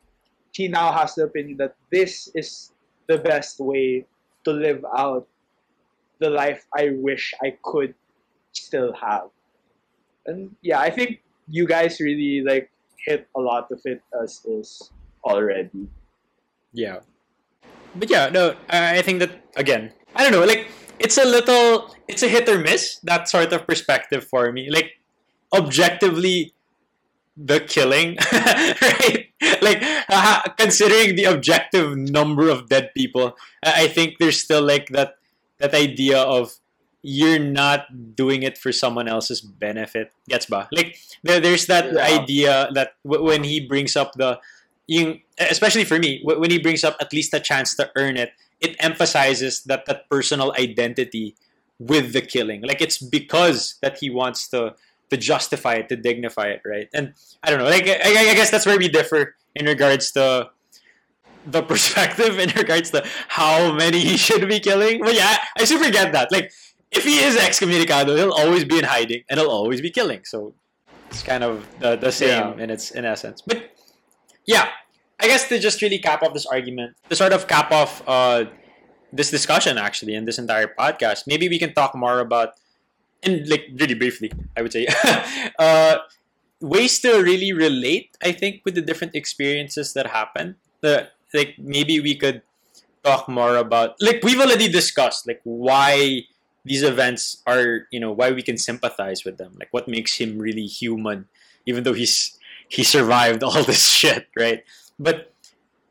he 0.53 0.67
now 0.67 0.91
has 0.91 1.15
the 1.15 1.23
opinion 1.23 1.57
that 1.57 1.75
this 1.91 2.29
is 2.35 2.71
the 3.07 3.17
best 3.17 3.59
way 3.59 4.05
to 4.45 4.51
live 4.51 4.83
out 4.97 5.27
the 6.19 6.29
life 6.29 6.65
I 6.75 6.91
wish 6.95 7.33
I 7.43 7.57
could 7.63 7.93
still 8.53 8.93
have. 8.93 9.29
And 10.25 10.55
yeah, 10.61 10.79
I 10.79 10.89
think 10.89 11.21
you 11.47 11.67
guys 11.67 11.99
really 11.99 12.41
like 12.41 12.71
hit 13.05 13.27
a 13.35 13.39
lot 13.39 13.71
of 13.71 13.79
it 13.85 14.01
as 14.21 14.43
is 14.45 14.91
already. 15.27 15.87
Yeah. 16.73 16.99
But 17.95 18.09
yeah, 18.09 18.29
no, 18.29 18.55
I 18.69 19.01
think 19.01 19.19
that 19.19 19.31
again, 19.55 19.91
I 20.15 20.23
don't 20.23 20.31
know, 20.31 20.45
like 20.45 20.67
it's 20.99 21.17
a 21.17 21.25
little 21.25 21.95
it's 22.07 22.23
a 22.23 22.27
hit 22.27 22.47
or 22.49 22.59
miss, 22.59 22.99
that 23.03 23.27
sort 23.29 23.51
of 23.53 23.65
perspective 23.67 24.23
for 24.23 24.51
me. 24.51 24.69
Like 24.69 24.97
objectively 25.53 26.53
the 27.35 27.59
killing, 27.59 28.17
right? 28.31 29.27
Like 29.61 29.79
uh, 30.09 30.41
considering 30.57 31.15
the 31.15 31.25
objective 31.25 31.95
number 31.97 32.49
of 32.49 32.69
dead 32.69 32.91
people, 32.95 33.37
I 33.63 33.85
I 33.85 33.87
think 33.87 34.17
there's 34.19 34.39
still 34.41 34.61
like 34.65 34.89
that 34.89 35.17
that 35.59 35.73
idea 35.73 36.17
of 36.21 36.53
you're 37.01 37.39
not 37.39 38.15
doing 38.15 38.43
it 38.43 38.57
for 38.57 38.71
someone 38.73 39.07
else's 39.07 39.39
benefit. 39.41 40.11
Gets 40.29 40.45
ba? 40.47 40.67
Like 40.73 40.97
there, 41.23 41.39
there's 41.39 41.65
that 41.67 41.93
Yeah. 41.93 42.03
idea 42.21 42.53
that 42.73 42.97
w- 43.05 43.23
when 43.23 43.43
he 43.45 43.61
brings 43.61 43.95
up 43.95 44.13
the 44.17 44.39
yung, 44.87 45.21
especially 45.37 45.83
for 45.85 45.99
me, 45.99 46.21
when 46.23 46.49
he 46.49 46.57
brings 46.59 46.83
up 46.83 46.97
at 46.99 47.13
least 47.13 47.33
a 47.33 47.39
chance 47.39 47.75
to 47.75 47.91
earn 47.95 48.17
it, 48.17 48.31
it 48.59 48.75
emphasizes 48.79 49.63
that 49.63 49.85
that 49.85 50.09
personal 50.09 50.53
identity 50.57 51.35
with 51.79 52.13
the 52.13 52.21
killing. 52.21 52.61
Like 52.63 52.81
it's 52.81 52.97
because 52.97 53.75
that 53.81 53.99
he 53.99 54.09
wants 54.09 54.47
to 54.49 54.73
to 55.09 55.15
justify 55.17 55.75
it, 55.75 55.87
to 55.89 55.95
dignify 55.95 56.47
it, 56.47 56.61
right? 56.65 56.89
And 56.93 57.13
I 57.43 57.49
don't 57.49 57.59
know. 57.59 57.69
Like 57.69 57.87
I, 57.87 58.31
I 58.31 58.35
guess 58.35 58.49
that's 58.49 58.65
where 58.65 58.77
we 58.77 58.89
differ 58.89 59.35
in 59.55 59.65
regards 59.65 60.11
to 60.13 60.49
the 61.45 61.61
perspective 61.71 62.39
in 62.39 62.49
regards 62.57 62.91
to 62.91 63.05
how 63.29 63.71
many 63.73 63.99
he 63.99 64.17
should 64.17 64.47
be 64.49 64.59
killing. 64.59 64.99
But 65.03 65.15
yeah, 65.15 65.37
I 65.57 65.63
super 65.65 65.89
get 65.91 66.11
that. 66.13 66.31
Like 66.31 66.51
if 66.91 67.03
he 67.03 67.19
is 67.19 67.35
excommunicado, 67.37 68.17
he'll 68.17 68.33
always 68.33 68.65
be 68.65 68.79
in 68.79 68.83
hiding 68.85 69.23
and 69.29 69.39
he'll 69.39 69.49
always 69.49 69.81
be 69.81 69.91
killing. 69.91 70.21
So 70.25 70.55
it's 71.09 71.23
kind 71.23 71.43
of 71.43 71.65
the, 71.79 71.95
the 71.95 72.11
same 72.11 72.29
Yeah. 72.57 72.63
in 72.63 72.69
its 72.69 72.91
in 72.91 73.05
essence. 73.05 73.41
But 73.45 73.69
yeah, 74.47 74.69
I 75.19 75.27
guess 75.27 75.47
to 75.49 75.59
just 75.59 75.81
really 75.81 75.99
cap 75.99 76.23
off 76.23 76.33
this 76.33 76.45
argument, 76.45 76.95
to 77.09 77.15
sort 77.15 77.33
of 77.33 77.47
cap 77.47 77.71
off 77.71 78.01
uh, 78.07 78.45
this 79.13 79.29
discussion 79.29 79.77
actually 79.77 80.15
and 80.15 80.27
this 80.27 80.39
entire 80.39 80.67
podcast, 80.67 81.27
maybe 81.27 81.47
we 81.49 81.59
can 81.59 81.73
talk 81.73 81.93
more 81.93 82.19
about 82.19 82.53
and 83.23 83.47
like 83.47 83.67
really 83.75 83.93
briefly, 83.93 84.31
I 84.55 84.61
would 84.61 84.71
say, 84.71 84.87
uh, 85.59 85.97
ways 86.61 86.99
to 87.01 87.21
really 87.21 87.51
relate. 87.51 88.15
I 88.23 88.31
think 88.31 88.61
with 88.63 88.75
the 88.75 88.81
different 88.81 89.15
experiences 89.15 89.93
that 89.93 90.07
happen. 90.07 90.55
The 90.81 91.09
like 91.33 91.55
maybe 91.57 91.99
we 91.99 92.15
could 92.15 92.41
talk 93.03 93.27
more 93.27 93.57
about 93.57 93.95
like 93.99 94.23
we've 94.23 94.39
already 94.39 94.69
discussed 94.69 95.27
like 95.27 95.41
why 95.43 96.21
these 96.65 96.83
events 96.83 97.41
are 97.47 97.87
you 97.91 97.99
know 97.99 98.11
why 98.11 98.31
we 98.31 98.41
can 98.41 98.57
sympathize 98.57 99.25
with 99.25 99.37
them 99.37 99.55
like 99.59 99.69
what 99.71 99.87
makes 99.87 100.15
him 100.15 100.37
really 100.37 100.65
human 100.65 101.27
even 101.65 101.83
though 101.83 101.93
he's 101.93 102.36
he 102.67 102.83
survived 102.83 103.43
all 103.43 103.63
this 103.63 103.87
shit 103.99 104.27
right? 104.37 104.63
But 104.99 105.31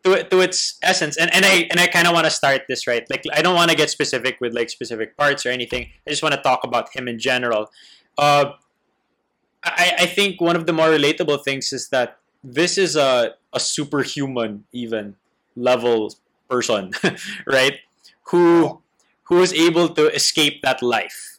to, 0.05 0.23
to 0.23 0.41
its 0.41 0.79
essence 0.83 1.17
and, 1.17 1.35
and 1.35 1.45
i 1.45 1.67
and 1.71 1.81
i 1.81 1.87
kind 1.89 2.07
of 2.07 2.15
want 2.15 2.27
to 2.27 2.31
start 2.31 2.63
this 2.69 2.87
right? 2.87 3.09
Like 3.11 3.25
i 3.33 3.43
don't 3.43 3.55
want 3.55 3.71
to 3.71 3.77
get 3.77 3.91
specific 3.91 4.39
with 4.41 4.55
like 4.55 4.71
specific 4.71 5.17
parts 5.17 5.45
or 5.47 5.51
anything. 5.51 5.91
I 6.07 6.11
just 6.11 6.23
want 6.23 6.35
to 6.35 6.41
talk 6.41 6.65
about 6.65 6.95
him 6.95 7.09
in 7.09 7.19
general. 7.19 7.71
Uh 8.19 8.53
i 9.65 9.93
i 10.01 10.07
think 10.07 10.41
one 10.41 10.57
of 10.57 10.67
the 10.67 10.73
more 10.73 10.89
relatable 10.89 11.43
things 11.43 11.73
is 11.73 11.89
that 11.89 12.19
this 12.45 12.79
is 12.79 12.95
a 12.95 13.35
a 13.53 13.59
superhuman 13.59 14.65
even 14.73 15.17
level 15.57 16.15
person 16.49 16.93
right? 17.47 17.81
Who 18.31 18.83
who 19.25 19.37
was 19.37 19.53
able 19.53 19.89
to 19.91 20.13
escape 20.15 20.63
that 20.63 20.83
life 20.83 21.36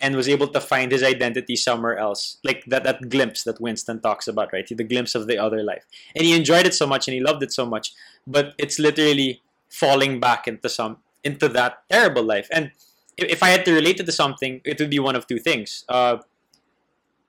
and 0.00 0.14
was 0.14 0.28
able 0.28 0.48
to 0.48 0.60
find 0.60 0.92
his 0.92 1.02
identity 1.02 1.56
somewhere 1.56 1.96
else. 1.98 2.38
Like 2.44 2.64
that 2.66 2.84
that 2.84 3.08
glimpse 3.08 3.44
that 3.44 3.60
winston 3.60 4.00
talks 4.00 4.28
about 4.28 4.52
right? 4.52 4.66
The 4.68 4.84
glimpse 4.84 5.14
of 5.14 5.26
the 5.26 5.38
other 5.38 5.62
life. 5.62 5.84
And 6.14 6.24
he 6.24 6.34
enjoyed 6.36 6.66
it 6.66 6.74
so 6.74 6.86
much 6.86 7.08
and 7.08 7.14
he 7.14 7.20
loved 7.20 7.42
it 7.42 7.52
so 7.52 7.66
much 7.66 7.92
but 8.26 8.54
it's 8.58 8.78
literally 8.78 9.42
falling 9.70 10.20
back 10.20 10.46
into 10.48 10.68
some 10.68 10.98
into 11.24 11.48
that 11.48 11.82
terrible 11.90 12.22
life. 12.22 12.48
And 12.52 12.70
if, 13.16 13.42
i 13.42 13.48
had 13.48 13.64
to 13.64 13.72
relate 13.72 13.98
it 13.98 14.06
to 14.06 14.12
something 14.12 14.60
it 14.64 14.78
would 14.78 14.90
be 14.90 14.98
one 14.98 15.16
of 15.16 15.26
two 15.26 15.38
things. 15.38 15.84
Uh 15.88 16.18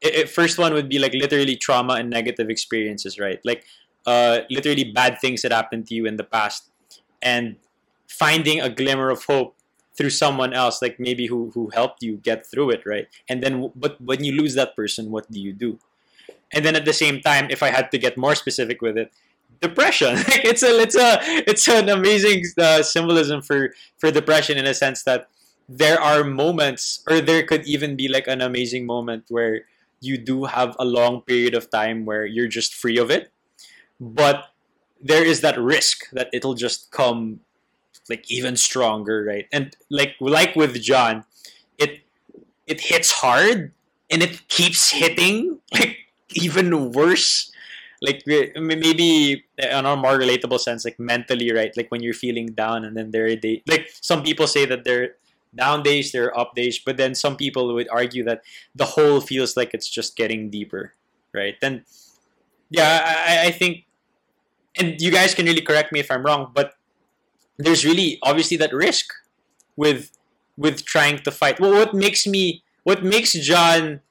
it- 0.01 0.30
first 0.30 0.57
one 0.57 0.74
would 0.74 0.89
be 0.89 0.99
like 0.99 1.13
literally 1.13 1.55
trauma 1.55 1.93
and 1.93 2.09
negative 2.09 2.49
experiences 2.49 3.20
right? 3.20 3.39
Like 3.45 3.65
uh 4.05 4.39
literally 4.49 4.91
bad 4.91 5.20
things 5.20 5.41
that 5.43 5.51
happened 5.51 5.88
to 5.88 5.95
you 5.95 6.05
in 6.05 6.18
the 6.18 6.24
past 6.24 6.70
and 7.22 7.55
finding 8.07 8.61
a 8.61 8.70
glimmer 8.70 9.09
of 9.09 9.24
hope 9.26 9.56
through 9.97 10.11
someone 10.11 10.53
else 10.53 10.81
like 10.81 10.99
maybe 10.99 11.27
who 11.27 11.51
who 11.53 11.69
helped 11.73 12.03
you 12.03 12.17
get 12.17 12.45
through 12.45 12.69
it 12.69 12.83
right? 12.85 13.07
And 13.29 13.41
then 13.43 13.71
but 13.75 13.99
when 14.01 14.23
you 14.23 14.33
lose 14.33 14.53
that 14.55 14.75
person 14.75 15.11
what 15.11 15.29
do 15.31 15.39
you 15.39 15.53
do? 15.53 15.79
And 16.53 16.63
then 16.63 16.75
at 16.75 16.85
the 16.85 16.93
same 16.93 17.19
time 17.19 17.47
if 17.49 17.61
i 17.61 17.69
had 17.69 17.91
to 17.91 17.97
get 17.97 18.17
more 18.17 18.35
specific 18.35 18.81
with 18.81 18.97
it 18.97 19.11
depression. 19.61 20.15
Like 20.27 20.45
it's 20.45 20.63
a 20.63 20.79
it's 20.79 20.95
a 20.95 21.19
it's 21.47 21.67
an 21.67 21.89
amazing 21.89 22.43
uh, 22.57 22.83
symbolism 22.83 23.41
for 23.41 23.73
for 23.97 24.11
depression 24.11 24.57
in 24.57 24.65
a 24.65 24.73
sense 24.73 25.03
that 25.03 25.29
there 25.69 25.99
are 25.99 26.23
moments 26.23 27.03
or 27.09 27.19
there 27.19 27.43
could 27.43 27.65
even 27.67 27.95
be 27.95 28.07
like 28.07 28.27
an 28.27 28.41
amazing 28.41 28.85
moment 28.85 29.25
where 29.29 29.65
you 29.99 30.17
do 30.17 30.45
have 30.45 30.75
a 30.79 30.85
long 30.85 31.21
period 31.21 31.53
of 31.53 31.69
time 31.69 32.05
where 32.05 32.25
you're 32.25 32.47
just 32.47 32.73
free 32.73 32.97
of 32.97 33.11
it 33.11 33.31
but 33.99 34.53
there 35.01 35.25
is 35.25 35.41
that 35.41 35.59
risk 35.59 36.09
that 36.11 36.29
it'll 36.31 36.53
just 36.53 36.91
come 36.91 37.41
like 38.09 38.29
even 38.31 38.55
stronger 38.55 39.23
right? 39.23 39.47
And 39.51 39.75
like 39.89 40.15
like 40.19 40.55
with 40.55 40.81
john 40.81 41.25
it 41.77 42.01
it 42.67 42.81
hits 42.81 43.11
hard 43.11 43.73
and 44.09 44.23
it 44.23 44.47
keeps 44.47 44.91
hitting 44.91 45.59
like 45.73 45.97
even 46.35 46.91
worse. 46.91 47.51
Like 48.01 48.23
maybe 48.27 49.43
on 49.73 49.85
a 49.87 49.95
more 49.95 50.19
relatable 50.19 50.59
sense 50.59 50.85
like 50.85 50.99
mentally 50.99 51.51
right? 51.51 51.75
Like 51.75 51.89
when 51.89 52.03
you're 52.03 52.13
feeling 52.13 52.47
down 52.53 52.85
and 52.85 52.95
then 52.95 53.09
there 53.11 53.25
are 53.25 53.35
like 53.67 53.89
some 54.01 54.21
people 54.21 54.45
say 54.45 54.65
that 54.65 54.83
they're 54.83 55.15
down 55.55 55.81
days 55.81 56.11
there 56.11 56.25
are 56.25 56.37
up 56.37 56.53
days 56.55 56.77
but 56.77 56.97
then 56.97 57.15
some 57.15 57.35
people 57.35 57.73
would 57.73 57.89
argue 57.89 58.23
that 58.23 58.43
the 58.75 58.85
hole 58.85 59.19
feels 59.21 59.57
like 59.57 59.73
it's 59.73 59.89
just 59.89 60.15
getting 60.15 60.49
deeper 60.51 60.93
right? 61.33 61.55
Then 61.61 61.85
yeah 62.69 63.01
I- 63.27 63.47
I 63.47 63.51
think 63.51 63.85
and 64.79 65.01
you 65.01 65.11
guys 65.11 65.33
can 65.33 65.45
really 65.45 65.61
correct 65.61 65.91
me 65.91 65.99
if 65.99 66.11
i'm 66.11 66.23
wrong 66.23 66.51
but 66.53 66.73
there's 67.57 67.85
really 67.85 68.19
obviously 68.23 68.57
that 68.57 68.73
risk 68.73 69.13
with 69.75 70.11
with 70.57 70.85
trying 70.85 71.19
to 71.19 71.31
fight. 71.31 71.59
Well 71.59 71.71
what 71.71 71.93
makes 71.93 72.25
me 72.25 72.63
what 72.83 73.03
makes 73.03 73.33
john 73.33 74.01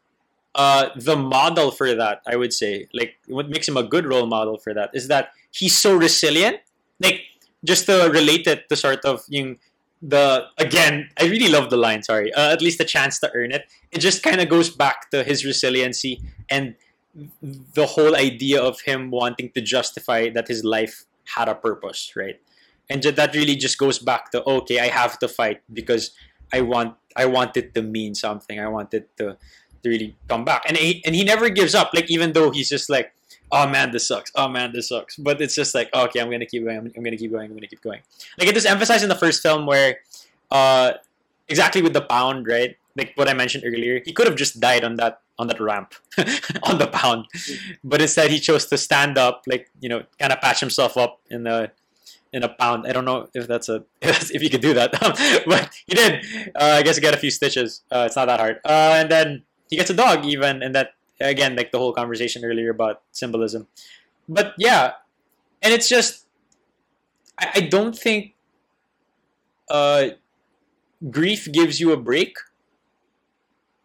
uh, 0.55 0.89
the 0.97 1.17
model 1.17 1.71
for 1.71 1.95
that 1.95 2.23
i 2.27 2.35
would 2.35 2.51
say 2.53 2.89
like 2.95 3.17
what 3.27 3.51
makes 3.51 3.69
him 3.69 3.77
a 3.77 3.83
good 3.83 4.07
role 4.07 4.27
model 4.27 4.57
for 4.57 4.73
that 4.73 4.89
is 4.95 5.09
that 5.09 5.31
he's 5.51 5.77
so 5.77 5.95
resilient. 5.95 6.59
Like 7.01 7.21
just 7.65 7.87
to 7.87 8.09
relate 8.13 8.47
it 8.47 8.69
to 8.69 8.77
sort 8.77 9.05
of 9.05 9.25
yung 9.29 9.59
the 10.03 10.45
again 10.59 11.09
i 11.19 11.25
really 11.25 11.49
love 11.49 11.71
the 11.71 11.77
line 11.77 12.03
sorry 12.03 12.33
uh, 12.35 12.53
at 12.53 12.61
least 12.61 12.81
a 12.81 12.85
chance 12.85 13.19
to 13.19 13.31
earn 13.35 13.53
it. 13.53 13.65
It 13.93 13.99
just 13.99 14.23
kind 14.23 14.41
of 14.41 14.49
goes 14.49 14.71
back 14.71 15.11
to 15.11 15.25
his 15.25 15.45
resiliency 15.45 16.23
and 16.51 16.75
the 17.75 17.87
whole 17.87 18.15
idea 18.15 18.63
of 18.63 18.81
him 18.83 19.11
wanting 19.11 19.51
to 19.53 19.61
justify 19.63 20.29
that 20.31 20.49
his 20.49 20.65
life 20.65 21.07
had 21.35 21.49
a 21.49 21.55
purpose 21.55 22.13
right 22.15 22.41
and 22.89 23.03
that 23.03 23.35
really 23.35 23.57
just 23.57 23.79
goes 23.79 23.99
back 23.99 24.31
to 24.31 24.43
okay 24.49 24.79
i 24.79 24.87
have 24.87 25.19
to 25.19 25.29
fight 25.29 25.61
because 25.73 26.13
i 26.53 26.61
want 26.61 26.95
i 27.17 27.25
want 27.25 27.57
it 27.57 27.75
to 27.75 27.83
mean 27.83 28.15
something. 28.15 28.61
I 28.61 28.69
want 28.69 28.95
it 28.95 29.09
to, 29.17 29.37
to 29.83 29.89
really 29.89 30.17
come 30.29 30.45
back. 30.45 30.63
And 30.69 30.77
he, 30.77 31.03
and 31.05 31.15
he 31.15 31.25
never 31.25 31.49
gives 31.49 31.75
up. 31.75 31.91
Like 31.95 32.11
even 32.11 32.33
though 32.33 32.51
he's 32.51 32.69
just 32.69 32.89
like 32.89 33.13
oh 33.53 33.67
man 33.69 33.93
this 33.93 34.07
sucks. 34.09 34.31
Oh 34.35 34.49
man 34.49 34.73
this 34.73 34.89
sucks. 34.89 35.17
But 35.17 35.41
it's 35.41 35.55
just 35.55 35.75
like 35.75 35.93
okay 35.95 36.21
i'm 36.21 36.31
gonna 36.31 36.47
keep 36.47 36.65
going. 36.65 36.77
I'm, 36.77 36.93
I'm 36.97 37.03
gonna 37.03 37.17
keep 37.17 37.33
going. 37.33 37.51
I'm 37.51 37.57
gonna 37.57 37.67
keep 37.67 37.83
going. 37.83 38.01
Like 38.39 38.49
it 38.49 38.57
is 38.57 38.67
emphasized 38.67 39.03
in 39.03 39.09
the 39.09 39.17
first 39.17 39.43
film 39.43 39.67
where 39.67 39.99
uh 40.51 40.93
exactly 41.49 41.83
with 41.83 41.95
the 41.95 42.03
pound 42.03 42.47
right? 42.47 42.77
Like 42.97 43.13
what 43.17 43.29
i 43.29 43.35
mentioned 43.35 43.65
earlier 43.67 44.01
he 44.05 44.13
could 44.13 44.27
have 44.27 44.37
just 44.37 44.61
died 44.61 44.85
on 44.85 44.97
that 44.97 45.21
on 45.39 45.49
that 45.49 45.61
ramp 45.61 45.95
on 46.63 46.79
the 46.79 46.89
pound. 46.93 47.27
But 47.85 48.01
instead 48.01 48.31
he 48.31 48.41
chose 48.41 48.67
to 48.67 48.79
stand 48.79 49.19
up 49.19 49.43
like 49.47 49.71
you 49.81 49.89
know 49.89 50.05
kind 50.19 50.33
of 50.33 50.41
patch 50.41 50.61
himself 50.61 50.97
up 50.97 51.21
in 51.31 51.45
the 51.45 51.71
in 52.37 52.45
a 52.45 52.49
pound. 52.51 52.87
I 52.87 52.93
don't 52.93 53.07
know 53.07 53.29
if 53.35 53.49
that's 53.49 53.69
a 53.69 53.83
if 54.03 54.43
you 54.43 54.51
could 54.51 54.61
do 54.61 54.75
that, 54.75 54.93
but 55.47 55.71
he 55.87 55.95
did. 55.95 56.25
Uh, 56.55 56.77
I 56.79 56.83
guess 56.83 56.97
he 56.97 57.03
got 57.03 57.15
a 57.15 57.17
few 57.17 57.31
stitches. 57.31 57.83
Uh, 57.91 58.05
it's 58.07 58.15
not 58.15 58.27
that 58.27 58.39
hard. 58.39 58.61
Uh, 58.65 59.01
and 59.01 59.11
then 59.11 59.43
he 59.71 59.77
gets 59.77 59.91
a 59.91 59.95
dog 59.95 60.25
even, 60.27 60.63
and 60.63 60.75
that 60.75 60.91
again 61.19 61.57
like 61.57 61.73
the 61.73 61.79
whole 61.79 61.95
conversation 61.95 62.45
earlier 62.45 62.71
about 62.71 63.03
symbolism. 63.11 63.67
But 64.29 64.55
yeah, 64.59 64.93
and 65.63 65.73
it's 65.73 65.89
just 65.89 66.27
I, 67.41 67.51
I 67.57 67.61
don't 67.61 67.97
think 67.97 68.35
uh, 69.71 70.09
grief 71.11 71.51
gives 71.51 71.81
you 71.81 71.93
a 71.93 71.97
break. 71.97 72.37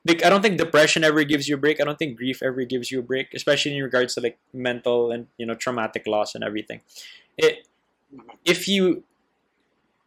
Like 0.03 0.25
I 0.25 0.29
don't 0.29 0.41
think 0.41 0.57
depression 0.57 1.05
ever 1.05 1.23
gives 1.23 1.47
you 1.47 1.55
a 1.55 1.61
break. 1.61 1.79
I 1.79 1.85
don't 1.85 1.97
think 1.97 2.17
grief 2.17 2.43
ever 2.43 2.65
gives 2.65 2.91
you 2.91 2.99
a 2.99 3.03
break, 3.03 3.33
especially 3.33 3.77
in 3.77 3.83
regards 3.83 4.15
to 4.15 4.21
like 4.21 4.37
mental 4.51 5.09
and 5.09 5.27
you 5.37 5.45
know 5.45 5.55
traumatic 5.55 6.05
loss 6.05 6.35
and 6.35 6.43
everything. 6.43 6.81
It 7.37 7.67
if 8.45 8.67
you 8.67 9.03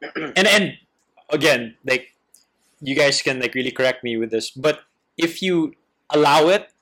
and 0.16 0.46
and 0.46 0.78
again 1.30 1.76
like 1.86 2.14
you 2.80 2.94
guys 2.94 3.22
can 3.22 3.40
like 3.40 3.54
really 3.54 3.70
correct 3.70 4.04
me 4.04 4.16
with 4.16 4.30
this 4.30 4.50
but 4.50 4.80
if 5.16 5.40
you 5.40 5.72
allow 6.10 6.48
it 6.48 6.72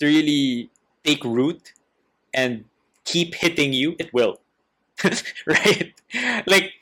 to 0.00 0.06
really 0.06 0.70
take 1.04 1.24
root 1.24 1.72
and 2.32 2.64
keep 3.04 3.34
hitting 3.34 3.72
you 3.72 3.94
it 3.98 4.12
will 4.12 4.38
right? 5.46 5.92
Like 6.46 6.72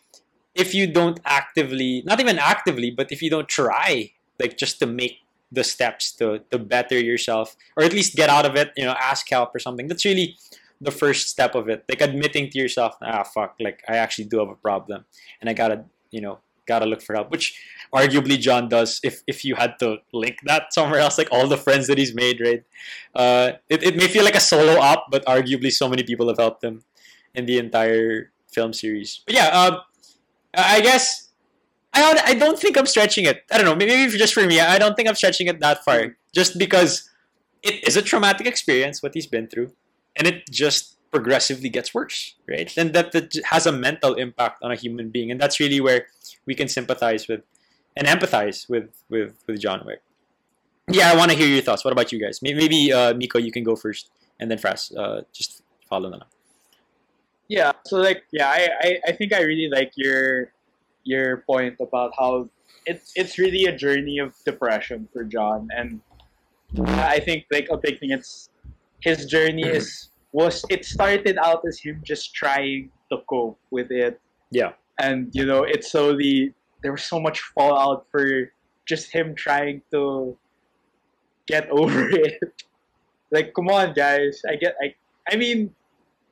if 0.54 0.74
you 0.74 0.86
don't 0.86 1.20
actively 1.24 2.02
not 2.04 2.20
even 2.20 2.38
actively 2.38 2.90
but 2.90 3.10
if 3.10 3.22
you 3.22 3.30
don't 3.30 3.48
try 3.48 4.12
like 4.38 4.56
just 4.56 4.78
to 4.80 4.86
make 4.86 5.18
the 5.50 5.64
steps 5.64 6.12
to 6.12 6.40
to 6.50 6.58
better 6.58 6.98
yourself 6.98 7.56
or 7.76 7.84
at 7.84 7.92
least 7.92 8.16
get 8.16 8.28
out 8.28 8.44
of 8.44 8.56
it 8.56 8.70
you 8.76 8.84
know 8.84 8.94
ask 9.00 9.28
help 9.30 9.54
or 9.54 9.58
something 9.58 9.86
that's 9.88 10.04
really 10.04 10.36
the 10.82 10.90
first 10.90 11.28
step 11.28 11.54
of 11.54 11.68
it 11.68 11.84
like 11.88 12.00
admitting 12.00 12.50
to 12.50 12.58
yourself 12.58 12.96
ah 13.02 13.22
fuck 13.22 13.54
like 13.60 13.82
i 13.88 13.96
actually 13.96 14.24
do 14.24 14.38
have 14.40 14.48
a 14.48 14.56
problem 14.56 15.04
and 15.40 15.48
i 15.48 15.52
gotta 15.52 15.84
you 16.10 16.20
know 16.20 16.38
gotta 16.66 16.86
look 16.86 17.00
for 17.00 17.14
help 17.14 17.30
which 17.30 17.58
arguably 17.94 18.38
john 18.38 18.68
does 18.68 19.00
if 19.02 19.22
if 19.26 19.44
you 19.44 19.54
had 19.54 19.78
to 19.78 19.96
link 20.12 20.38
that 20.44 20.74
somewhere 20.74 21.00
else 21.00 21.18
like 21.18 21.28
all 21.30 21.46
the 21.46 21.56
friends 21.56 21.86
that 21.86 21.98
he's 21.98 22.14
made 22.14 22.40
right? 22.40 22.64
Uh 23.14 23.52
it, 23.68 23.82
it 23.82 23.96
may 23.96 24.08
feel 24.08 24.24
like 24.24 24.34
a 24.34 24.40
solo 24.40 24.78
op 24.80 25.06
but 25.10 25.24
arguably 25.26 25.70
so 25.70 25.88
many 25.88 26.02
people 26.02 26.28
have 26.28 26.38
helped 26.38 26.62
him 26.62 26.82
in 27.34 27.46
the 27.46 27.58
entire 27.58 28.30
film 28.52 28.72
series. 28.72 29.22
But 29.26 29.34
yeah 29.34 29.48
um 29.48 29.78
i 30.54 30.80
guess 30.80 31.28
I, 31.94 32.22
I 32.26 32.34
don't 32.34 32.58
think 32.58 32.76
i'm 32.76 32.86
stretching 32.86 33.24
it. 33.26 33.44
I 33.50 33.58
don't 33.58 33.66
know 33.66 33.74
maybe 33.74 34.16
just 34.16 34.34
for 34.34 34.44
me 34.46 34.60
i 34.60 34.78
don't 34.78 34.94
think 34.96 35.08
i'm 35.08 35.14
stretching 35.14 35.46
it 35.46 35.60
that 35.60 35.84
far 35.84 36.16
just 36.34 36.58
because 36.58 37.08
it 37.62 37.86
is 37.86 37.96
a 37.96 38.02
traumatic 38.02 38.46
experience 38.46 39.02
what 39.02 39.14
he's 39.14 39.26
been 39.26 39.46
through 39.46 39.72
and 40.16 40.26
it 40.26 40.48
just 40.50 40.98
progressively 41.10 41.68
gets 41.68 41.94
worse, 41.94 42.34
right? 42.48 42.72
And 42.76 42.92
that, 42.94 43.12
that 43.12 43.34
has 43.50 43.66
a 43.66 43.72
mental 43.72 44.14
impact 44.14 44.62
on 44.62 44.72
a 44.72 44.76
human 44.76 45.10
being, 45.10 45.30
and 45.30 45.40
that's 45.40 45.60
really 45.60 45.80
where 45.80 46.06
we 46.46 46.54
can 46.54 46.68
sympathize 46.68 47.28
with 47.28 47.42
and 47.96 48.06
empathize 48.06 48.68
with 48.68 48.90
with 49.08 49.34
with 49.46 49.60
John 49.60 49.82
Wick. 49.84 50.02
Yeah, 50.90 51.12
I 51.12 51.16
want 51.16 51.30
to 51.30 51.36
hear 51.36 51.46
your 51.46 51.62
thoughts. 51.62 51.84
What 51.84 51.92
about 51.92 52.10
you 52.10 52.20
guys? 52.20 52.42
Maybe, 52.42 52.92
uh, 52.92 53.14
Miko, 53.14 53.38
you 53.38 53.52
can 53.52 53.62
go 53.62 53.76
first, 53.76 54.10
and 54.40 54.50
then 54.50 54.58
Fras, 54.58 54.92
uh, 54.96 55.22
just 55.32 55.62
follow 55.88 56.10
them 56.10 56.20
lang. 56.20 56.28
Yeah. 57.48 57.72
So 57.84 57.98
like, 57.98 58.24
yeah, 58.32 58.48
I, 58.48 58.68
I, 58.80 58.98
I 59.08 59.12
think 59.12 59.32
I 59.32 59.42
really 59.42 59.68
like 59.68 59.92
your 59.96 60.52
your 61.04 61.38
point 61.38 61.76
about 61.80 62.12
how 62.18 62.48
it's 62.86 63.12
it's 63.14 63.38
really 63.38 63.64
a 63.66 63.76
journey 63.76 64.18
of 64.18 64.34
depression 64.44 65.08
for 65.12 65.24
John, 65.24 65.68
and 65.76 66.00
I 66.98 67.20
think 67.20 67.46
like 67.52 67.68
a 67.70 67.76
big 67.76 68.00
thing. 68.00 68.10
It's 68.10 68.48
his 69.02 69.26
journey 69.26 69.62
is 69.66 70.10
was 70.32 70.64
it 70.70 70.84
started 70.84 71.36
out 71.38 71.62
as 71.68 71.78
him 71.78 72.00
just 72.04 72.34
trying 72.34 72.90
to 73.10 73.18
cope 73.28 73.58
with 73.70 73.90
it. 73.90 74.20
Yeah. 74.50 74.72
and 75.00 75.30
you 75.32 75.46
know 75.46 75.64
it 75.64 75.84
slowly 75.84 76.54
there 76.82 76.92
was 76.92 77.04
so 77.04 77.18
much 77.20 77.40
fallout 77.56 78.06
for 78.10 78.52
just 78.86 79.10
him 79.12 79.34
trying 79.34 79.82
to 79.92 80.36
get 81.46 81.70
over 81.78 82.08
it. 82.10 82.40
like, 83.30 83.54
come 83.54 83.68
on, 83.68 83.94
guys! 83.94 84.42
I 84.48 84.56
get 84.56 84.76
I 84.82 84.94
I 85.30 85.36
mean, 85.36 85.74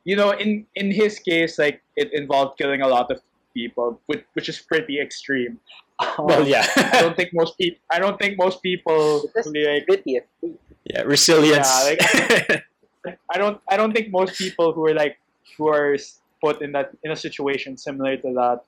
you 0.04 0.16
know, 0.16 0.30
in 0.32 0.66
in 0.74 0.90
his 0.90 1.18
case, 1.18 1.58
like 1.58 1.82
it 1.96 2.12
involved 2.12 2.58
killing 2.58 2.82
a 2.82 2.88
lot 2.88 3.10
of 3.10 3.20
people, 3.54 4.00
which 4.06 4.24
which 4.34 4.48
is 4.48 4.58
pretty 4.60 5.00
extreme. 5.00 5.58
Um, 6.00 6.26
Well, 6.26 6.46
yeah. 6.48 6.66
I 6.76 7.02
don't 7.02 7.16
think 7.16 7.30
most 7.34 7.58
people. 7.58 7.80
I 7.90 7.98
don't 7.98 8.18
think 8.18 8.38
most 8.38 8.62
people 8.62 9.28
That's 9.34 9.46
really 9.48 9.74
like. 9.74 9.86
Pretty. 9.86 10.20
Yeah, 10.84 11.02
resilience. 11.02 11.68
Yeah, 11.88 12.60
I 13.34 13.38
don't. 13.38 13.60
I 13.68 13.76
don't 13.76 13.92
think 13.92 14.10
most 14.10 14.38
people 14.38 14.72
who 14.72 14.86
are 14.86 14.94
like 14.94 15.18
who 15.56 15.68
are 15.68 15.96
put 16.42 16.62
in 16.62 16.72
that 16.72 16.90
in 17.04 17.10
a 17.10 17.16
situation 17.16 17.76
similar 17.76 18.16
to 18.16 18.32
that 18.34 18.60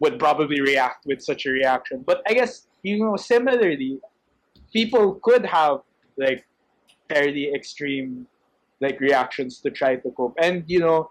would 0.00 0.18
probably 0.18 0.60
react 0.60 1.06
with 1.06 1.22
such 1.22 1.46
a 1.46 1.50
reaction. 1.50 2.02
But 2.06 2.22
I 2.28 2.34
guess 2.34 2.66
you 2.82 2.98
know, 2.98 3.16
similarly, 3.16 3.98
people 4.72 5.14
could 5.22 5.44
have 5.46 5.80
like 6.16 6.46
fairly 7.08 7.52
extreme 7.54 8.26
like 8.80 9.00
reactions 9.00 9.60
to 9.60 9.70
try 9.70 9.96
to 9.96 10.10
cope, 10.10 10.34
and 10.40 10.64
you 10.66 10.80
know, 10.80 11.10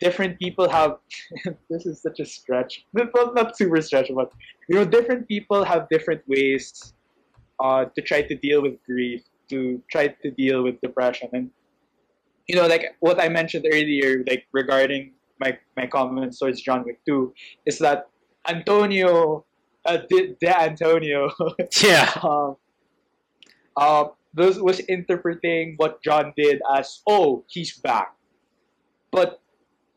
different 0.00 0.38
people 0.38 0.68
have. 0.68 0.98
this 1.70 1.86
is 1.86 2.00
such 2.00 2.20
a 2.20 2.24
stretch. 2.24 2.84
Not, 2.92 3.34
not 3.34 3.56
super 3.56 3.80
stretch, 3.82 4.10
but 4.14 4.32
you 4.68 4.76
know, 4.76 4.84
different 4.84 5.28
people 5.28 5.64
have 5.64 5.88
different 5.90 6.22
ways 6.26 6.94
uh, 7.60 7.86
to 7.86 8.02
try 8.02 8.22
to 8.22 8.34
deal 8.36 8.62
with 8.62 8.82
grief, 8.84 9.22
to 9.50 9.82
try 9.90 10.08
to 10.08 10.30
deal 10.30 10.62
with 10.62 10.80
depression, 10.80 11.28
and 11.32 11.50
you 12.46 12.54
know, 12.56 12.66
like 12.66 12.96
what 13.00 13.20
I 13.20 13.28
mentioned 13.28 13.66
earlier, 13.70 14.24
like 14.26 14.46
regarding 14.52 15.12
my 15.40 15.58
my 15.76 15.86
comments 15.86 16.38
towards 16.38 16.60
John 16.60 16.84
Wick 16.84 17.00
2, 17.06 17.32
is 17.66 17.78
that 17.78 18.08
Antonio, 18.48 19.44
uh, 19.86 19.98
De, 20.08 20.36
D'Antonio, 20.40 21.30
yeah. 21.82 22.12
um, 22.22 22.56
uh, 23.76 24.04
was, 24.34 24.60
was 24.60 24.80
interpreting 24.80 25.74
what 25.76 26.02
John 26.02 26.32
did 26.36 26.60
as, 26.76 27.00
oh, 27.06 27.44
he's 27.48 27.78
back. 27.78 28.14
But 29.10 29.40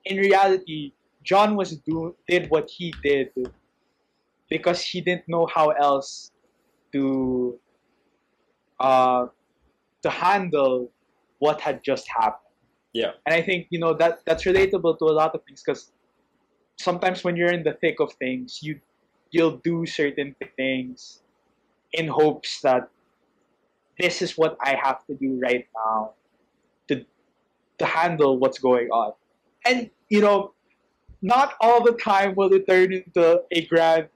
in 0.06 0.18
reality, 0.18 0.94
John 1.24 1.56
was 1.56 1.76
do 1.78 2.16
did 2.28 2.50
what 2.50 2.70
he 2.70 2.94
did 3.04 3.32
because 4.50 4.82
he 4.82 5.02
didn't 5.02 5.28
know 5.28 5.48
how 5.54 5.70
else 5.72 6.32
to 6.94 7.60
uh, 8.80 9.28
to 10.04 10.10
handle 10.10 10.92
what 11.40 11.62
had 11.62 11.84
just 11.84 12.08
happened. 12.08 12.42
Yeah. 12.94 13.12
And 13.26 13.36
I 13.36 13.42
think 13.42 13.68
you 13.70 13.80
know 13.80 13.94
that 13.94 14.26
that's 14.26 14.44
relatable 14.44 14.98
to 15.00 15.06
a 15.06 15.16
lot 15.16 15.36
of 15.36 15.44
things 15.46 15.64
because 15.66 15.92
sometimes 16.80 17.24
when 17.24 17.36
you're 17.36 17.52
in 17.52 17.64
the 17.64 17.74
thick 17.74 18.00
of 18.00 18.14
things, 18.14 18.60
you 18.62 18.80
you'll 19.32 19.58
do 19.58 19.86
certain 19.86 20.36
things 20.56 21.22
in 21.94 22.08
hopes 22.08 22.62
that 22.62 22.90
this 24.00 24.22
is 24.22 24.38
what 24.38 24.58
I 24.62 24.78
have 24.82 25.06
to 25.08 25.16
do 25.16 25.40
right 25.42 25.68
now 25.76 26.14
to 26.88 27.06
to 27.80 27.86
handle 27.86 28.38
what's 28.38 28.60
going 28.60 28.90
on. 28.90 29.14
And 29.66 29.90
you 30.10 30.22
know, 30.22 30.54
not 31.22 31.56
all 31.62 31.84
the 31.84 31.94
time 31.94 32.36
will 32.36 32.54
it 32.54 32.68
turn 32.68 32.94
into 32.94 33.42
a 33.52 33.66
grand 33.66 34.10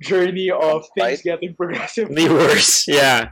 journey 0.00 0.50
of 0.50 0.86
things 0.96 1.20
Right. 1.20 1.22
getting 1.24 1.54
progressively 1.60 2.28
worse. 2.28 2.86
Yeah. 2.88 3.30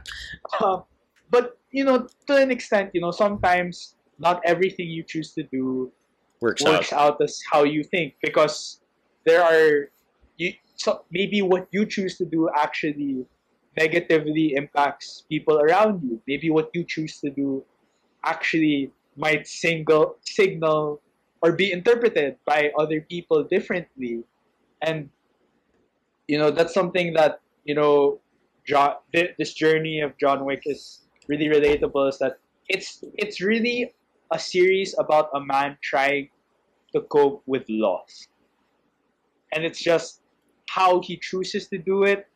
um, 0.63 0.83
but 1.29 1.57
you 1.71 1.83
know, 1.83 2.07
to 2.27 2.35
an 2.35 2.51
extent, 2.51 2.91
you 2.93 3.01
know, 3.01 3.11
sometimes 3.11 3.95
not 4.17 4.41
everything 4.45 4.87
you 4.89 5.03
choose 5.03 5.33
to 5.33 5.43
do 5.43 5.91
Works 6.41 6.63
out. 6.65 6.73
works 6.73 6.93
out 6.93 7.21
as 7.21 7.41
how 7.51 7.63
you 7.63 7.83
think 7.83 8.15
because 8.21 8.81
there 9.25 9.43
are 9.43 9.89
you 10.37 10.53
so 10.75 11.03
maybe 11.11 11.41
what 11.41 11.67
you 11.71 11.85
choose 11.85 12.17
to 12.17 12.25
do 12.25 12.49
actually 12.55 13.25
negatively 13.77 14.53
impacts 14.55 15.23
people 15.29 15.59
around 15.59 16.01
you. 16.03 16.21
Maybe 16.27 16.49
what 16.49 16.69
you 16.73 16.83
choose 16.83 17.19
to 17.21 17.29
do 17.29 17.63
actually 18.23 18.91
might 19.17 19.47
single 19.47 20.15
signal 20.23 21.01
or 21.41 21.51
be 21.53 21.71
interpreted 21.71 22.35
by 22.45 22.71
other 22.77 23.01
people 23.01 23.43
differently. 23.43 24.23
And 24.81 25.09
you 26.29 26.37
know, 26.37 26.51
that's 26.51 26.75
something 26.75 27.11
that, 27.13 27.41
you 27.65 27.73
know, 27.73 28.19
John, 28.67 28.93
this 29.11 29.53
journey 29.55 30.01
of 30.01 30.15
John 30.19 30.45
Wick 30.45 30.61
is 30.65 31.07
really 31.27 31.47
relatable 31.47 32.07
is 32.07 32.19
that 32.19 32.37
it's 32.67 33.03
it's 33.15 33.41
really 33.41 33.95
a 34.31 34.37
series 34.37 34.95
about 34.99 35.29
a 35.33 35.41
man 35.41 35.75
trying 35.81 36.29
to 36.93 37.01
cope 37.01 37.41
with 37.47 37.63
loss. 37.67 38.27
And 39.53 39.65
it's 39.65 39.81
just 39.81 40.21
how 40.69 41.01
he 41.01 41.17
chooses 41.17 41.67
to 41.69 41.79
do 41.79 42.03
it. 42.03 42.27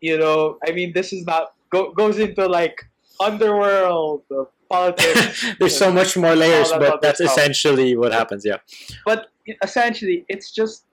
You 0.00 0.16
know, 0.16 0.58
I 0.66 0.72
mean, 0.72 0.94
this 0.94 1.12
is 1.12 1.26
not 1.26 1.52
go, 1.68 1.92
goes 1.92 2.18
into 2.18 2.46
like 2.46 2.80
underworld, 3.20 4.22
uh, 4.34 4.44
politics, 4.70 5.44
There's 5.60 5.76
so 5.76 5.92
much 5.92 6.16
more 6.16 6.34
layers, 6.34 6.70
that 6.70 6.80
but 6.80 7.02
that's 7.02 7.18
stuff. 7.18 7.36
essentially 7.36 7.94
what 7.94 8.12
happens. 8.12 8.42
Yeah. 8.42 8.58
but 9.04 9.28
essentially, 9.62 10.24
it's 10.28 10.50
just 10.50 10.86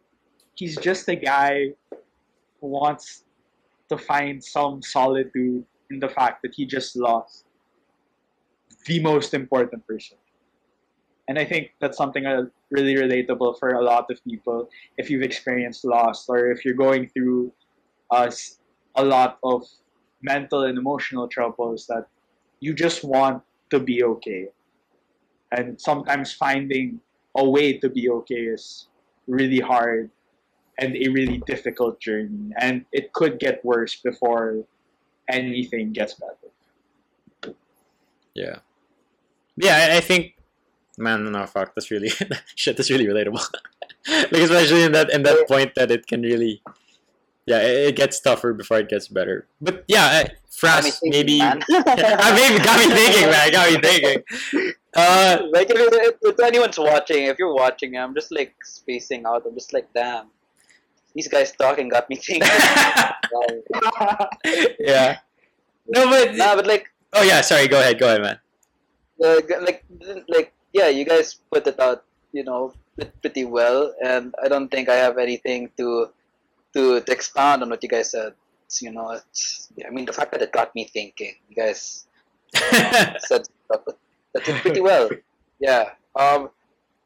he's 0.55 0.77
just 0.77 1.07
a 1.09 1.15
guy 1.15 1.73
who 2.59 2.67
wants 2.67 3.23
to 3.89 3.97
find 3.97 4.43
some 4.43 4.81
solitude 4.81 5.65
in 5.89 5.99
the 5.99 6.07
fact 6.07 6.41
that 6.43 6.53
he 6.55 6.65
just 6.65 6.95
lost 6.95 7.45
the 8.85 9.01
most 9.01 9.33
important 9.33 9.85
person. 9.85 10.17
And 11.27 11.37
I 11.37 11.45
think 11.45 11.71
that's 11.79 11.97
something 11.97 12.25
uh, 12.25 12.45
really 12.71 12.95
relatable 12.95 13.59
for 13.59 13.69
a 13.71 13.83
lot 13.83 14.09
of 14.09 14.23
people 14.23 14.69
if 14.97 15.09
you've 15.09 15.21
experienced 15.21 15.85
loss 15.85 16.27
or 16.27 16.51
if 16.51 16.65
you're 16.65 16.75
going 16.75 17.07
through 17.09 17.51
uh, 18.09 18.31
a 18.95 19.03
lot 19.03 19.37
of 19.43 19.63
mental 20.21 20.63
and 20.63 20.77
emotional 20.77 21.27
troubles 21.27 21.87
that 21.87 22.07
you 22.59 22.73
just 22.73 23.03
want 23.03 23.43
to 23.69 23.79
be 23.79 24.03
okay. 24.03 24.47
And 25.51 25.79
sometimes 25.79 26.33
finding 26.33 26.99
a 27.35 27.49
way 27.49 27.77
to 27.77 27.89
be 27.89 28.09
okay 28.09 28.43
is 28.55 28.87
really 29.27 29.59
hard 29.59 30.09
and 30.81 30.95
a 30.97 31.07
really 31.09 31.41
difficult 31.45 31.99
journey. 32.01 32.51
And 32.57 32.85
it 32.91 33.13
could 33.13 33.39
get 33.39 33.63
worse 33.63 33.95
before 33.95 34.65
anything 35.29 35.93
gets 35.93 36.15
better. 36.15 37.55
Yeah. 38.33 38.57
Yeah, 39.55 39.89
I, 39.91 39.97
I 39.97 40.01
think 40.01 40.35
man, 40.97 41.31
no 41.31 41.45
fuck, 41.45 41.73
that's 41.75 41.91
really 41.91 42.09
shit, 42.55 42.75
that's 42.75 42.89
really 42.89 43.05
relatable. 43.05 43.45
like 44.09 44.33
especially 44.33 44.83
in 44.83 44.91
that 44.93 45.11
in 45.11 45.23
that 45.23 45.47
point 45.47 45.75
that 45.75 45.91
it 45.91 46.07
can 46.07 46.21
really 46.21 46.61
yeah, 47.45 47.59
it, 47.61 47.89
it 47.89 47.95
gets 47.95 48.19
tougher 48.19 48.53
before 48.53 48.79
it 48.79 48.89
gets 48.89 49.07
better. 49.07 49.47
But 49.61 49.85
yeah, 49.87 50.25
uh, 50.25 50.29
Got 50.61 50.83
me 50.83 50.91
Fras, 50.91 50.99
thinking, 50.99 51.11
maybe 51.11 51.39
man. 51.39 51.63
I 51.69 52.35
maybe 52.35 52.63
got 52.63 52.79
me 52.79 52.93
thinking, 52.93 53.29
man. 53.29 53.51
Got 53.51 53.71
me 53.71 53.79
thinking. 53.79 54.73
Uh, 54.93 55.37
like 55.51 55.69
if, 55.69 55.77
if, 55.77 56.15
if 56.21 56.39
anyone's 56.39 56.77
watching, 56.77 57.23
if 57.23 57.39
you're 57.39 57.53
watching, 57.53 57.97
I'm 57.97 58.13
just 58.13 58.31
like 58.31 58.53
spacing 58.63 59.25
out. 59.25 59.43
I'm 59.45 59.55
just 59.55 59.73
like, 59.73 59.87
damn, 59.93 60.27
these 61.15 61.27
guys 61.27 61.51
talking 61.53 61.89
got 61.89 62.09
me 62.09 62.15
thinking. 62.17 62.47
Yeah. 64.79 65.17
No, 65.87 66.09
but 66.09 66.35
nah, 66.35 66.55
but 66.55 66.67
like, 66.67 66.91
oh 67.13 67.23
yeah, 67.23 67.41
sorry. 67.41 67.67
Go 67.67 67.79
ahead. 67.79 67.99
Go 67.99 68.07
ahead, 68.07 68.21
man. 68.21 68.39
uh, 69.23 69.41
like, 69.61 69.85
like, 70.27 70.53
yeah, 70.73 70.87
you 70.89 71.05
guys 71.05 71.35
put 71.51 71.67
it 71.67 71.79
out, 71.79 72.03
you 72.31 72.43
know, 72.43 72.73
pretty 73.21 73.45
well, 73.45 73.93
and 74.03 74.33
I 74.43 74.47
don't 74.47 74.69
think 74.69 74.89
I 74.89 74.95
have 74.95 75.17
anything 75.17 75.69
to 75.77 76.09
to, 76.73 77.01
to 77.01 77.11
expound 77.11 77.63
on 77.63 77.69
what 77.69 77.83
you 77.83 77.89
guys 77.89 78.11
said. 78.11 78.33
It's, 78.65 78.81
you 78.81 78.91
know, 78.91 79.11
it's, 79.11 79.69
I 79.85 79.89
mean, 79.91 80.05
the 80.05 80.13
fact 80.13 80.31
that 80.31 80.41
it 80.41 80.51
got 80.53 80.73
me 80.75 80.85
thinking. 80.85 81.35
You 81.49 81.55
guys 81.55 82.07
said 82.55 83.45
stuff, 83.45 83.81
but 83.85 83.97
that 84.33 84.45
did 84.45 84.61
pretty 84.61 84.81
well. 84.81 85.09
Yeah. 85.59 85.91
Um, 86.15 86.49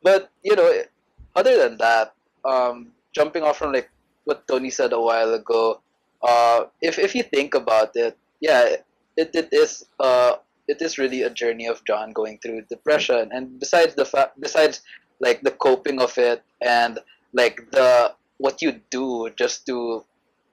but 0.04 0.30
you 0.44 0.56
know, 0.56 0.82
other 1.36 1.58
than 1.58 1.78
that, 1.78 2.14
um, 2.46 2.92
jumping 3.14 3.44
off 3.44 3.58
from 3.58 3.74
like 3.74 3.90
what 4.26 4.48
Tony 4.48 4.70
said 4.70 4.94
a 4.94 5.00
while 5.00 5.34
ago, 5.34 5.82
uh, 6.22 6.66
if 6.82 7.00
if 7.00 7.16
you 7.16 7.24
think 7.24 7.54
about 7.54 7.96
it, 7.96 8.18
yeah, 8.42 8.76
it, 9.16 9.32
it 9.34 9.50
is 9.52 9.86
uh 10.00 10.36
it 10.68 10.82
is 10.82 10.98
really 10.98 11.22
a 11.22 11.30
journey 11.30 11.68
of 11.68 11.84
John 11.86 12.12
going 12.12 12.40
through 12.40 12.66
depression, 12.70 13.30
and 13.32 13.60
besides 13.60 13.96
the 13.96 14.06
fact, 14.06 14.40
besides 14.40 14.82
like 15.20 15.42
the 15.42 15.52
coping 15.52 16.02
of 16.02 16.18
it, 16.18 16.44
and 16.62 17.00
like 17.34 17.72
the 17.72 18.14
what 18.38 18.62
you 18.62 18.82
do 18.90 19.30
just 19.38 19.66
to 19.68 20.04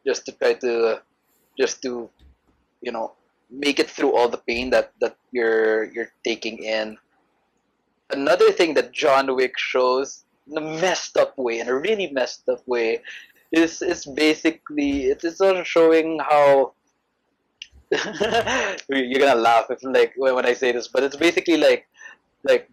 just 0.07 0.27
to 0.27 0.33
try 0.33 0.55
to 0.55 1.01
just 1.59 1.83
to 1.83 2.11
you 2.81 2.93
know 2.93 3.12
make 3.51 3.79
it 3.79 3.91
through 3.91 4.14
all 4.14 4.29
the 4.29 4.39
pain 4.39 4.70
that 4.70 4.93
that 5.01 5.16
you're 5.33 5.85
you're 5.93 6.12
taking 6.25 6.62
in. 6.62 6.97
Another 8.11 8.53
thing 8.53 8.75
that 8.75 8.93
john 8.93 9.35
wick 9.35 9.57
shows 9.57 10.25
in 10.51 10.59
a 10.59 10.61
messed 10.61 11.16
up 11.16 11.37
way 11.39 11.61
in 11.61 11.68
a 11.68 11.75
really 11.75 12.11
messed 12.11 12.49
up 12.49 12.66
way 12.66 13.01
is 13.53 13.83
is 13.83 14.05
basically 14.07 15.07
it 15.07 15.23
is 15.25 15.39
sort 15.39 15.57
of 15.57 15.67
showing 15.67 16.19
how 16.21 16.73
you're 18.89 19.21
gonna 19.21 19.35
laugh 19.41 19.67
if 19.71 19.83
like 19.83 20.15
when 20.17 20.47
I 20.47 20.55
say 20.55 20.73
this, 20.73 20.89
but 20.89 21.03
it's 21.03 21.17
basically 21.17 21.57
like 21.59 21.87
like 22.45 22.69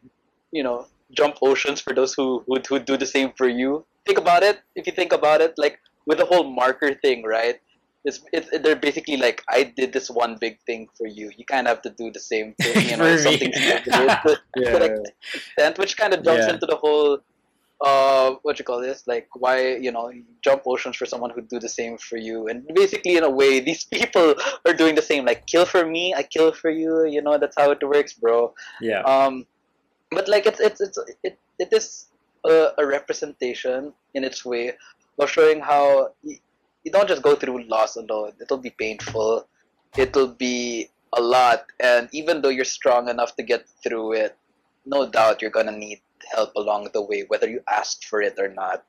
you 0.52 0.64
know 0.64 0.88
jump 1.12 1.36
oceans 1.42 1.82
for 1.82 1.94
those 1.94 2.14
who 2.14 2.44
who 2.48 2.58
who 2.68 2.80
do 2.80 2.98
the 2.98 3.06
same 3.06 3.34
for 3.38 3.48
you. 3.48 3.86
Think 4.06 4.18
about 4.18 4.44
it. 4.44 4.60
If 4.76 4.88
you 4.88 4.94
think 4.94 5.12
about 5.12 5.42
it, 5.42 5.54
like 5.58 5.80
with 6.06 6.20
the 6.20 6.26
whole 6.26 6.46
marker 6.50 6.94
thing, 6.96 7.24
right? 7.24 7.60
It's, 8.06 8.22
it's 8.32 8.48
they're 8.64 8.78
basically 8.78 9.18
like 9.18 9.44
I 9.50 9.64
did 9.76 9.92
this 9.92 10.10
one 10.10 10.38
big 10.40 10.58
thing 10.66 10.88
for 10.98 11.06
you. 11.06 11.32
You 11.36 11.44
kind 11.46 11.68
of 11.68 11.76
have 11.76 11.82
to 11.84 11.90
do 11.90 12.12
the 12.12 12.20
same 12.22 12.56
thing, 12.62 12.82
you 12.90 12.96
know, 12.96 13.18
something 13.18 13.52
to, 13.52 13.60
Yeah. 14.56 14.72
to 14.72 14.78
like 14.80 14.92
extent, 15.34 15.78
which 15.78 15.98
kind 15.98 16.14
of 16.14 16.24
jumps 16.24 16.48
Yeah. 16.48 16.54
into 16.54 16.66
the 16.66 16.78
whole 16.78 17.20
uh 17.82 18.36
what 18.42 18.60
you 18.60 18.66
call 18.66 18.82
this? 18.82 19.08
Like 19.08 19.28
why 19.34 19.76
you 19.76 19.92
know 19.92 20.12
jump 20.44 20.64
oceans 20.66 20.98
for 20.98 21.06
someone 21.06 21.32
who 21.32 21.42
do 21.42 21.60
the 21.60 21.70
same 21.70 21.98
for 21.98 22.18
you. 22.18 22.48
And 22.48 22.66
basically 22.74 23.16
in 23.18 23.24
a 23.24 23.30
way 23.30 23.60
these 23.70 23.86
people 23.86 24.36
are 24.66 24.74
doing 24.74 24.96
the 24.96 25.02
same. 25.02 25.26
Like 25.26 25.46
kill 25.46 25.66
for 25.66 25.86
me 25.86 26.14
i 26.14 26.24
kill 26.24 26.52
for 26.52 26.70
you. 26.70 27.06
You 27.06 27.22
know 27.22 27.38
that's 27.38 27.56
how 27.58 27.72
it 27.72 27.84
works 27.84 28.14
bro. 28.14 28.54
Yeah. 28.82 29.02
um 29.02 29.46
but 30.12 30.28
like 30.28 30.46
it's 30.46 30.60
it's 30.60 30.82
it's 30.82 31.00
it, 31.24 31.40
it 31.60 31.72
is 31.72 32.08
a, 32.46 32.72
a 32.78 32.86
representation 32.86 33.94
in 34.14 34.24
its 34.24 34.44
way 34.44 34.74
of 35.20 35.30
showing 35.30 35.60
how 35.60 36.14
you, 36.24 36.38
you 36.84 36.92
don't 36.92 37.08
just 37.08 37.22
go 37.22 37.36
through 37.36 37.64
loss 37.64 37.96
alone. 37.96 38.34
It'll 38.42 38.58
be 38.58 38.72
painful. 38.72 39.48
It'll 39.98 40.28
be 40.28 40.90
a 41.14 41.22
lot. 41.22 41.66
And 41.80 42.10
even 42.12 42.42
though 42.42 42.50
you're 42.50 42.66
strong 42.66 43.10
enough 43.10 43.36
to 43.36 43.44
get 43.44 43.68
through 43.84 44.14
it 44.14 44.38
no 44.86 45.10
doubt 45.10 45.42
you're 45.42 45.52
gonna 45.52 45.76
need 45.76 46.02
help 46.32 46.52
along 46.56 46.90
the 46.94 47.02
way 47.02 47.26
whether 47.28 47.50
you 47.50 47.62
asked 47.68 48.06
for 48.06 48.22
it 48.22 48.36
or 48.38 48.50
not 48.50 48.84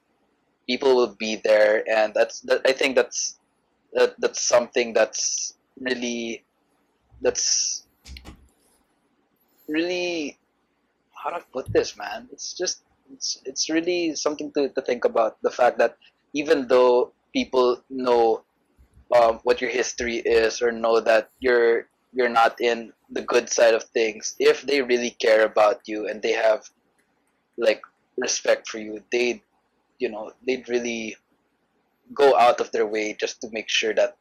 people 0.66 0.94
will 0.94 1.14
be 1.18 1.36
there 1.36 1.84
and 1.90 2.14
that's 2.14 2.40
that, 2.40 2.60
i 2.64 2.72
think 2.72 2.94
that's 2.94 3.38
that, 3.92 4.14
that's 4.20 4.40
something 4.40 4.92
that's 4.92 5.54
really 5.80 6.44
that's 7.20 7.84
really 9.68 10.38
how 11.14 11.30
I 11.30 11.40
put 11.52 11.72
this, 11.72 11.96
man? 11.96 12.28
It's 12.32 12.52
just 12.52 12.82
it's 13.12 13.40
it's 13.44 13.70
really 13.70 14.14
something 14.14 14.52
to, 14.52 14.68
to 14.68 14.80
think 14.82 15.04
about. 15.04 15.40
The 15.42 15.50
fact 15.50 15.78
that 15.78 15.96
even 16.32 16.66
though 16.68 17.12
people 17.32 17.82
know 17.90 18.42
um, 19.14 19.40
what 19.42 19.60
your 19.60 19.70
history 19.70 20.16
is 20.16 20.62
or 20.62 20.72
know 20.72 21.00
that 21.00 21.30
you're 21.40 21.86
you're 22.12 22.32
not 22.32 22.60
in 22.60 22.92
the 23.10 23.22
good 23.22 23.48
side 23.48 23.74
of 23.74 23.84
things, 23.84 24.34
if 24.38 24.62
they 24.62 24.82
really 24.82 25.10
care 25.10 25.44
about 25.44 25.86
you 25.86 26.08
and 26.08 26.22
they 26.22 26.32
have 26.32 26.68
like 27.60 27.82
respect 28.18 28.68
for 28.68 28.78
you, 28.78 29.02
they 29.12 29.42
you 29.98 30.08
know 30.10 30.32
they'd 30.46 30.68
really 30.68 31.16
go 32.14 32.36
out 32.36 32.60
of 32.60 32.72
their 32.72 32.86
way 32.86 33.16
just 33.18 33.40
to 33.40 33.50
make 33.52 33.68
sure 33.68 33.94
that 33.94 34.16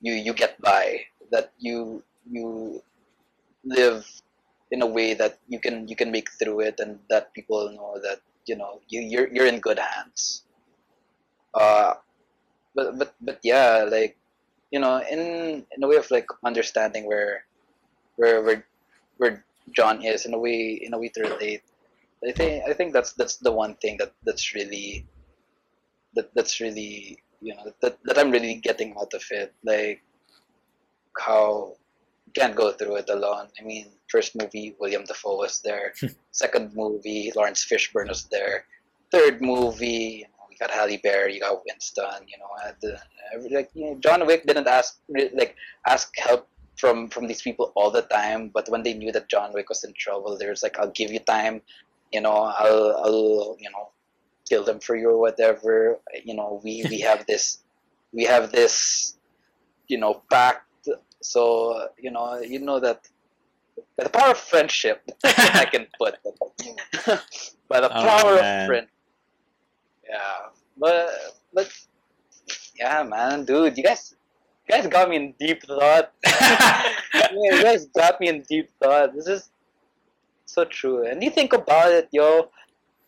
you 0.00 0.12
you 0.14 0.32
get 0.34 0.60
by, 0.60 1.00
that 1.30 1.52
you 1.58 2.02
you 2.30 2.82
live 3.64 4.06
in 4.70 4.82
a 4.82 4.86
way 4.86 5.14
that 5.14 5.38
you 5.48 5.58
can 5.60 5.88
you 5.88 5.96
can 5.96 6.10
make 6.10 6.30
through 6.38 6.60
it 6.60 6.78
and 6.80 6.98
that 7.10 7.32
people 7.34 7.70
know 7.72 7.98
that 8.02 8.20
you 8.46 8.56
know 8.56 8.80
you 8.88 9.00
you're 9.00 9.28
you're 9.32 9.46
in 9.46 9.60
good 9.60 9.78
hands. 9.78 10.44
Uh 11.54 11.94
but 12.74 12.98
but 12.98 13.14
but 13.20 13.38
yeah 13.42 13.86
like 13.90 14.16
you 14.70 14.78
know 14.80 15.02
in 15.10 15.64
in 15.76 15.82
a 15.82 15.88
way 15.88 15.96
of 15.96 16.10
like 16.10 16.26
understanding 16.44 17.06
where 17.06 17.44
where 18.16 18.42
where 18.42 18.66
where 19.18 19.44
John 19.72 20.02
is 20.04 20.26
in 20.26 20.34
a 20.34 20.38
way 20.38 20.80
in 20.82 20.94
a 20.94 20.98
way 20.98 21.08
to 21.10 21.22
relate 21.22 21.62
I 22.26 22.32
think 22.32 22.64
I 22.68 22.72
think 22.72 22.92
that's 22.92 23.12
that's 23.12 23.36
the 23.36 23.52
one 23.52 23.74
thing 23.76 23.96
that 23.98 24.12
that's 24.24 24.54
really 24.54 25.06
that 26.14 26.34
that's 26.34 26.60
really 26.60 27.22
you 27.40 27.54
know 27.54 27.72
that 27.80 27.98
that 28.04 28.18
I'm 28.18 28.30
really 28.30 28.54
getting 28.56 28.94
out 28.98 29.14
of 29.14 29.22
it 29.30 29.54
like 29.62 30.02
how 31.18 31.74
you 32.26 32.32
can't 32.32 32.56
go 32.56 32.72
through 32.72 32.96
it 32.96 33.10
alone. 33.10 33.48
I 33.58 33.64
mean, 33.64 33.86
first 34.08 34.36
movie 34.36 34.74
William 34.78 35.04
Dafoe 35.04 35.36
was 35.36 35.60
there. 35.60 35.94
Second 36.32 36.74
movie 36.74 37.32
Laurence 37.34 37.64
Fishburne 37.64 38.08
was 38.08 38.24
there. 38.24 38.64
Third 39.10 39.40
movie, 39.40 40.22
you 40.22 40.24
know, 40.24 40.44
we 40.50 40.56
got 40.58 40.70
Halle 40.70 41.00
Berry, 41.02 41.34
you 41.34 41.40
got 41.40 41.62
Winston. 41.66 42.26
You 42.26 42.38
know, 42.38 42.50
and, 42.66 42.94
uh, 42.94 43.56
like 43.56 43.70
you 43.74 43.84
know, 43.86 43.98
John 44.00 44.26
Wick 44.26 44.44
didn't 44.46 44.66
ask 44.66 44.98
like 45.08 45.56
ask 45.86 46.12
help 46.18 46.48
from 46.78 47.08
from 47.08 47.26
these 47.26 47.42
people 47.42 47.72
all 47.74 47.90
the 47.90 48.02
time, 48.02 48.50
but 48.54 48.68
when 48.68 48.82
they 48.82 48.94
knew 48.94 49.12
that 49.12 49.28
John 49.28 49.52
Wick 49.52 49.68
was 49.68 49.84
in 49.84 49.92
trouble, 49.94 50.38
there's 50.38 50.62
like, 50.62 50.78
I'll 50.78 50.90
give 50.90 51.12
you 51.12 51.18
time. 51.20 51.60
You 52.12 52.20
know, 52.20 52.32
I'll 52.32 52.96
I'll 53.04 53.56
you 53.58 53.70
know 53.70 53.90
kill 54.48 54.64
them 54.64 54.80
for 54.80 54.96
you 54.96 55.10
or 55.10 55.18
whatever. 55.18 55.98
You 56.24 56.34
know, 56.34 56.60
we 56.64 56.84
we 56.90 57.00
have 57.08 57.26
this 57.26 57.58
we 58.12 58.24
have 58.24 58.52
this 58.52 59.16
you 59.88 59.98
know 59.98 60.22
pact. 60.30 60.64
So 61.22 61.88
you 61.98 62.10
know 62.10 62.38
you 62.40 62.60
know 62.60 62.80
that 62.80 63.08
by 63.96 64.04
the 64.04 64.10
power 64.10 64.30
of 64.30 64.38
friendship 64.38 65.08
i 65.24 65.64
can 65.70 65.86
put. 65.98 66.16
By 67.68 67.80
the 67.80 67.90
Oh, 67.90 68.02
power 68.02 68.38
of 68.38 68.48
friend 68.64 68.88
yeah 70.08 70.48
but 70.76 71.08
but 71.52 71.68
yeah 72.78 73.02
man 73.02 73.44
dude 73.44 73.76
you 73.76 73.82
guys 73.84 74.14
you 74.68 74.74
guys 74.76 74.86
got 74.86 75.08
me 75.08 75.16
in 75.16 75.34
deep 75.38 75.62
thought. 75.62 76.12
You 77.30 77.62
guys 77.62 77.86
got 77.86 78.20
me 78.20 78.28
in 78.28 78.42
deep 78.48 78.70
thought. 78.82 79.14
This 79.14 79.26
is 79.26 79.50
so 80.48 80.64
true 80.64 81.06
and 81.06 81.22
you 81.22 81.30
think 81.30 81.52
about 81.52 81.90
it 81.90 82.08
yo 82.12 82.48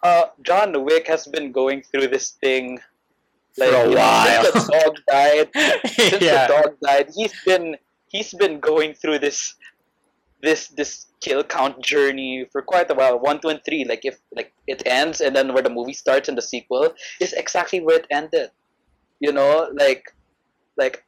uh 0.02 0.24
john 0.42 0.84
wick 0.84 1.06
has 1.06 1.26
been 1.26 1.52
going 1.52 1.82
through 1.82 2.06
this 2.06 2.30
thing 2.42 2.78
like 3.58 3.70
For 3.70 3.76
a 3.76 3.88
you 3.88 3.94
know, 3.94 4.24
since 4.26 4.54
while. 4.54 4.64
the 4.64 4.78
dog 4.78 4.94
died 5.08 5.48
since 5.86 6.22
yeah. 6.22 6.46
the 6.46 6.52
dog 6.54 6.76
died, 6.80 7.10
he's 7.14 7.34
been 7.44 7.76
he's 8.08 8.32
been 8.34 8.60
going 8.60 8.94
through 8.94 9.18
this 9.18 9.54
this 10.42 10.68
this 10.68 11.06
kill 11.20 11.42
count 11.44 11.82
journey 11.84 12.46
for 12.50 12.62
quite 12.62 12.90
a 12.90 12.94
while. 12.94 13.18
One, 13.18 13.40
two, 13.40 13.48
and 13.48 13.60
three. 13.64 13.84
Like 13.84 14.04
if 14.04 14.18
like 14.34 14.52
it 14.66 14.82
ends 14.86 15.20
and 15.20 15.34
then 15.34 15.52
where 15.52 15.62
the 15.62 15.70
movie 15.70 15.92
starts 15.92 16.28
in 16.28 16.34
the 16.34 16.42
sequel 16.42 16.94
is 17.20 17.32
exactly 17.32 17.80
where 17.80 17.98
it 17.98 18.06
ended. 18.10 18.50
You 19.18 19.32
know, 19.32 19.68
like 19.74 20.14
like 20.76 21.04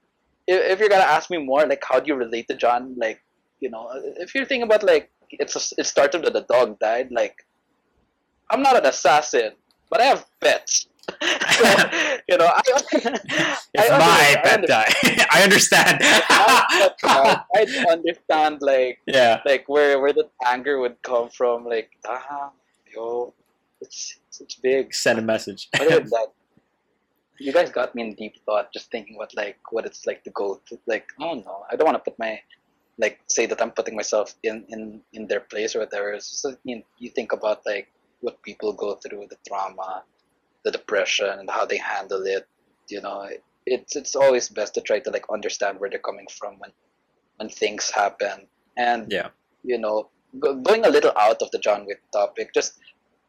if, 0.46 0.60
if 0.72 0.80
you're 0.80 0.90
gonna 0.90 1.04
ask 1.04 1.30
me 1.30 1.38
more, 1.38 1.64
like 1.66 1.82
how 1.88 2.00
do 2.00 2.08
you 2.08 2.16
relate 2.16 2.48
to 2.48 2.56
John? 2.56 2.94
Like 2.98 3.22
you 3.60 3.70
know, 3.70 3.88
if 4.18 4.34
you're 4.34 4.44
thinking 4.44 4.64
about 4.64 4.82
like 4.82 5.10
it's 5.32 5.56
a, 5.56 5.80
it 5.80 5.84
started 5.86 6.22
when 6.22 6.32
the 6.32 6.42
dog 6.42 6.78
died. 6.78 7.10
Like 7.10 7.44
I'm 8.50 8.62
not 8.62 8.76
an 8.76 8.86
assassin, 8.86 9.52
but 9.90 10.00
I 10.00 10.04
have 10.04 10.26
pets. 10.40 10.86
so, 11.10 11.66
you 12.28 12.38
know, 12.38 12.46
I, 12.46 12.62
If 12.92 13.66
I 13.76 13.98
my 13.98 14.40
pet 14.42 14.54
under- 14.54 14.66
die, 14.66 14.92
I 15.32 15.42
understand. 15.42 15.98
I 16.02 17.86
understand 17.90 18.58
like 18.60 19.00
yeah. 19.06 19.40
like 19.44 19.68
where 19.68 20.00
where 20.00 20.12
the 20.12 20.28
anger 20.46 20.78
would 20.78 21.02
come 21.02 21.28
from. 21.28 21.64
Like 21.64 21.90
ah, 22.06 22.50
yo, 22.94 23.34
it's 23.80 24.18
it's 24.40 24.54
big. 24.54 24.94
Send 24.94 25.18
a 25.18 25.22
message. 25.22 25.68
That, 25.72 26.32
you 27.38 27.52
guys 27.52 27.70
got 27.70 27.94
me 27.94 28.02
in 28.02 28.14
deep 28.14 28.36
thought. 28.46 28.72
Just 28.72 28.90
thinking 28.90 29.16
what 29.16 29.34
like 29.34 29.58
what 29.70 29.84
it's 29.86 30.06
like 30.06 30.22
to 30.24 30.30
go 30.30 30.60
to 30.68 30.78
like 30.86 31.06
oh 31.18 31.34
no, 31.34 31.64
I 31.70 31.76
don't 31.76 31.86
want 31.86 31.98
to 32.02 32.10
put 32.10 32.18
my 32.18 32.40
like 32.98 33.20
say 33.28 33.46
that 33.46 33.60
I'm 33.62 33.70
putting 33.72 33.96
myself 33.96 34.34
in 34.42 34.64
in 34.68 35.00
in 35.12 35.26
their 35.26 35.40
place 35.40 35.74
or 35.74 35.80
whatever. 35.80 36.12
It's 36.12 36.30
just, 36.30 36.58
you, 36.64 36.76
know, 36.76 36.82
you 36.98 37.10
think 37.10 37.32
about 37.32 37.62
like 37.66 37.90
what 38.20 38.42
people 38.42 38.72
go 38.72 38.94
through, 38.96 39.26
the 39.28 39.36
trauma, 39.46 40.04
the 40.64 40.70
depression, 40.70 41.28
and 41.38 41.50
how 41.50 41.64
they 41.66 41.78
handle 41.78 42.22
it. 42.26 42.46
You 42.88 43.00
know, 43.00 43.28
it's 43.66 43.96
it's 43.96 44.14
always 44.16 44.48
best 44.48 44.74
to 44.74 44.80
try 44.80 44.98
to 45.00 45.10
like 45.10 45.26
understand 45.32 45.80
where 45.80 45.90
they're 45.90 45.98
coming 45.98 46.26
from 46.30 46.58
when 46.58 46.72
when 47.36 47.48
things 47.48 47.90
happen 47.90 48.46
and 48.76 49.10
Yeah. 49.10 49.28
you 49.64 49.78
know 49.78 50.08
go, 50.38 50.54
going 50.54 50.84
a 50.84 50.90
little 50.90 51.12
out 51.16 51.42
of 51.42 51.50
the 51.50 51.58
John 51.58 51.86
Wick 51.86 52.02
topic 52.12 52.52
just 52.54 52.78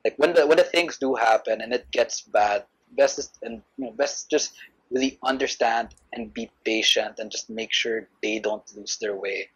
like 0.03 0.15
when 0.17 0.33
the 0.33 0.45
when 0.47 0.57
the 0.57 0.63
things 0.63 0.97
do 0.97 1.15
happen 1.15 1.61
and 1.61 1.73
it 1.73 1.89
gets 1.91 2.21
bad 2.21 2.65
best 2.91 3.19
is 3.19 3.31
and 3.41 3.61
you 3.77 3.85
know 3.85 3.91
best 3.91 4.29
just 4.29 4.53
really 4.91 5.17
understand 5.23 5.95
and 6.13 6.33
be 6.33 6.51
patient 6.65 7.19
and 7.19 7.31
just 7.31 7.49
make 7.49 7.71
sure 7.73 8.07
they 8.21 8.39
don't 8.39 8.63
lose 8.75 8.97
their 8.97 9.15
way 9.15 9.49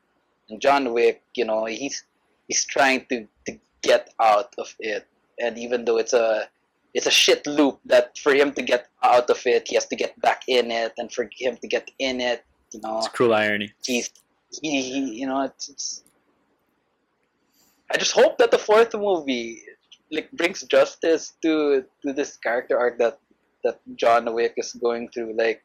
and 0.50 0.62
John 0.62 0.94
Wick 0.94 1.24
you 1.36 1.46
know 1.46 1.66
he's 1.66 2.04
he's 2.48 2.66
trying 2.66 3.06
to 3.10 3.28
to 3.46 3.60
get 3.82 4.14
out 4.20 4.54
of 4.58 4.76
it. 4.80 5.08
And 5.40 5.58
even 5.58 5.86
though 5.86 5.98
it's 5.98 6.14
a 6.14 6.50
it's 6.94 7.06
a 7.06 7.12
shit 7.12 7.46
loop 7.46 7.80
that 7.86 8.18
for 8.18 8.34
him 8.34 8.52
to 8.54 8.62
get 8.62 8.88
out 9.04 9.30
of 9.30 9.42
it 9.46 9.68
he 9.68 9.76
has 9.76 9.86
to 9.88 9.96
get 9.96 10.20
back 10.20 10.42
in 10.48 10.72
it 10.72 10.94
and 10.98 11.12
for 11.12 11.30
him 11.32 11.58
to 11.58 11.68
get 11.68 11.90
in 12.00 12.20
it 12.22 12.44
you 12.74 12.82
know. 12.82 12.98
It's 13.00 13.08
cruel 13.10 13.34
irony. 13.34 13.74
he's 13.86 14.10
he, 14.62 14.82
he 14.82 15.00
you 15.20 15.28
know 15.28 15.42
it's, 15.42 15.70
it's 15.70 16.04
I 17.92 17.98
just 17.98 18.14
hope 18.14 18.38
that 18.40 18.52
the 18.52 18.58
fourth 18.58 18.94
movie 18.94 19.62
like 20.12 20.32
brings 20.32 20.64
justice 20.64 21.34
to 21.44 21.86
to 22.02 22.14
this 22.14 22.38
character 22.38 22.78
arc 22.78 22.98
that 23.00 23.20
that 23.64 23.80
John 23.96 24.34
Wick 24.34 24.54
is 24.58 24.74
going 24.74 25.10
through. 25.10 25.34
Like 25.38 25.64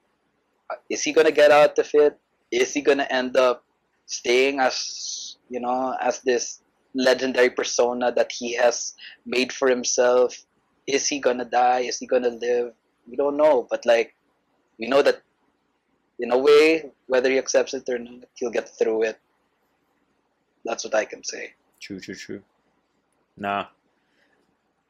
is 0.91 1.03
he 1.03 1.13
gonna 1.13 1.33
get 1.33 1.51
out 1.51 1.79
of 1.79 1.89
it? 1.95 2.19
Is 2.51 2.73
he 2.75 2.81
gonna 2.81 3.07
end 3.11 3.37
up 3.37 3.65
staying 4.13 4.61
as 4.61 5.37
you 5.49 5.61
know 5.61 5.97
as 6.01 6.21
this 6.21 6.63
legendary 6.95 7.51
persona 7.51 8.13
that 8.13 8.31
he 8.31 8.55
has 8.55 8.95
made 9.25 9.53
for 9.53 9.69
himself 9.69 10.45
is 10.87 11.07
he 11.07 11.19
gonna 11.19 11.45
die 11.45 11.81
is 11.81 11.99
he 11.99 12.07
gonna 12.07 12.29
live 12.29 12.73
we 13.09 13.17
don't 13.17 13.37
know 13.37 13.67
but 13.71 13.85
like 13.87 14.15
we 14.79 14.87
know 14.87 15.03
that 15.03 15.23
in 16.23 16.31
a 16.31 16.39
way, 16.39 16.91
whether 17.07 17.31
he 17.31 17.37
accepts 17.37 17.75
it 17.75 17.89
or 17.89 17.99
not, 17.99 18.25
he'll 18.35 18.51
get 18.51 18.69
through 18.69 19.03
it. 19.03 19.19
That's 20.65 20.85
what 20.85 20.95
I 20.95 21.05
can 21.05 21.25
say. 21.25 21.55
True, 21.81 21.99
true, 21.99 22.15
true. 22.15 22.43
Nah. 23.37 23.67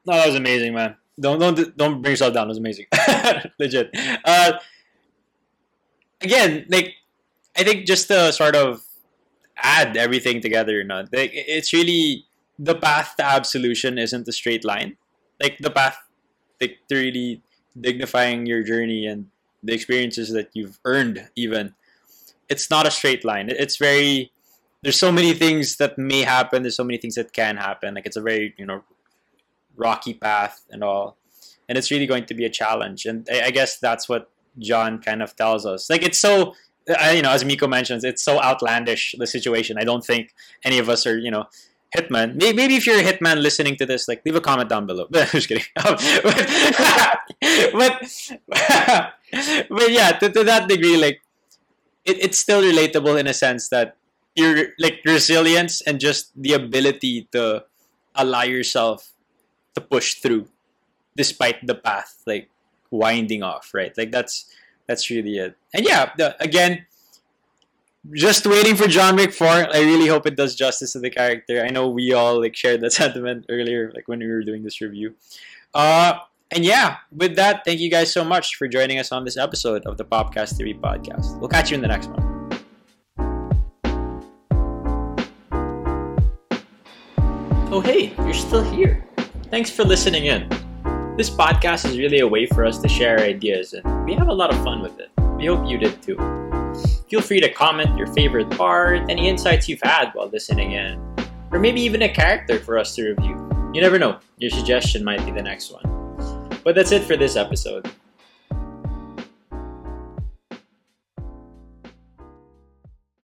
No, 0.06 0.14
that 0.14 0.26
was 0.26 0.36
amazing, 0.36 0.74
man. 0.74 0.96
Don't 1.18 1.38
don't 1.38 1.76
don't 1.76 2.02
bring 2.02 2.12
yourself 2.12 2.34
down. 2.34 2.46
It 2.46 2.48
was 2.48 2.58
amazing, 2.58 2.86
legit. 3.58 3.90
Uh, 4.24 4.52
again, 6.20 6.66
like 6.68 6.94
I 7.56 7.62
think 7.64 7.86
just 7.86 8.08
to 8.08 8.32
sort 8.32 8.56
of 8.56 8.82
add 9.56 9.96
everything 9.96 10.40
together, 10.40 10.78
you 10.78 10.84
know, 10.84 11.04
like 11.12 11.30
it's 11.32 11.72
really 11.72 12.26
the 12.58 12.74
path 12.74 13.14
to 13.16 13.24
absolution 13.24 13.98
isn't 13.98 14.28
a 14.28 14.32
straight 14.32 14.64
line. 14.64 14.96
Like 15.40 15.58
the 15.58 15.70
path, 15.70 15.98
like 16.60 16.78
to 16.88 16.96
really 16.96 17.42
dignifying 17.78 18.46
your 18.46 18.62
journey 18.62 19.06
and 19.06 19.26
the 19.62 19.72
experiences 19.72 20.32
that 20.32 20.50
you've 20.52 20.78
earned, 20.84 21.28
even 21.36 21.74
it's 22.48 22.70
not 22.70 22.86
a 22.86 22.90
straight 22.90 23.24
line. 23.24 23.48
It's 23.48 23.76
very 23.76 24.30
there's 24.82 24.98
so 24.98 25.12
many 25.12 25.32
things 25.32 25.76
that 25.76 25.96
may 25.96 26.22
happen. 26.22 26.62
There's 26.62 26.76
so 26.76 26.84
many 26.84 26.98
things 26.98 27.14
that 27.14 27.32
can 27.32 27.56
happen. 27.56 27.94
Like 27.94 28.06
it's 28.06 28.16
a 28.16 28.20
very 28.20 28.54
you 28.58 28.66
know 28.66 28.82
rocky 29.76 30.14
path 30.14 30.64
and 30.70 30.82
all, 30.84 31.16
and 31.68 31.78
it's 31.78 31.90
really 31.90 32.06
going 32.06 32.26
to 32.26 32.34
be 32.34 32.44
a 32.44 32.50
challenge. 32.50 33.06
And 33.06 33.26
I, 33.32 33.46
I 33.46 33.50
guess 33.50 33.78
that's 33.78 34.08
what 34.08 34.30
John 34.58 35.00
kind 35.00 35.22
of 35.22 35.34
tells 35.36 35.64
us. 35.64 35.88
Like 35.88 36.02
it's 36.02 36.20
so 36.20 36.54
I, 36.98 37.12
you 37.12 37.22
know, 37.22 37.30
as 37.30 37.44
Miko 37.44 37.66
mentions, 37.66 38.04
it's 38.04 38.22
so 38.22 38.40
outlandish 38.40 39.14
the 39.18 39.26
situation. 39.26 39.78
I 39.78 39.84
don't 39.84 40.04
think 40.04 40.34
any 40.64 40.78
of 40.78 40.88
us 40.88 41.06
are, 41.06 41.18
you 41.18 41.30
know, 41.30 41.46
hitman. 41.96 42.34
Maybe, 42.36 42.74
if 42.74 42.86
you're 42.86 42.98
a 42.98 43.02
hitman 43.02 43.42
listening 43.42 43.76
to 43.76 43.86
this, 43.86 44.08
like 44.08 44.22
leave 44.24 44.34
a 44.34 44.40
comment 44.40 44.68
down 44.68 44.86
below. 44.86 45.06
Just 45.12 45.48
kidding. 45.48 45.64
But, 47.72 48.02
but, 48.48 49.14
but 49.70 49.90
yeah, 49.90 50.12
to, 50.12 50.30
to 50.30 50.44
that 50.44 50.68
degree, 50.68 50.96
like 50.96 51.20
it, 52.04 52.18
it's 52.20 52.38
still 52.38 52.62
relatable 52.62 53.18
in 53.18 53.26
a 53.26 53.34
sense 53.34 53.68
that 53.68 53.96
you're 54.34 54.68
like 54.78 55.00
resilience 55.04 55.80
and 55.82 56.00
just 56.00 56.30
the 56.40 56.52
ability 56.52 57.28
to 57.32 57.64
allow 58.14 58.42
yourself 58.42 59.12
to 59.74 59.80
push 59.80 60.14
through 60.14 60.48
despite 61.16 61.66
the 61.66 61.74
path 61.74 62.22
like 62.26 62.48
winding 62.90 63.42
off, 63.42 63.70
right? 63.74 63.96
Like 63.96 64.12
that's 64.12 64.46
that's 64.86 65.10
really 65.10 65.38
it. 65.38 65.56
And 65.74 65.86
yeah, 65.86 66.12
the, 66.16 66.40
again, 66.42 66.86
just 68.12 68.46
waiting 68.46 68.74
for 68.74 68.88
John 68.88 69.16
Wick 69.16 69.32
4. 69.32 69.46
I 69.46 69.80
really 69.80 70.08
hope 70.08 70.26
it 70.26 70.36
does 70.36 70.54
justice 70.54 70.92
to 70.92 70.98
the 70.98 71.10
character. 71.10 71.64
I 71.64 71.68
know 71.68 71.88
we 71.88 72.12
all 72.12 72.40
like 72.40 72.56
shared 72.56 72.80
that 72.80 72.92
sentiment 73.02 73.46
earlier, 73.48 73.92
like 73.94 74.08
when 74.08 74.18
we 74.18 74.26
were 74.26 74.42
doing 74.42 74.62
this 74.62 74.80
review. 74.80 75.14
Uh, 75.74 76.14
and 76.54 76.64
yeah, 76.64 76.96
with 77.10 77.36
that, 77.36 77.64
thank 77.64 77.80
you 77.80 77.90
guys 77.90 78.12
so 78.12 78.24
much 78.24 78.56
for 78.56 78.68
joining 78.68 78.98
us 78.98 79.10
on 79.10 79.24
this 79.24 79.38
episode 79.38 79.86
of 79.86 79.96
the 79.96 80.04
Popcast 80.04 80.56
Theory 80.56 80.74
podcast. 80.74 81.38
We'll 81.38 81.48
catch 81.48 81.70
you 81.70 81.76
in 81.76 81.80
the 81.80 81.88
next 81.88 82.08
one. 82.08 82.32
Oh, 87.74 87.80
hey, 87.80 88.12
you're 88.18 88.34
still 88.34 88.62
here. 88.62 89.02
Thanks 89.50 89.70
for 89.70 89.82
listening 89.82 90.26
in. 90.26 90.46
This 91.22 91.30
podcast 91.30 91.88
is 91.88 91.98
really 91.98 92.18
a 92.18 92.26
way 92.26 92.46
for 92.46 92.64
us 92.64 92.78
to 92.78 92.88
share 92.88 93.20
ideas, 93.20 93.74
and 93.74 94.04
we 94.04 94.12
have 94.14 94.26
a 94.26 94.34
lot 94.34 94.52
of 94.52 94.60
fun 94.64 94.82
with 94.82 94.98
it. 94.98 95.08
We 95.36 95.46
hope 95.46 95.70
you 95.70 95.78
did 95.78 96.02
too. 96.02 96.16
Feel 97.08 97.20
free 97.20 97.40
to 97.40 97.48
comment 97.48 97.96
your 97.96 98.08
favorite 98.08 98.50
part, 98.50 99.08
any 99.08 99.28
insights 99.28 99.68
you've 99.68 99.82
had 99.84 100.10
while 100.14 100.26
listening 100.26 100.72
in, 100.72 100.98
or 101.52 101.60
maybe 101.60 101.80
even 101.80 102.02
a 102.02 102.08
character 102.08 102.58
for 102.58 102.76
us 102.76 102.96
to 102.96 103.10
review. 103.10 103.36
You 103.72 103.80
never 103.80 104.00
know, 104.00 104.18
your 104.38 104.50
suggestion 104.50 105.04
might 105.04 105.24
be 105.24 105.30
the 105.30 105.42
next 105.42 105.72
one. 105.72 106.48
But 106.64 106.74
that's 106.74 106.90
it 106.90 107.04
for 107.04 107.16
this 107.16 107.36
episode. 107.36 107.88